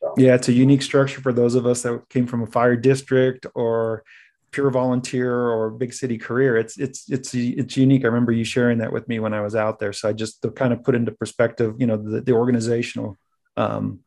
so. 0.00 0.14
Yeah, 0.16 0.34
it's 0.34 0.48
a 0.48 0.52
unique 0.52 0.82
structure 0.82 1.20
for 1.20 1.32
those 1.32 1.54
of 1.54 1.66
us 1.66 1.82
that 1.82 2.08
came 2.08 2.26
from 2.26 2.42
a 2.42 2.46
fire 2.46 2.76
district 2.76 3.46
or 3.54 4.04
pure 4.50 4.70
volunteer 4.70 5.34
or 5.34 5.68
big 5.68 5.92
city 5.92 6.16
career 6.16 6.56
it's 6.56 6.78
it's 6.78 7.10
it's 7.10 7.34
it's 7.34 7.76
unique 7.76 8.04
i 8.04 8.06
remember 8.06 8.30
you 8.30 8.44
sharing 8.44 8.78
that 8.78 8.92
with 8.92 9.08
me 9.08 9.18
when 9.18 9.34
i 9.34 9.40
was 9.40 9.56
out 9.56 9.80
there 9.80 9.92
so 9.92 10.08
i 10.08 10.12
just 10.12 10.40
to 10.42 10.50
kind 10.52 10.72
of 10.72 10.84
put 10.84 10.94
into 10.94 11.10
perspective 11.10 11.74
you 11.80 11.88
know 11.88 11.96
the, 11.96 12.20
the 12.20 12.30
organizational 12.30 13.18
um, 13.56 13.98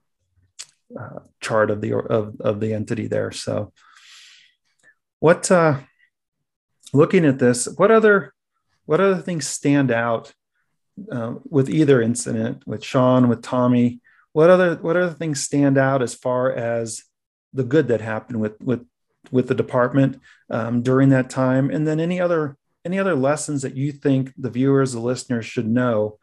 uh, 0.98 1.20
chart 1.42 1.70
of 1.70 1.82
the 1.82 1.94
of, 1.94 2.40
of 2.40 2.62
the 2.62 2.74
entity 2.74 3.08
there 3.08 3.30
so 3.30 3.74
what 5.20 5.50
uh 5.52 5.80
looking 6.94 7.26
at 7.26 7.40
this 7.40 7.68
what 7.78 7.92
other 7.92 8.34
what 8.86 9.02
other 9.02 9.22
things 9.22 9.46
stand 9.46 9.92
out 9.92 10.34
uh, 11.12 11.36
with 11.50 11.70
either 11.70 12.02
incident 12.02 12.66
with 12.66 12.84
sean 12.84 13.28
with 13.28 13.42
tommy? 13.42 14.02
What 14.34 14.50
other 14.50 14.76
what 14.76 14.96
other 14.96 15.14
things 15.14 15.44
stand 15.44 15.78
out 15.78 16.02
as 16.02 16.14
far 16.14 16.52
as 16.52 17.04
the 17.54 17.64
good 17.64 17.88
that 17.90 18.02
happened 18.02 18.40
with 18.40 18.60
with 18.62 18.86
with 19.32 19.48
the 19.48 19.56
department 19.56 20.20
um, 20.50 20.82
during 20.82 21.10
that 21.10 21.30
time, 21.30 21.70
and 21.70 21.88
then 21.88 22.00
any 22.00 22.20
other 22.20 22.58
any 22.86 23.00
other 23.00 23.16
lessons 23.16 23.64
that 23.64 23.76
you 23.76 23.92
think 23.92 24.32
the 24.38 24.50
viewers, 24.50 24.94
the 24.94 25.00
listeners 25.00 25.46
should 25.46 25.68
know, 25.68 26.18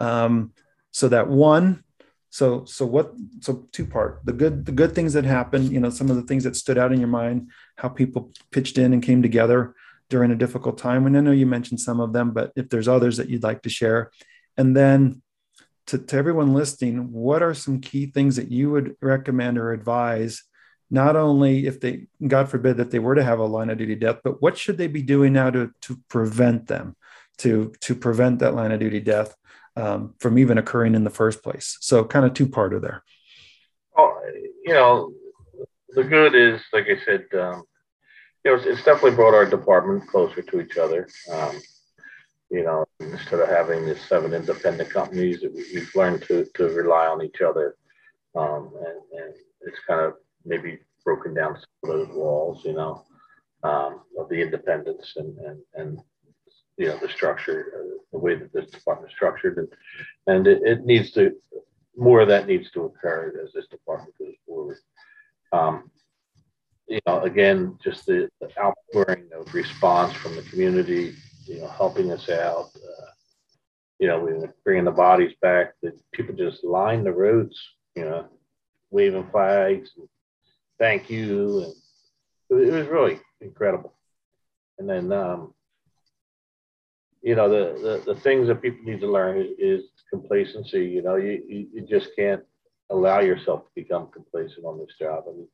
um, 0.00 0.52
so 0.90 1.08
that 1.08 1.28
one, 1.28 1.84
so 2.30 2.64
so 2.64 2.84
what, 2.84 3.14
so 3.40 3.68
two 3.72 3.86
part 3.86 4.20
the 4.24 4.32
good 4.32 4.66
the 4.66 4.72
good 4.72 4.94
things 4.94 5.12
that 5.14 5.24
happened, 5.24 5.72
you 5.72 5.80
know, 5.80 5.90
some 5.90 6.10
of 6.10 6.16
the 6.16 6.22
things 6.22 6.44
that 6.44 6.56
stood 6.56 6.78
out 6.78 6.92
in 6.92 6.98
your 6.98 7.08
mind, 7.08 7.50
how 7.76 7.88
people 7.88 8.32
pitched 8.50 8.78
in 8.78 8.92
and 8.92 9.02
came 9.02 9.22
together 9.22 9.74
during 10.10 10.30
a 10.30 10.36
difficult 10.36 10.78
time. 10.78 11.06
And 11.06 11.16
I 11.16 11.20
know 11.20 11.32
you 11.32 11.46
mentioned 11.46 11.80
some 11.80 12.00
of 12.00 12.12
them, 12.12 12.32
but 12.32 12.52
if 12.56 12.68
there's 12.68 12.88
others 12.88 13.16
that 13.18 13.28
you'd 13.28 13.42
like 13.42 13.62
to 13.62 13.70
share, 13.70 14.10
and 14.56 14.76
then 14.76 15.22
to, 15.86 15.98
to 15.98 16.16
everyone 16.16 16.54
listening, 16.54 17.12
what 17.12 17.42
are 17.42 17.54
some 17.54 17.80
key 17.80 18.06
things 18.06 18.36
that 18.36 18.50
you 18.50 18.70
would 18.70 18.96
recommend 19.00 19.58
or 19.58 19.72
advise 19.72 20.44
not 20.90 21.16
only 21.16 21.66
if 21.66 21.80
they 21.80 22.06
god 22.26 22.48
forbid 22.48 22.76
that 22.78 22.90
they 22.90 22.98
were 22.98 23.14
to 23.14 23.24
have 23.24 23.38
a 23.38 23.44
line 23.44 23.70
of 23.70 23.78
duty 23.78 23.94
death 23.94 24.18
but 24.24 24.40
what 24.40 24.56
should 24.56 24.78
they 24.78 24.86
be 24.86 25.02
doing 25.02 25.32
now 25.32 25.50
to 25.50 25.70
to 25.80 25.98
prevent 26.08 26.66
them 26.66 26.96
to 27.36 27.72
to 27.80 27.94
prevent 27.94 28.38
that 28.38 28.54
line 28.54 28.72
of 28.72 28.80
duty 28.80 29.00
death 29.00 29.34
um, 29.78 30.14
from 30.18 30.38
even 30.38 30.58
occurring 30.58 30.94
in 30.94 31.04
the 31.04 31.10
first 31.10 31.42
place. 31.42 31.76
So 31.80 32.04
kind 32.04 32.26
of 32.26 32.34
two 32.34 32.46
parter 32.46 32.80
there 32.80 33.02
you 34.68 34.74
know 34.74 35.12
the 35.96 36.04
good 36.04 36.34
is 36.34 36.60
like 36.74 36.84
i 36.84 37.04
said 37.04 37.24
um, 37.40 37.62
you 38.44 38.50
know 38.50 38.54
it's, 38.54 38.66
it's, 38.66 38.84
definitely 38.84 39.16
brought 39.16 39.34
our 39.34 39.46
department 39.46 40.06
closer 40.06 40.42
to 40.42 40.60
each 40.60 40.76
other. 40.76 41.08
Um, 41.32 41.58
you 42.50 42.62
know 42.64 42.84
instead 43.00 43.40
of 43.40 43.48
having 43.48 43.86
these 43.86 44.00
seven 44.06 44.34
independent 44.34 44.90
companies 44.90 45.42
we've 45.54 45.94
learned 45.94 46.22
to 46.24 46.46
to 46.54 46.64
rely 46.68 47.06
on 47.06 47.22
each 47.22 47.40
other 47.40 47.76
um, 48.36 48.70
and, 48.76 49.22
and 49.22 49.34
it's 49.62 49.78
kind 49.86 50.02
of 50.02 50.14
maybe 50.44 50.78
broken 51.04 51.34
down 51.34 51.56
some 51.56 51.90
of 51.90 51.98
those 52.06 52.16
walls, 52.16 52.62
you 52.64 52.74
know, 52.74 53.04
um, 53.62 54.02
of 54.18 54.28
the 54.28 54.40
independence 54.40 55.14
and, 55.16 55.38
and, 55.38 55.60
and, 55.74 55.98
you 56.78 56.86
know, 56.86 56.96
the 56.98 57.08
structure, 57.08 57.72
uh, 57.76 57.98
the 58.12 58.18
way 58.18 58.36
that 58.36 58.52
this 58.52 58.70
department 58.70 59.10
is 59.10 59.16
structured. 59.16 59.58
And, 59.58 59.68
and 60.26 60.46
it, 60.46 60.62
it, 60.64 60.84
needs 60.84 61.10
to, 61.12 61.32
more 61.96 62.20
of 62.20 62.28
that 62.28 62.46
needs 62.46 62.70
to 62.70 62.84
occur 62.84 63.40
as 63.44 63.52
this 63.52 63.66
department 63.66 64.14
goes 64.18 64.34
forward. 64.46 64.78
Um, 65.52 65.90
you 66.86 67.00
know, 67.06 67.22
again, 67.22 67.78
just 67.82 68.06
the, 68.06 68.30
the 68.40 68.48
outpouring 68.58 69.28
of 69.34 69.52
response 69.52 70.12
from 70.14 70.36
the 70.36 70.42
community, 70.42 71.14
you 71.46 71.60
know, 71.60 71.68
helping 71.68 72.12
us 72.12 72.28
out. 72.30 72.70
Uh, 72.76 73.10
you 73.98 74.06
know, 74.06 74.20
we 74.20 74.32
bringing 74.64 74.84
the 74.84 74.92
bodies 74.92 75.34
back. 75.42 75.72
That 75.82 75.98
people 76.12 76.34
just 76.34 76.64
line 76.64 77.02
the 77.02 77.12
roads, 77.12 77.60
you 77.96 78.04
know, 78.04 78.28
waving 78.90 79.28
flags, 79.30 79.90
and 79.98 80.08
thank 80.78 81.10
you. 81.10 81.74
And 82.50 82.62
it 82.66 82.72
was 82.72 82.86
really 82.86 83.20
incredible. 83.40 83.94
And 84.78 84.88
then, 84.88 85.12
um, 85.12 85.52
you 87.22 87.34
know, 87.34 87.48
the, 87.48 88.02
the, 88.04 88.14
the 88.14 88.20
things 88.20 88.48
that 88.48 88.62
people 88.62 88.84
need 88.84 89.00
to 89.00 89.10
learn 89.10 89.38
is, 89.40 89.48
is 89.58 89.84
complacency. 90.10 90.84
You 90.84 91.02
know, 91.02 91.16
you, 91.16 91.42
you, 91.46 91.66
you, 91.74 91.86
just 91.86 92.10
can't 92.16 92.42
allow 92.90 93.20
yourself 93.20 93.64
to 93.64 93.70
become 93.74 94.08
complacent 94.12 94.64
on 94.64 94.78
this 94.78 94.94
job. 94.98 95.24
I 95.28 95.32
mean, 95.32 95.48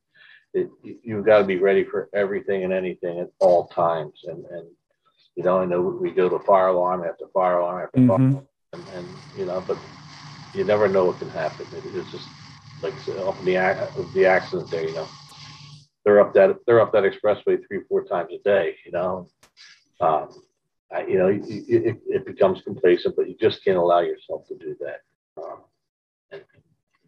it, 0.53 0.71
you've 1.03 1.27
got 1.27 1.39
to 1.39 1.45
be 1.45 1.57
ready 1.57 1.85
for 1.85 2.09
everything 2.15 2.65
and 2.65 2.73
anything 2.73 3.21
at 3.21 3.31
all 3.41 3.67
times. 3.69 4.21
And, 4.25 4.45
and 4.47 4.67
you 5.37 5.43
know, 5.43 5.59
I 5.59 5.65
know 5.65 5.81
we 5.81 6.11
go 6.11 6.29
to 6.29 6.39
fire 6.41 6.69
alarm 6.69 7.05
after 7.05 7.27
fire 7.33 7.59
alarm 7.59 7.85
after 7.85 8.01
mm-hmm. 8.01 8.09
fire 8.09 8.19
alarm, 8.19 8.49
and, 8.73 8.85
and, 8.95 9.09
you 9.37 9.47
know, 9.47 9.65
but 9.67 9.79
you 10.55 10.65
never 10.65 10.89
know 10.89 11.07
what 11.07 11.19
can 11.19 11.31
happen. 11.31 11.67
It, 11.73 11.83
it's 11.97 12.11
just 12.13 12.29
like 12.83 12.95
up 13.27 13.39
in 13.41 13.45
the 13.47 14.11
the 14.15 14.27
accident 14.27 14.71
there, 14.71 14.87
you 14.87 14.95
know, 14.95 15.09
they're 16.05 16.21
up 16.21 16.35
that 16.35 16.57
they're 16.67 16.81
up 16.81 16.93
that 16.93 17.05
expressway 17.05 17.59
three 17.67 17.81
four 17.89 18.05
times 18.05 18.31
a 18.33 18.39
day, 18.45 18.77
you 18.85 18.93
know. 18.93 19.29
Um, 20.01 20.29
I, 20.93 21.07
you 21.07 21.19
know, 21.19 21.29
it, 21.29 21.43
it, 21.49 22.01
it, 22.07 22.27
becomes 22.27 22.63
complacent, 22.63 23.17
but 23.17 23.29
you 23.29 23.37
just 23.41 23.65
can't 23.65 23.79
allow 23.79 24.01
yourself 24.01 24.47
to 24.49 24.57
do 24.57 24.77
that. 24.81 25.01
Um, 25.43 25.59
and 26.31 26.43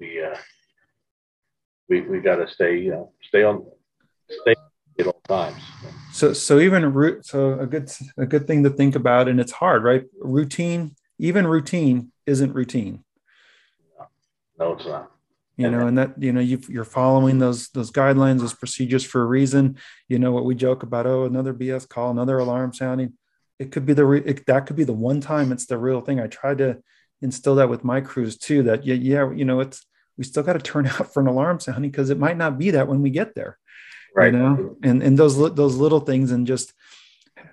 we 0.00 0.22
uh, 0.22 0.36
we 1.88 2.00
we 2.02 2.20
got 2.20 2.36
to 2.36 2.48
stay, 2.48 2.78
you 2.78 2.90
know, 2.90 3.12
stay 3.22 3.44
on 3.44 3.64
stay 4.28 4.54
at 4.98 5.06
all 5.06 5.20
times. 5.28 5.62
So 6.12 6.32
so 6.32 6.58
even 6.58 6.92
root 6.92 7.26
so 7.26 7.58
a 7.60 7.66
good 7.66 7.90
a 8.16 8.26
good 8.26 8.46
thing 8.46 8.64
to 8.64 8.70
think 8.70 8.96
about, 8.96 9.28
and 9.28 9.38
it's 9.38 9.52
hard, 9.52 9.84
right? 9.84 10.04
Routine, 10.20 10.96
even 11.18 11.46
routine 11.46 12.12
isn't 12.26 12.52
routine. 12.52 13.04
No, 13.98 14.06
no 14.58 14.72
it's 14.72 14.86
not 14.86 15.12
you 15.56 15.70
know 15.70 15.86
and 15.86 15.96
that 15.98 16.12
you 16.22 16.32
know 16.32 16.40
you 16.40 16.60
are 16.78 16.84
following 16.84 17.38
those 17.38 17.68
those 17.70 17.90
guidelines 17.90 18.40
those 18.40 18.54
procedures 18.54 19.04
for 19.04 19.22
a 19.22 19.26
reason 19.26 19.76
you 20.08 20.18
know 20.18 20.30
what 20.30 20.44
we 20.44 20.54
joke 20.54 20.82
about 20.82 21.06
oh 21.06 21.24
another 21.24 21.54
bs 21.54 21.88
call 21.88 22.10
another 22.10 22.38
alarm 22.38 22.72
sounding 22.72 23.12
it 23.58 23.72
could 23.72 23.86
be 23.86 23.94
the 23.94 24.04
re- 24.04 24.22
it, 24.24 24.46
that 24.46 24.66
could 24.66 24.76
be 24.76 24.84
the 24.84 24.92
one 24.92 25.20
time 25.20 25.52
it's 25.52 25.66
the 25.66 25.78
real 25.78 26.00
thing 26.00 26.20
i 26.20 26.26
tried 26.26 26.58
to 26.58 26.78
instill 27.22 27.56
that 27.56 27.68
with 27.68 27.84
my 27.84 28.00
crews 28.00 28.36
too. 28.36 28.62
That 28.64 28.84
yeah, 28.84 28.94
yeah, 28.94 29.32
you 29.32 29.44
know, 29.44 29.60
it's 29.60 29.84
we 30.16 30.24
still 30.24 30.42
got 30.42 30.54
to 30.54 30.58
turn 30.58 30.86
out 30.86 31.12
for 31.12 31.20
an 31.20 31.26
alarm 31.26 31.60
sounding 31.60 31.90
because 31.90 32.10
it 32.10 32.18
might 32.18 32.36
not 32.36 32.58
be 32.58 32.72
that 32.72 32.88
when 32.88 33.02
we 33.02 33.10
get 33.10 33.34
there. 33.34 33.58
Right. 34.14 34.32
You 34.32 34.38
know, 34.38 34.76
and 34.82 35.02
and 35.02 35.18
those 35.18 35.36
those 35.54 35.76
little 35.76 36.00
things 36.00 36.30
and 36.30 36.46
just 36.46 36.72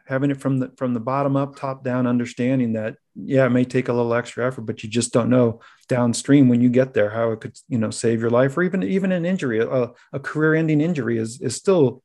having 0.06 0.32
it 0.32 0.40
from 0.40 0.60
the 0.60 0.72
from 0.78 0.94
the 0.94 1.00
bottom 1.00 1.36
up, 1.36 1.56
top 1.56 1.84
down, 1.84 2.08
understanding 2.08 2.74
that 2.74 2.96
yeah, 3.16 3.46
it 3.46 3.50
may 3.50 3.66
take 3.66 3.90
a 3.90 3.94
little 3.94 4.14
extra 4.14 4.48
effort, 4.48 4.62
but 4.62 4.82
you 4.82 4.90
just 4.90 5.12
don't 5.12 5.30
know 5.30 5.60
downstream 5.90 6.48
when 6.48 6.62
you 6.62 6.70
get 6.70 6.94
there 6.94 7.10
how 7.10 7.32
it 7.32 7.42
could 7.42 7.58
you 7.68 7.78
know 7.78 7.92
save 7.92 8.22
your 8.22 8.30
life 8.30 8.58
or 8.58 8.64
even 8.64 8.82
even 8.84 9.12
an 9.12 9.26
injury, 9.26 9.60
a, 9.60 9.92
a 10.14 10.20
career-ending 10.20 10.80
injury 10.80 11.18
is 11.18 11.42
is 11.42 11.56
still 11.56 12.02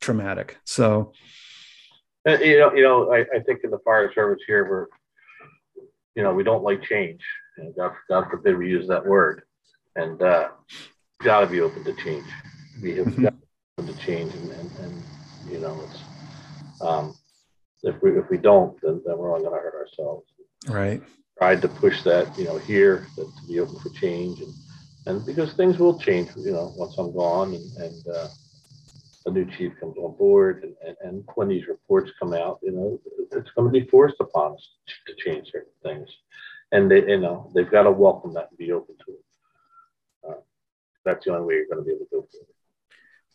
traumatic. 0.00 0.58
So, 0.66 1.12
you 2.26 2.58
know, 2.58 2.72
you 2.74 2.82
know, 2.82 3.12
I, 3.12 3.20
I 3.34 3.40
think 3.40 3.60
in 3.64 3.70
the 3.70 3.78
fire 3.84 4.12
service 4.12 4.42
here, 4.46 4.68
we're 4.68 4.86
you 6.14 6.22
know 6.22 6.32
we 6.32 6.44
don't 6.44 6.62
like 6.62 6.82
change, 6.82 7.20
and 7.58 7.74
God, 7.74 7.92
God 8.08 8.30
forbid 8.30 8.56
we 8.56 8.68
use 8.68 8.86
that 8.88 9.04
word, 9.04 9.42
and 9.96 10.20
uh, 10.22 10.48
got 11.22 11.40
to 11.40 11.46
be 11.46 11.60
open 11.60 11.84
to 11.84 11.94
change. 11.94 12.26
We 12.82 12.96
have 12.96 13.06
mm-hmm. 13.06 13.22
got 13.24 13.34
to, 13.78 13.86
to 13.86 13.98
change, 13.98 14.34
and, 14.34 14.50
and, 14.52 14.70
and 14.80 15.02
you 15.50 15.58
know 15.58 15.80
it's. 15.88 16.00
Um, 16.80 17.14
if 17.82 18.00
we 18.02 18.18
if 18.18 18.28
we 18.30 18.38
don't, 18.38 18.80
then, 18.82 19.02
then 19.04 19.18
we're 19.18 19.34
only 19.34 19.44
going 19.44 19.58
to 19.58 19.62
hurt 19.62 19.74
ourselves. 19.74 20.26
Right. 20.68 21.02
Tried 21.38 21.62
to 21.62 21.68
push 21.68 22.02
that, 22.02 22.36
you 22.38 22.44
know, 22.44 22.58
here 22.58 23.06
that, 23.16 23.24
to 23.24 23.48
be 23.48 23.58
open 23.58 23.76
for 23.80 23.88
change, 23.90 24.40
and 24.40 24.52
and 25.06 25.26
because 25.26 25.54
things 25.54 25.78
will 25.78 25.98
change, 25.98 26.30
you 26.36 26.52
know, 26.52 26.72
once 26.76 26.96
I'm 26.98 27.12
gone, 27.12 27.54
and 27.54 27.76
and 27.78 28.08
uh, 28.08 28.28
a 29.26 29.30
new 29.30 29.46
chief 29.56 29.72
comes 29.80 29.96
on 29.98 30.16
board, 30.16 30.64
and, 30.64 30.74
and 30.86 30.96
and 31.02 31.24
when 31.34 31.48
these 31.48 31.66
reports 31.66 32.10
come 32.18 32.32
out, 32.32 32.58
you 32.62 32.72
know, 32.72 33.00
it's 33.32 33.50
going 33.56 33.72
to 33.72 33.80
be 33.80 33.88
forced 33.88 34.16
upon 34.20 34.54
us 34.54 34.68
to 35.06 35.14
change 35.24 35.50
certain 35.52 35.72
things, 35.82 36.08
and 36.72 36.90
they, 36.90 37.06
you 37.06 37.20
know, 37.20 37.50
they've 37.54 37.70
got 37.70 37.84
to 37.84 37.90
welcome 37.90 38.34
that 38.34 38.48
and 38.50 38.58
be 38.58 38.72
open 38.72 38.94
to 39.06 39.12
it. 39.12 39.24
Uh, 40.28 40.40
that's 41.04 41.24
the 41.24 41.32
only 41.32 41.46
way 41.46 41.54
you're 41.54 41.66
going 41.66 41.78
to 41.78 41.84
be 41.84 41.92
able 41.92 42.06
to 42.06 42.10
through 42.10 42.40
it. 42.40 42.56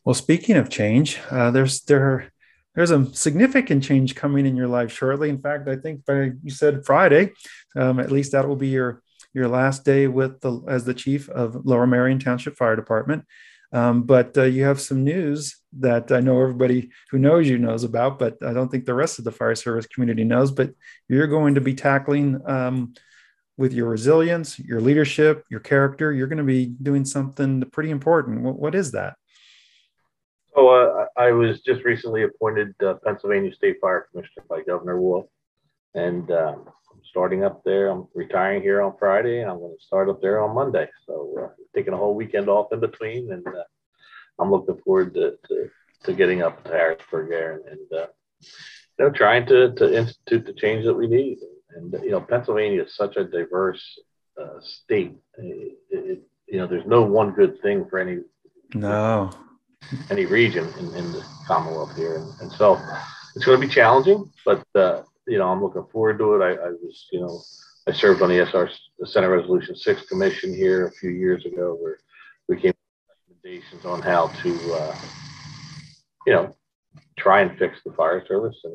Well, 0.03 0.13
speaking 0.13 0.55
of 0.55 0.69
change, 0.69 1.19
uh, 1.29 1.51
there's 1.51 1.81
there 1.81 2.31
there's 2.75 2.91
a 2.91 3.13
significant 3.13 3.83
change 3.83 4.15
coming 4.15 4.45
in 4.45 4.55
your 4.55 4.67
life 4.67 4.91
shortly. 4.91 5.29
In 5.29 5.41
fact, 5.41 5.67
I 5.67 5.75
think 5.75 6.05
by, 6.05 6.33
you 6.43 6.51
said 6.51 6.85
Friday, 6.85 7.33
um, 7.75 7.99
at 7.99 8.11
least 8.11 8.31
that 8.33 8.47
will 8.47 8.55
be 8.55 8.69
your 8.69 9.01
your 9.33 9.47
last 9.47 9.83
day 9.83 10.07
with 10.07 10.41
the 10.41 10.61
as 10.67 10.85
the 10.85 10.93
chief 10.93 11.27
of 11.29 11.65
Lower 11.65 11.87
Merion 11.87 12.19
Township 12.19 12.55
Fire 12.55 12.75
Department. 12.75 13.25
Um, 13.73 14.03
but 14.03 14.37
uh, 14.37 14.43
you 14.43 14.63
have 14.63 14.79
some 14.79 15.03
news 15.03 15.57
that 15.79 16.11
I 16.11 16.21
know 16.21 16.41
everybody 16.41 16.89
who 17.11 17.19
knows 17.19 17.49
you 17.49 17.57
knows 17.57 17.83
about, 17.83 18.17
but 18.17 18.37
I 18.41 18.53
don't 18.53 18.69
think 18.69 18.85
the 18.85 18.93
rest 18.93 19.19
of 19.19 19.25
the 19.25 19.31
fire 19.31 19.55
service 19.55 19.87
community 19.87 20.23
knows. 20.23 20.51
But 20.51 20.71
you're 21.09 21.27
going 21.27 21.55
to 21.55 21.61
be 21.61 21.73
tackling 21.73 22.41
um, 22.45 22.93
with 23.57 23.73
your 23.73 23.89
resilience, 23.89 24.57
your 24.59 24.79
leadership, 24.79 25.43
your 25.49 25.59
character. 25.59 26.13
You're 26.13 26.27
going 26.27 26.37
to 26.37 26.43
be 26.43 26.67
doing 26.81 27.03
something 27.03 27.61
pretty 27.71 27.89
important. 27.91 28.41
what, 28.41 28.57
what 28.57 28.75
is 28.75 28.91
that? 28.91 29.15
So 30.55 30.69
uh, 30.69 31.05
I 31.17 31.31
was 31.31 31.61
just 31.61 31.83
recently 31.83 32.23
appointed 32.23 32.73
uh, 32.83 32.95
Pennsylvania 33.05 33.53
State 33.53 33.77
Fire 33.81 34.07
Commissioner 34.11 34.45
by 34.49 34.61
Governor 34.63 34.99
Wolf, 34.99 35.27
and 35.93 36.31
um, 36.31 36.65
starting 37.09 37.43
up 37.43 37.63
there. 37.63 37.89
I'm 37.89 38.07
retiring 38.13 38.61
here 38.61 38.81
on 38.81 38.93
Friday, 38.97 39.41
and 39.41 39.49
I'm 39.49 39.59
going 39.59 39.75
to 39.77 39.85
start 39.85 40.09
up 40.09 40.21
there 40.21 40.41
on 40.41 40.55
Monday. 40.55 40.87
So 41.05 41.35
uh, 41.41 41.47
taking 41.75 41.93
a 41.93 41.97
whole 41.97 42.15
weekend 42.15 42.49
off 42.49 42.71
in 42.71 42.79
between, 42.79 43.31
and 43.31 43.45
uh, 43.47 43.63
I'm 44.39 44.51
looking 44.51 44.77
forward 44.83 45.13
to, 45.15 45.37
to, 45.47 45.69
to 46.03 46.13
getting 46.13 46.41
up 46.41 46.63
to 46.63 46.71
Harrisburg 46.71 47.29
there 47.29 47.53
and, 47.55 47.65
and 47.65 47.99
uh, 47.99 48.07
you 48.41 49.05
know 49.05 49.11
trying 49.11 49.45
to 49.47 49.73
to 49.73 49.97
institute 49.97 50.45
the 50.45 50.53
change 50.53 50.85
that 50.85 50.93
we 50.93 51.07
need. 51.07 51.39
And, 51.75 51.93
and 51.93 52.03
you 52.03 52.11
know 52.11 52.21
Pennsylvania 52.21 52.83
is 52.83 52.95
such 52.95 53.17
a 53.17 53.23
diverse 53.23 53.83
uh, 54.41 54.59
state. 54.61 55.15
It, 55.37 55.77
it, 55.89 56.21
you 56.47 56.59
know, 56.59 56.67
there's 56.67 56.85
no 56.85 57.01
one 57.01 57.31
good 57.31 57.61
thing 57.61 57.85
for 57.89 57.99
any 57.99 58.19
no 58.73 59.31
any 60.09 60.25
region 60.25 60.67
in, 60.79 60.85
in 60.95 61.11
the 61.11 61.23
Commonwealth 61.45 61.95
here. 61.95 62.15
And, 62.15 62.41
and 62.41 62.51
so 62.51 62.79
it's 63.35 63.45
going 63.45 63.59
to 63.59 63.67
be 63.67 63.73
challenging, 63.73 64.29
but, 64.45 64.63
uh, 64.75 65.03
you 65.27 65.37
know, 65.37 65.49
I'm 65.49 65.61
looking 65.61 65.85
forward 65.91 66.19
to 66.19 66.35
it. 66.35 66.43
I, 66.43 66.51
I, 66.51 66.69
was, 66.69 67.07
you 67.11 67.19
know, 67.19 67.41
I 67.87 67.91
served 67.91 68.21
on 68.21 68.29
the 68.29 68.45
SR, 68.45 68.69
the 68.99 69.07
Senate 69.07 69.27
Resolution 69.27 69.75
6 69.75 70.01
Commission 70.03 70.53
here 70.53 70.87
a 70.87 70.91
few 70.91 71.09
years 71.09 71.45
ago 71.45 71.77
where 71.79 71.97
we 72.47 72.59
came 72.59 72.71
up 72.71 72.75
with 73.27 73.37
recommendations 73.43 73.85
on 73.85 74.01
how 74.01 74.27
to, 74.41 74.73
uh, 74.73 74.95
you 76.25 76.33
know, 76.33 76.55
try 77.17 77.41
and 77.41 77.57
fix 77.57 77.79
the 77.85 77.91
fire 77.91 78.25
service. 78.25 78.57
And, 78.63 78.73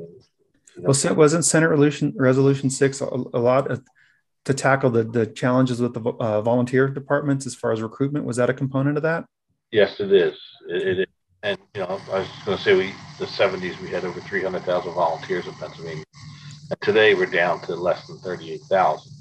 you 0.76 0.82
know, 0.82 0.92
well, 1.04 1.16
wasn't 1.16 1.44
Senate 1.44 1.68
Resolution 1.68 2.14
Resolution 2.16 2.70
6 2.70 3.00
a, 3.00 3.04
a 3.04 3.40
lot 3.40 3.70
of, 3.70 3.82
to 4.44 4.54
tackle 4.54 4.90
the, 4.90 5.04
the 5.04 5.26
challenges 5.26 5.80
with 5.80 5.94
the 5.94 6.00
uh, 6.00 6.42
volunteer 6.42 6.88
departments 6.88 7.46
as 7.46 7.54
far 7.54 7.72
as 7.72 7.80
recruitment? 7.80 8.24
Was 8.24 8.36
that 8.36 8.50
a 8.50 8.54
component 8.54 8.96
of 8.96 9.02
that? 9.04 9.24
Yes, 9.70 10.00
it 10.00 10.12
is. 10.12 10.38
It, 10.68 10.82
it 10.82 10.98
is. 11.00 11.06
And, 11.44 11.58
you 11.74 11.80
know, 11.80 12.00
I 12.12 12.20
was 12.20 12.28
going 12.44 12.56
to 12.56 12.62
say 12.62 12.76
we, 12.76 12.92
the 13.18 13.24
70s, 13.24 13.80
we 13.80 13.88
had 13.88 14.04
over 14.04 14.20
300,000 14.20 14.92
volunteers 14.92 15.46
in 15.46 15.54
Pennsylvania. 15.54 16.04
And 16.72 16.80
today 16.80 17.12
we're 17.12 17.26
down 17.26 17.60
to 17.62 17.76
less 17.76 18.06
than 18.06 18.16
38,000. 18.20 19.12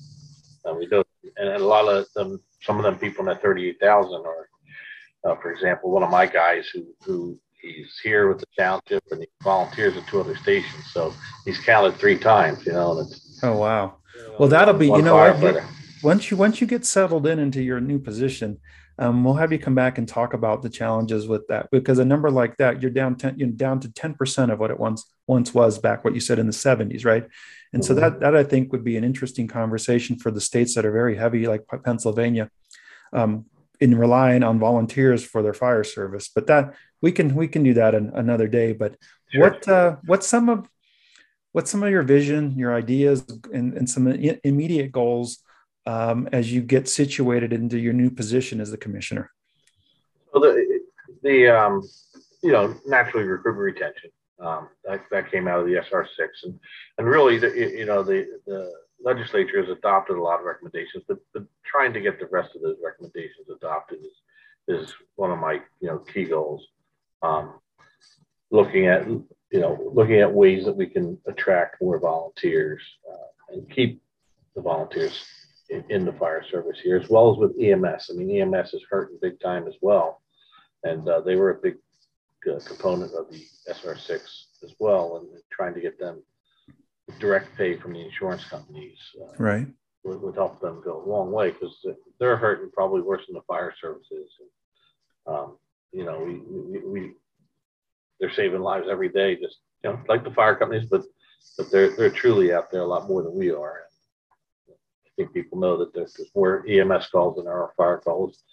And 0.63 0.77
we 0.77 0.85
do, 0.85 1.03
and 1.35 1.49
a 1.49 1.59
lot 1.59 1.85
of 1.85 2.05
them, 2.13 2.39
some 2.61 2.77
of 2.77 2.83
them 2.83 2.97
people 2.97 3.19
in 3.23 3.25
that 3.25 3.41
38,000 3.41 4.13
are, 4.25 4.49
uh, 5.25 5.35
for 5.41 5.51
example, 5.51 5.91
one 5.91 6.01
of 6.01 6.09
my 6.09 6.25
guys 6.25 6.69
who, 6.69 6.85
who 7.03 7.37
he's 7.61 7.99
here 8.01 8.29
with 8.29 8.39
the 8.39 8.45
township 8.57 9.03
and 9.11 9.19
he 9.19 9.27
volunteers 9.43 9.97
at 9.97 10.07
two 10.07 10.21
other 10.21 10.37
stations. 10.37 10.85
So 10.93 11.13
he's 11.43 11.59
counted 11.59 11.97
three 11.97 12.17
times, 12.17 12.65
you 12.65 12.71
know, 12.71 12.97
and 12.97 13.11
it's, 13.11 13.41
oh, 13.43 13.57
wow. 13.57 13.95
Well, 14.39 14.47
that'll 14.47 14.75
be, 14.75 14.87
you 14.87 15.01
know, 15.01 15.61
once 16.03 16.31
you, 16.31 16.37
once 16.37 16.61
you 16.61 16.67
get 16.67 16.85
settled 16.85 17.27
in 17.27 17.37
into 17.37 17.61
your 17.61 17.81
new 17.81 17.99
position, 17.99 18.59
um, 19.01 19.23
we'll 19.23 19.33
have 19.33 19.51
you 19.51 19.57
come 19.57 19.73
back 19.73 19.97
and 19.97 20.07
talk 20.07 20.35
about 20.35 20.61
the 20.61 20.69
challenges 20.69 21.27
with 21.27 21.47
that 21.47 21.71
because 21.71 21.97
a 21.97 22.05
number 22.05 22.29
like 22.29 22.55
that, 22.57 22.83
you're 22.83 22.91
down 22.91 23.15
10, 23.15 23.39
you're 23.39 23.49
down 23.49 23.79
to 23.79 23.87
10% 23.87 24.53
of 24.53 24.59
what 24.59 24.69
it 24.69 24.79
once 24.79 25.11
once 25.25 25.55
was 25.55 25.79
back, 25.79 26.03
what 26.03 26.13
you 26.13 26.19
said 26.19 26.37
in 26.37 26.45
the 26.45 26.51
70s, 26.51 27.03
right? 27.03 27.25
And 27.73 27.83
so 27.83 27.95
that 27.95 28.19
that 28.19 28.35
I 28.35 28.43
think 28.43 28.71
would 28.71 28.83
be 28.83 28.97
an 28.97 29.03
interesting 29.03 29.47
conversation 29.47 30.19
for 30.19 30.29
the 30.29 30.39
states 30.39 30.75
that 30.75 30.85
are 30.85 30.91
very 30.91 31.15
heavy, 31.15 31.47
like 31.47 31.63
Pennsylvania, 31.83 32.51
um, 33.11 33.45
in 33.79 33.97
relying 33.97 34.43
on 34.43 34.59
volunteers 34.59 35.23
for 35.23 35.41
their 35.41 35.55
fire 35.55 35.83
service. 35.83 36.29
But 36.29 36.45
that 36.47 36.75
we 37.01 37.11
can 37.11 37.33
we 37.33 37.47
can 37.47 37.63
do 37.63 37.73
that 37.73 37.95
an, 37.95 38.11
another 38.13 38.47
day. 38.47 38.73
But 38.73 38.97
sure. 39.31 39.41
what 39.41 39.67
uh, 39.67 39.95
what's 40.05 40.27
some 40.27 40.47
of 40.47 40.69
what's 41.53 41.71
some 41.71 41.81
of 41.81 41.89
your 41.89 42.03
vision, 42.03 42.55
your 42.55 42.75
ideas, 42.75 43.25
and, 43.51 43.73
and 43.73 43.89
some 43.89 44.07
immediate 44.43 44.91
goals 44.91 45.39
um, 45.85 46.29
as 46.31 46.51
you 46.51 46.61
get 46.61 46.87
situated 46.87 47.53
into 47.53 47.77
your 47.77 47.93
new 47.93 48.09
position 48.09 48.61
as 48.61 48.71
the 48.71 48.77
commissioner? 48.77 49.31
Well, 50.33 50.41
the, 50.41 50.81
the 51.23 51.47
um, 51.47 51.81
you 52.41 52.51
know, 52.51 52.75
naturally 52.85 53.25
recruitment 53.25 53.63
retention. 53.63 54.11
Um, 54.39 54.69
that, 54.85 55.03
that 55.11 55.31
came 55.31 55.47
out 55.47 55.59
of 55.59 55.67
the 55.67 55.75
SR6. 55.75 56.27
And, 56.45 56.59
and 56.97 57.07
really, 57.07 57.37
the, 57.37 57.55
you 57.55 57.85
know, 57.85 58.01
the, 58.01 58.25
the 58.47 58.73
legislature 59.03 59.61
has 59.61 59.69
adopted 59.69 60.17
a 60.17 60.21
lot 60.21 60.39
of 60.39 60.45
recommendations, 60.45 61.03
but, 61.07 61.19
but 61.31 61.43
trying 61.63 61.93
to 61.93 62.01
get 62.01 62.19
the 62.19 62.25
rest 62.31 62.55
of 62.55 62.63
those 62.63 62.77
recommendations 62.83 63.47
adopted 63.55 63.99
is, 63.99 64.79
is 64.79 64.93
one 65.15 65.29
of 65.29 65.37
my, 65.37 65.61
you 65.79 65.87
know, 65.87 65.99
key 65.99 66.25
goals. 66.25 66.65
Um, 67.21 67.59
looking 68.49 68.87
at, 68.87 69.07
you 69.07 69.59
know, 69.59 69.91
looking 69.93 70.21
at 70.21 70.33
ways 70.33 70.65
that 70.65 70.75
we 70.75 70.87
can 70.87 71.19
attract 71.27 71.79
more 71.79 71.99
volunteers 71.99 72.81
uh, 73.11 73.53
and 73.53 73.69
keep 73.69 74.01
the 74.55 74.61
volunteers 74.61 75.23
in, 75.71 76.05
the 76.05 76.13
fire 76.13 76.43
service 76.43 76.79
here, 76.81 76.97
as 76.97 77.09
well 77.09 77.31
as 77.31 77.37
with 77.37 77.59
EMS. 77.59 78.09
I 78.11 78.13
mean, 78.13 78.41
EMS 78.41 78.73
is 78.73 78.83
hurting 78.89 79.17
big 79.21 79.39
time 79.39 79.67
as 79.67 79.75
well, 79.81 80.21
and 80.83 81.07
uh, 81.07 81.21
they 81.21 81.35
were 81.35 81.51
a 81.51 81.61
big 81.61 81.75
uh, 82.49 82.59
component 82.65 83.13
of 83.13 83.31
the 83.31 83.43
SR6 83.69 84.21
as 84.63 84.73
well, 84.79 85.17
and 85.17 85.41
trying 85.51 85.73
to 85.73 85.81
get 85.81 85.99
them 85.99 86.21
direct 87.19 87.55
pay 87.57 87.77
from 87.77 87.93
the 87.93 88.01
insurance 88.01 88.43
companies. 88.45 88.97
Uh, 89.21 89.33
right. 89.37 89.67
Would, 90.03 90.21
would, 90.21 90.35
help 90.35 90.59
them 90.59 90.81
go 90.83 91.03
a 91.03 91.07
long 91.07 91.31
way 91.31 91.51
because 91.51 91.85
they're 92.19 92.37
hurting 92.37 92.71
probably 92.71 93.01
worse 93.01 93.21
than 93.27 93.35
the 93.35 93.43
fire 93.43 93.71
services. 93.79 94.31
And, 94.39 95.35
um, 95.35 95.57
you 95.91 96.03
know, 96.03 96.19
we, 96.19 96.39
we, 96.39 96.79
we, 96.79 97.11
they're 98.19 98.33
saving 98.33 98.61
lives 98.61 98.87
every 98.89 99.09
day, 99.09 99.35
just 99.35 99.57
you 99.83 99.91
know, 99.91 99.99
like 100.09 100.23
the 100.23 100.31
fire 100.31 100.55
companies, 100.55 100.87
but 100.89 101.03
but 101.57 101.71
they're 101.71 101.95
they're 101.95 102.09
truly 102.09 102.51
out 102.51 102.71
there 102.71 102.81
a 102.81 102.87
lot 102.87 103.07
more 103.07 103.21
than 103.21 103.35
we 103.35 103.51
are 103.51 103.81
people 105.27 105.59
know 105.59 105.77
that 105.77 105.93
there's 105.93 106.19
more 106.35 106.65
EMS 106.67 107.07
calls 107.07 107.35
than 107.35 107.45
there 107.45 107.53
are 107.53 107.73
fire 107.77 107.97
calls. 107.97 108.43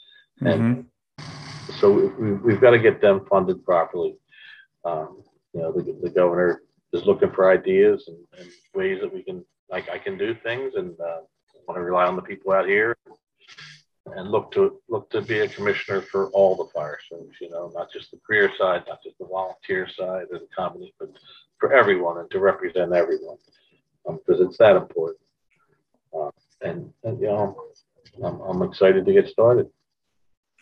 And 0.41 0.87
mm-hmm. 1.19 1.73
so 1.81 2.13
we, 2.19 2.53
have 2.53 2.61
got 2.61 2.71
to 2.71 2.79
get 2.79 3.01
them 3.01 3.27
funded 3.29 3.65
properly. 3.65 4.17
Um, 4.85 5.23
you 5.53 5.61
know, 5.61 5.73
the, 5.73 5.99
the 6.03 6.11
governor 6.11 6.63
is 6.93 7.05
looking 7.05 7.33
for 7.33 7.51
ideas 7.51 8.09
and, 8.09 8.19
and, 8.39 8.51
ways 8.75 9.01
that 9.01 9.13
we 9.13 9.23
can, 9.23 9.45
like 9.69 9.89
I 9.89 9.99
can 9.99 10.17
do 10.17 10.35
things 10.43 10.75
and 10.77 10.95
uh, 11.01 11.21
want 11.67 11.77
to 11.77 11.83
rely 11.83 12.07
on 12.07 12.17
the 12.17 12.23
people 12.23 12.53
out 12.53 12.67
here 12.67 12.97
and 14.17 14.31
look 14.31 14.51
to 14.53 14.81
look 14.89 15.11
to 15.11 15.21
be 15.21 15.41
a 15.41 15.49
commissioner 15.49 16.01
for 16.01 16.29
all 16.29 16.57
the 16.57 16.71
fire 16.73 16.99
service, 17.11 17.37
you 17.41 17.51
know, 17.51 17.71
not 17.75 17.93
just 17.93 18.11
the 18.11 18.19
career 18.27 18.51
side, 18.59 18.85
not 18.89 19.03
just 19.03 19.19
the 19.19 19.27
volunteer 19.27 19.87
side 19.89 20.27
or 20.31 20.39
the 20.39 20.49
company, 20.57 20.95
but 20.99 21.11
for 21.59 21.75
everyone 21.75 22.19
and 22.19 22.31
to 22.31 22.39
represent 22.39 22.95
everyone 22.95 23.37
because 24.07 24.41
um, 24.41 24.47
it's 24.47 24.59
that 24.59 24.77
important. 24.77 25.21
Uh, 26.17 26.31
and, 26.63 26.91
and 27.05 27.21
you 27.21 27.27
know, 27.27 27.57
I'm, 28.25 28.41
I'm 28.41 28.63
excited 28.63 29.07
to 29.07 29.13
get 29.13 29.29
started. 29.29 29.67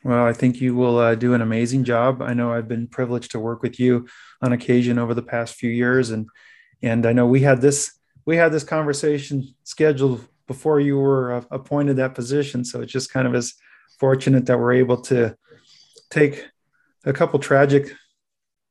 Well, 0.04 0.24
I 0.24 0.32
think 0.32 0.60
you 0.60 0.74
will 0.74 0.98
uh, 0.98 1.14
do 1.14 1.34
an 1.34 1.40
amazing 1.40 1.84
job. 1.84 2.22
I 2.22 2.32
know 2.32 2.52
I've 2.52 2.68
been 2.68 2.86
privileged 2.86 3.32
to 3.32 3.40
work 3.40 3.62
with 3.62 3.80
you 3.80 4.06
on 4.40 4.52
occasion 4.52 4.98
over 4.98 5.14
the 5.14 5.22
past 5.22 5.54
few 5.54 5.70
years, 5.70 6.10
and 6.10 6.28
and 6.82 7.06
I 7.06 7.12
know 7.12 7.26
we 7.26 7.40
had 7.40 7.60
this 7.60 7.98
we 8.24 8.36
had 8.36 8.52
this 8.52 8.64
conversation 8.64 9.54
scheduled 9.64 10.26
before 10.46 10.78
you 10.80 10.98
were 10.98 11.32
uh, 11.32 11.42
appointed 11.50 11.96
that 11.96 12.14
position. 12.14 12.64
So 12.64 12.82
it 12.82 12.86
just 12.86 13.12
kind 13.12 13.26
of 13.26 13.34
is 13.34 13.54
fortunate 13.98 14.46
that 14.46 14.58
we're 14.58 14.74
able 14.74 15.00
to 15.02 15.36
take 16.10 16.46
a 17.04 17.12
couple 17.12 17.38
tragic, 17.38 17.92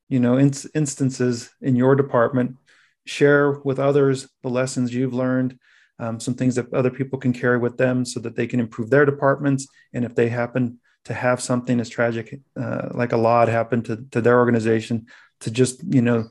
you 0.07 0.19
know, 0.19 0.37
in- 0.37 0.53
instances 0.73 1.49
in 1.61 1.75
your 1.75 1.95
department, 1.95 2.57
share 3.05 3.51
with 3.51 3.79
others 3.79 4.29
the 4.43 4.49
lessons 4.49 4.93
you've 4.93 5.13
learned, 5.13 5.57
um, 5.99 6.19
some 6.19 6.33
things 6.33 6.55
that 6.55 6.73
other 6.73 6.89
people 6.89 7.19
can 7.19 7.33
carry 7.33 7.57
with 7.57 7.77
them 7.77 8.05
so 8.05 8.19
that 8.19 8.35
they 8.35 8.47
can 8.47 8.59
improve 8.59 8.89
their 8.89 9.05
departments. 9.05 9.67
And 9.93 10.05
if 10.05 10.15
they 10.15 10.29
happen 10.29 10.79
to 11.05 11.13
have 11.13 11.41
something 11.41 11.79
as 11.79 11.89
tragic 11.89 12.41
uh, 12.59 12.89
like 12.91 13.13
a 13.13 13.17
lot 13.17 13.47
happen 13.47 13.83
to, 13.83 14.05
to 14.11 14.21
their 14.21 14.39
organization, 14.39 15.05
to 15.41 15.51
just, 15.51 15.83
you 15.83 16.01
know, 16.01 16.29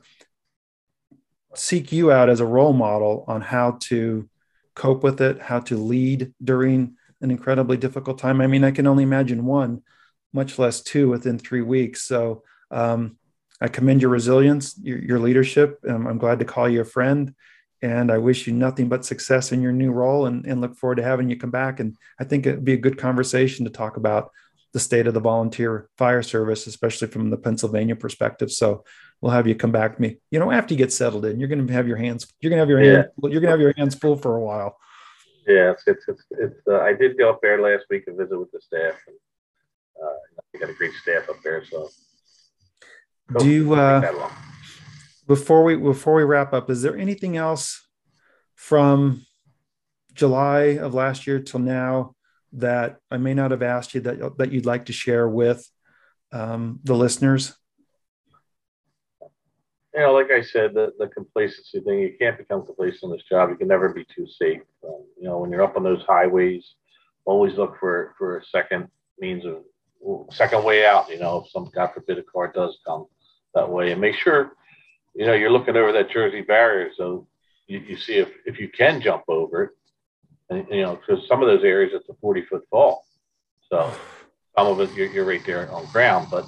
seek 1.55 1.93
you 1.93 2.11
out 2.11 2.29
as 2.29 2.41
a 2.41 2.47
role 2.47 2.73
model 2.73 3.25
on 3.29 3.41
how 3.41 3.79
to 3.81 4.29
cope 4.75 5.03
with 5.03 5.21
it, 5.21 5.41
how 5.41 5.61
to 5.61 5.77
lead 5.77 6.33
during 6.43 6.97
an 7.21 7.31
incredibly 7.31 7.77
difficult 7.77 8.19
time. 8.19 8.41
I 8.41 8.47
mean, 8.47 8.65
I 8.65 8.73
can 8.73 8.87
only 8.87 9.05
imagine 9.05 9.47
one, 9.47 9.83
much 10.33 10.59
less 10.59 10.83
two 10.83 11.09
within 11.09 11.39
three 11.39 11.63
weeks. 11.63 12.03
So 12.03 12.43
um, 12.71 13.17
I 13.61 13.69
commend 13.69 14.03
your 14.03 14.11
resilience, 14.11 14.77
your, 14.79 14.99
your 14.99 15.19
leadership. 15.21 15.79
Um, 15.89 16.07
I'm 16.07 16.19
glad 16.19 16.41
to 16.41 16.45
call 16.45 16.69
you 16.69 16.81
a 16.81 16.85
friend. 16.85 17.35
And 17.85 18.11
I 18.11 18.17
wish 18.17 18.47
you 18.47 18.55
nothing 18.55 18.89
but 18.89 19.05
success 19.05 19.53
in 19.53 19.61
your 19.61 19.71
new 19.71 19.93
role 19.93 20.25
and, 20.25 20.47
and 20.47 20.63
look 20.63 20.75
forward 20.75 20.95
to 20.95 21.03
having 21.03 21.29
you 21.29 21.37
come 21.37 21.51
back. 21.51 21.81
And 21.81 21.99
I 22.19 22.25
think 22.25 22.47
it'd 22.47 22.65
be 22.65 22.73
a 22.73 22.79
good 22.79 22.97
conversation 22.97 23.67
to 23.67 23.71
talk 23.71 23.99
about 23.99 24.31
the 24.73 24.81
state 24.81 25.07
of 25.07 25.13
the 25.13 25.21
volunteer 25.21 25.91
fire 25.99 26.23
service, 26.23 26.67
especially 26.67 27.09
from 27.09 27.29
the 27.29 27.37
Pennsylvania 27.37 27.95
perspective. 27.95 28.51
So 28.51 28.85
we'll 29.21 29.33
have 29.33 29.47
you 29.47 29.55
come 29.55 29.71
back 29.71 29.97
to 29.97 30.01
me. 30.01 30.17
You 30.31 30.39
know, 30.39 30.51
after 30.51 30.73
you 30.73 30.79
get 30.79 30.95
settled 30.95 31.27
in, 31.27 31.39
you're 31.39 31.49
going 31.51 31.67
to 31.67 31.73
have 31.75 31.87
your 31.87 31.99
hands, 31.99 32.27
you're 32.41 32.49
going 32.49 32.57
to 32.57 32.63
have 32.63 32.71
your 32.71 32.83
yeah. 32.83 32.93
hand, 32.93 33.09
you're 33.23 33.43
going 33.43 33.43
to 33.43 33.51
have 33.51 33.61
your 33.61 33.75
hands 33.77 33.95
full 33.95 34.17
for 34.17 34.35
a 34.35 34.41
while. 34.41 34.79
Yeah, 35.47 35.73
it's 35.73 35.83
it's 35.87 36.09
it's. 36.09 36.23
it's 36.31 36.61
uh, 36.67 36.81
I 36.81 36.95
did 36.95 37.19
go 37.19 37.29
up 37.29 37.41
there 37.43 37.61
last 37.61 37.85
week 37.91 38.05
and 38.07 38.17
visit 38.17 38.39
with 38.39 38.51
the 38.51 38.63
staff, 38.63 38.95
and 39.07 39.17
uh, 40.03 40.17
you 40.55 40.61
got 40.61 40.71
a 40.71 40.73
great 40.73 40.95
staff 41.03 41.29
up 41.29 41.37
there. 41.45 41.63
So, 41.67 41.91
do 43.39 43.51
you 43.51 43.75
uh, 43.75 44.11
before 45.27 45.65
we 45.65 45.77
before 45.77 46.15
we 46.15 46.25
wrap 46.25 46.53
up, 46.53 46.71
is 46.71 46.83
there 46.83 46.97
anything 46.97 47.37
else 47.37 47.87
from 48.55 49.25
July 50.13 50.79
of 50.79 50.95
last 50.95 51.27
year 51.27 51.41
till 51.41 51.61
now 51.61 52.15
that 52.53 52.99
I 53.11 53.17
may 53.17 53.35
not 53.35 53.51
have 53.51 53.63
asked 53.63 53.95
you 53.95 54.01
that 54.03 54.39
that 54.39 54.53
you'd 54.53 54.67
like 54.67 54.87
to 54.87 54.93
share 54.93 55.29
with 55.29 55.69
um, 56.33 56.81
the 56.85 56.95
listeners? 56.95 57.55
you 59.95 60.01
know, 60.01 60.13
like 60.13 60.31
I 60.31 60.43
said, 60.43 60.75
the, 60.75 60.93
the 60.99 61.07
complacency 61.07 61.79
thing, 61.81 62.01
you 62.01 62.15
can't 62.19 62.37
become 62.37 62.67
complacent 62.67 63.05
in 63.05 63.11
this 63.13 63.23
job. 63.31 63.51
You 63.51 63.57
can 63.57 63.69
never 63.69 63.91
be 63.91 64.05
too 64.05 64.27
safe. 64.27 64.61
Um, 64.85 65.05
you 65.17 65.29
know, 65.29 65.39
when 65.39 65.51
you're 65.51 65.63
up 65.63 65.77
on 65.77 65.85
those 65.85 66.03
highways, 66.03 66.75
always 67.25 67.55
look 67.55 67.79
for, 67.79 68.15
for 68.19 68.39
a 68.39 68.45
second 68.47 68.89
means 69.21 69.45
of 69.45 69.63
second 70.31 70.65
way 70.65 70.85
out, 70.85 71.09
you 71.09 71.19
know, 71.19 71.43
if 71.45 71.51
some, 71.51 71.71
God 71.75 71.91
forbid, 71.95 72.19
a 72.19 72.23
car 72.25 72.53
does 72.53 72.79
come 72.87 73.07
that 73.55 73.71
way 73.71 73.93
and 73.93 74.01
make 74.01 74.17
sure, 74.17 74.53
you 75.15 75.27
know, 75.27 75.35
you're 75.35 75.51
looking 75.51 75.77
over 75.77 75.93
that 75.93 76.11
Jersey 76.11 76.43
barrier. 76.43 76.91
So 76.97 77.27
you, 77.67 77.79
you 77.79 77.97
see 77.97 78.15
if, 78.15 78.31
if 78.47 78.59
you 78.59 78.69
can 78.69 79.01
jump 79.01 79.25
over 79.29 79.65
it 79.65 79.71
and, 80.51 80.67
you 80.71 80.83
know, 80.83 80.97
because 80.97 81.27
some 81.27 81.43
of 81.43 81.49
those 81.49 81.65
areas, 81.65 81.93
it's 81.95 82.09
a 82.09 82.15
40 82.15 82.43
foot 82.43 82.63
fall. 82.71 83.05
So 83.71 83.93
some 84.57 84.67
of 84.67 84.81
it, 84.81 84.93
you're, 84.95 85.09
you're 85.09 85.25
right 85.25 85.45
there 85.45 85.71
on 85.71 85.87
ground, 85.87 86.29
but 86.31 86.47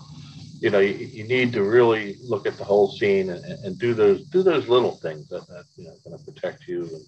you 0.61 0.71
know, 0.71 0.79
you, 0.79 0.95
you, 0.95 1.25
need 1.29 1.53
to 1.53 1.63
really 1.63 2.17
look 2.23 2.47
at 2.47 2.57
the 2.57 2.65
whole 2.65 2.91
scene 2.91 3.29
and, 3.29 3.45
and 3.45 3.79
do 3.79 3.93
those 3.93 4.27
do 4.29 4.43
those 4.43 4.69
little 4.69 4.93
things 4.93 5.29
that, 5.29 5.47
that 5.49 5.65
you 5.77 5.85
know 5.85 5.95
going 6.03 6.19
to 6.19 6.25
protect 6.25 6.67
you 6.67 6.83
and, 6.83 7.05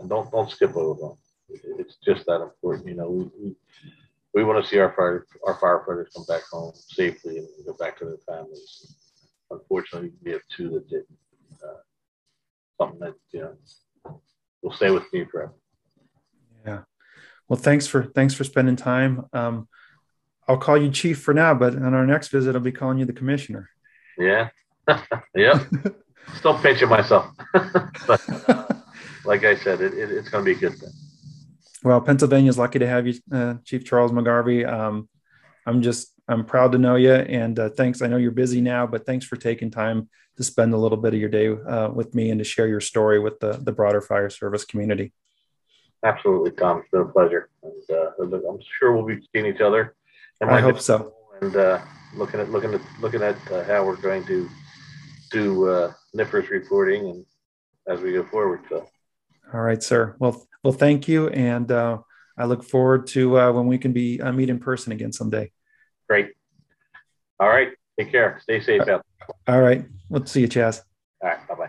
and 0.00 0.08
don't 0.08 0.30
don't 0.32 0.50
skip 0.50 0.74
over 0.76 1.00
them. 1.00 1.16
It's 1.78 1.96
just 2.04 2.26
that 2.26 2.42
important. 2.42 2.88
You 2.88 2.94
know, 2.94 3.10
we, 3.10 3.30
we, 3.40 3.56
we 4.34 4.44
want 4.44 4.62
to 4.62 4.68
see 4.68 4.78
our 4.78 4.92
fire 4.92 5.24
our 5.46 5.56
firefighters 5.60 6.12
come 6.14 6.24
back 6.26 6.42
home 6.50 6.72
safely 6.74 7.38
and 7.38 7.46
go 7.64 7.74
back 7.74 7.96
to 7.98 8.06
their 8.06 8.18
families. 8.26 8.96
Unfortunately, 9.50 10.12
we 10.22 10.32
have 10.32 10.42
two 10.54 10.70
that 10.70 10.88
didn't. 10.88 11.18
Uh, 11.62 11.80
something 12.78 13.00
that 13.00 13.14
you 13.32 13.40
know 13.40 14.20
will 14.62 14.72
stay 14.72 14.90
with 14.90 15.04
me 15.12 15.24
forever. 15.24 15.54
Yeah. 16.66 16.82
Well, 17.48 17.58
thanks 17.58 17.86
for 17.86 18.04
thanks 18.04 18.34
for 18.34 18.44
spending 18.44 18.76
time. 18.76 19.26
Um, 19.32 19.68
I'll 20.48 20.58
call 20.58 20.76
you 20.76 20.90
chief 20.90 21.20
for 21.20 21.34
now, 21.34 21.54
but 21.54 21.74
on 21.76 21.94
our 21.94 22.06
next 22.06 22.28
visit, 22.28 22.54
I'll 22.54 22.60
be 22.60 22.72
calling 22.72 22.98
you 22.98 23.04
the 23.04 23.12
commissioner. 23.12 23.70
Yeah. 24.18 24.48
yep. 25.34 25.62
Still 26.34 26.58
pinching 26.58 26.88
myself. 26.88 27.26
but 28.06 28.20
like 29.24 29.44
I 29.44 29.54
said, 29.56 29.80
it, 29.80 29.94
it, 29.94 30.10
it's 30.10 30.28
going 30.28 30.44
to 30.44 30.52
be 30.52 30.56
a 30.56 30.60
good 30.60 30.78
thing. 30.78 30.90
Well, 31.82 32.00
Pennsylvania's 32.00 32.58
lucky 32.58 32.80
to 32.80 32.86
have 32.86 33.06
you, 33.06 33.14
uh, 33.32 33.54
Chief 33.64 33.84
Charles 33.84 34.12
McGarvey. 34.12 34.68
Um, 34.68 35.08
I'm 35.66 35.82
just, 35.82 36.12
I'm 36.30 36.44
proud 36.44 36.72
to 36.72 36.78
know 36.78 36.96
you. 36.96 37.12
And 37.12 37.58
uh, 37.58 37.70
thanks. 37.70 38.02
I 38.02 38.06
know 38.06 38.16
you're 38.16 38.30
busy 38.30 38.60
now, 38.60 38.86
but 38.86 39.04
thanks 39.04 39.26
for 39.26 39.36
taking 39.36 39.70
time 39.70 40.08
to 40.36 40.44
spend 40.44 40.72
a 40.72 40.78
little 40.78 40.98
bit 40.98 41.12
of 41.12 41.20
your 41.20 41.28
day 41.28 41.48
uh, 41.48 41.90
with 41.90 42.14
me 42.14 42.30
and 42.30 42.38
to 42.38 42.44
share 42.44 42.68
your 42.68 42.80
story 42.80 43.18
with 43.18 43.40
the, 43.40 43.52
the 43.52 43.72
broader 43.72 44.00
fire 44.00 44.30
service 44.30 44.64
community. 44.64 45.12
Absolutely, 46.04 46.52
Tom. 46.52 46.78
It's 46.78 46.90
been 46.90 47.02
a 47.02 47.04
pleasure. 47.06 47.50
And 47.62 47.90
uh, 47.90 48.48
I'm 48.48 48.60
sure 48.78 48.92
we'll 48.92 49.04
be 49.04 49.20
seeing 49.32 49.46
each 49.46 49.60
other 49.60 49.94
I 50.48 50.60
hope 50.60 50.80
so. 50.80 51.12
And 51.42 51.54
uh, 51.56 51.80
looking 52.14 52.40
at 52.40 52.50
looking 52.50 52.74
at 52.74 52.80
looking 53.00 53.22
at 53.22 53.36
uh, 53.50 53.64
how 53.64 53.84
we're 53.84 53.96
going 53.96 54.24
to 54.26 54.48
do 55.30 55.68
uh, 55.68 55.92
NFIRS 56.16 56.48
reporting 56.48 57.08
and 57.10 57.24
as 57.86 58.00
we 58.00 58.12
go 58.12 58.24
forward. 58.24 58.60
So. 58.68 58.86
All 59.52 59.60
right, 59.60 59.82
sir. 59.82 60.16
Well, 60.18 60.46
well, 60.62 60.72
thank 60.72 61.08
you, 61.08 61.28
and 61.28 61.70
uh, 61.70 61.98
I 62.38 62.44
look 62.44 62.62
forward 62.62 63.06
to 63.08 63.38
uh, 63.38 63.52
when 63.52 63.66
we 63.66 63.78
can 63.78 63.92
be 63.92 64.20
uh, 64.20 64.32
meet 64.32 64.50
in 64.50 64.58
person 64.58 64.92
again 64.92 65.12
someday. 65.12 65.50
Great. 66.10 66.32
All 67.38 67.48
right. 67.48 67.68
Take 67.96 68.10
care. 68.10 68.40
Stay 68.42 68.60
safe 68.60 68.88
out. 68.88 69.06
All 69.46 69.60
right. 69.60 69.84
Let's 70.10 70.32
see 70.32 70.40
you, 70.40 70.48
Chaz. 70.48 70.82
All 71.22 71.28
right. 71.28 71.48
Bye. 71.48 71.59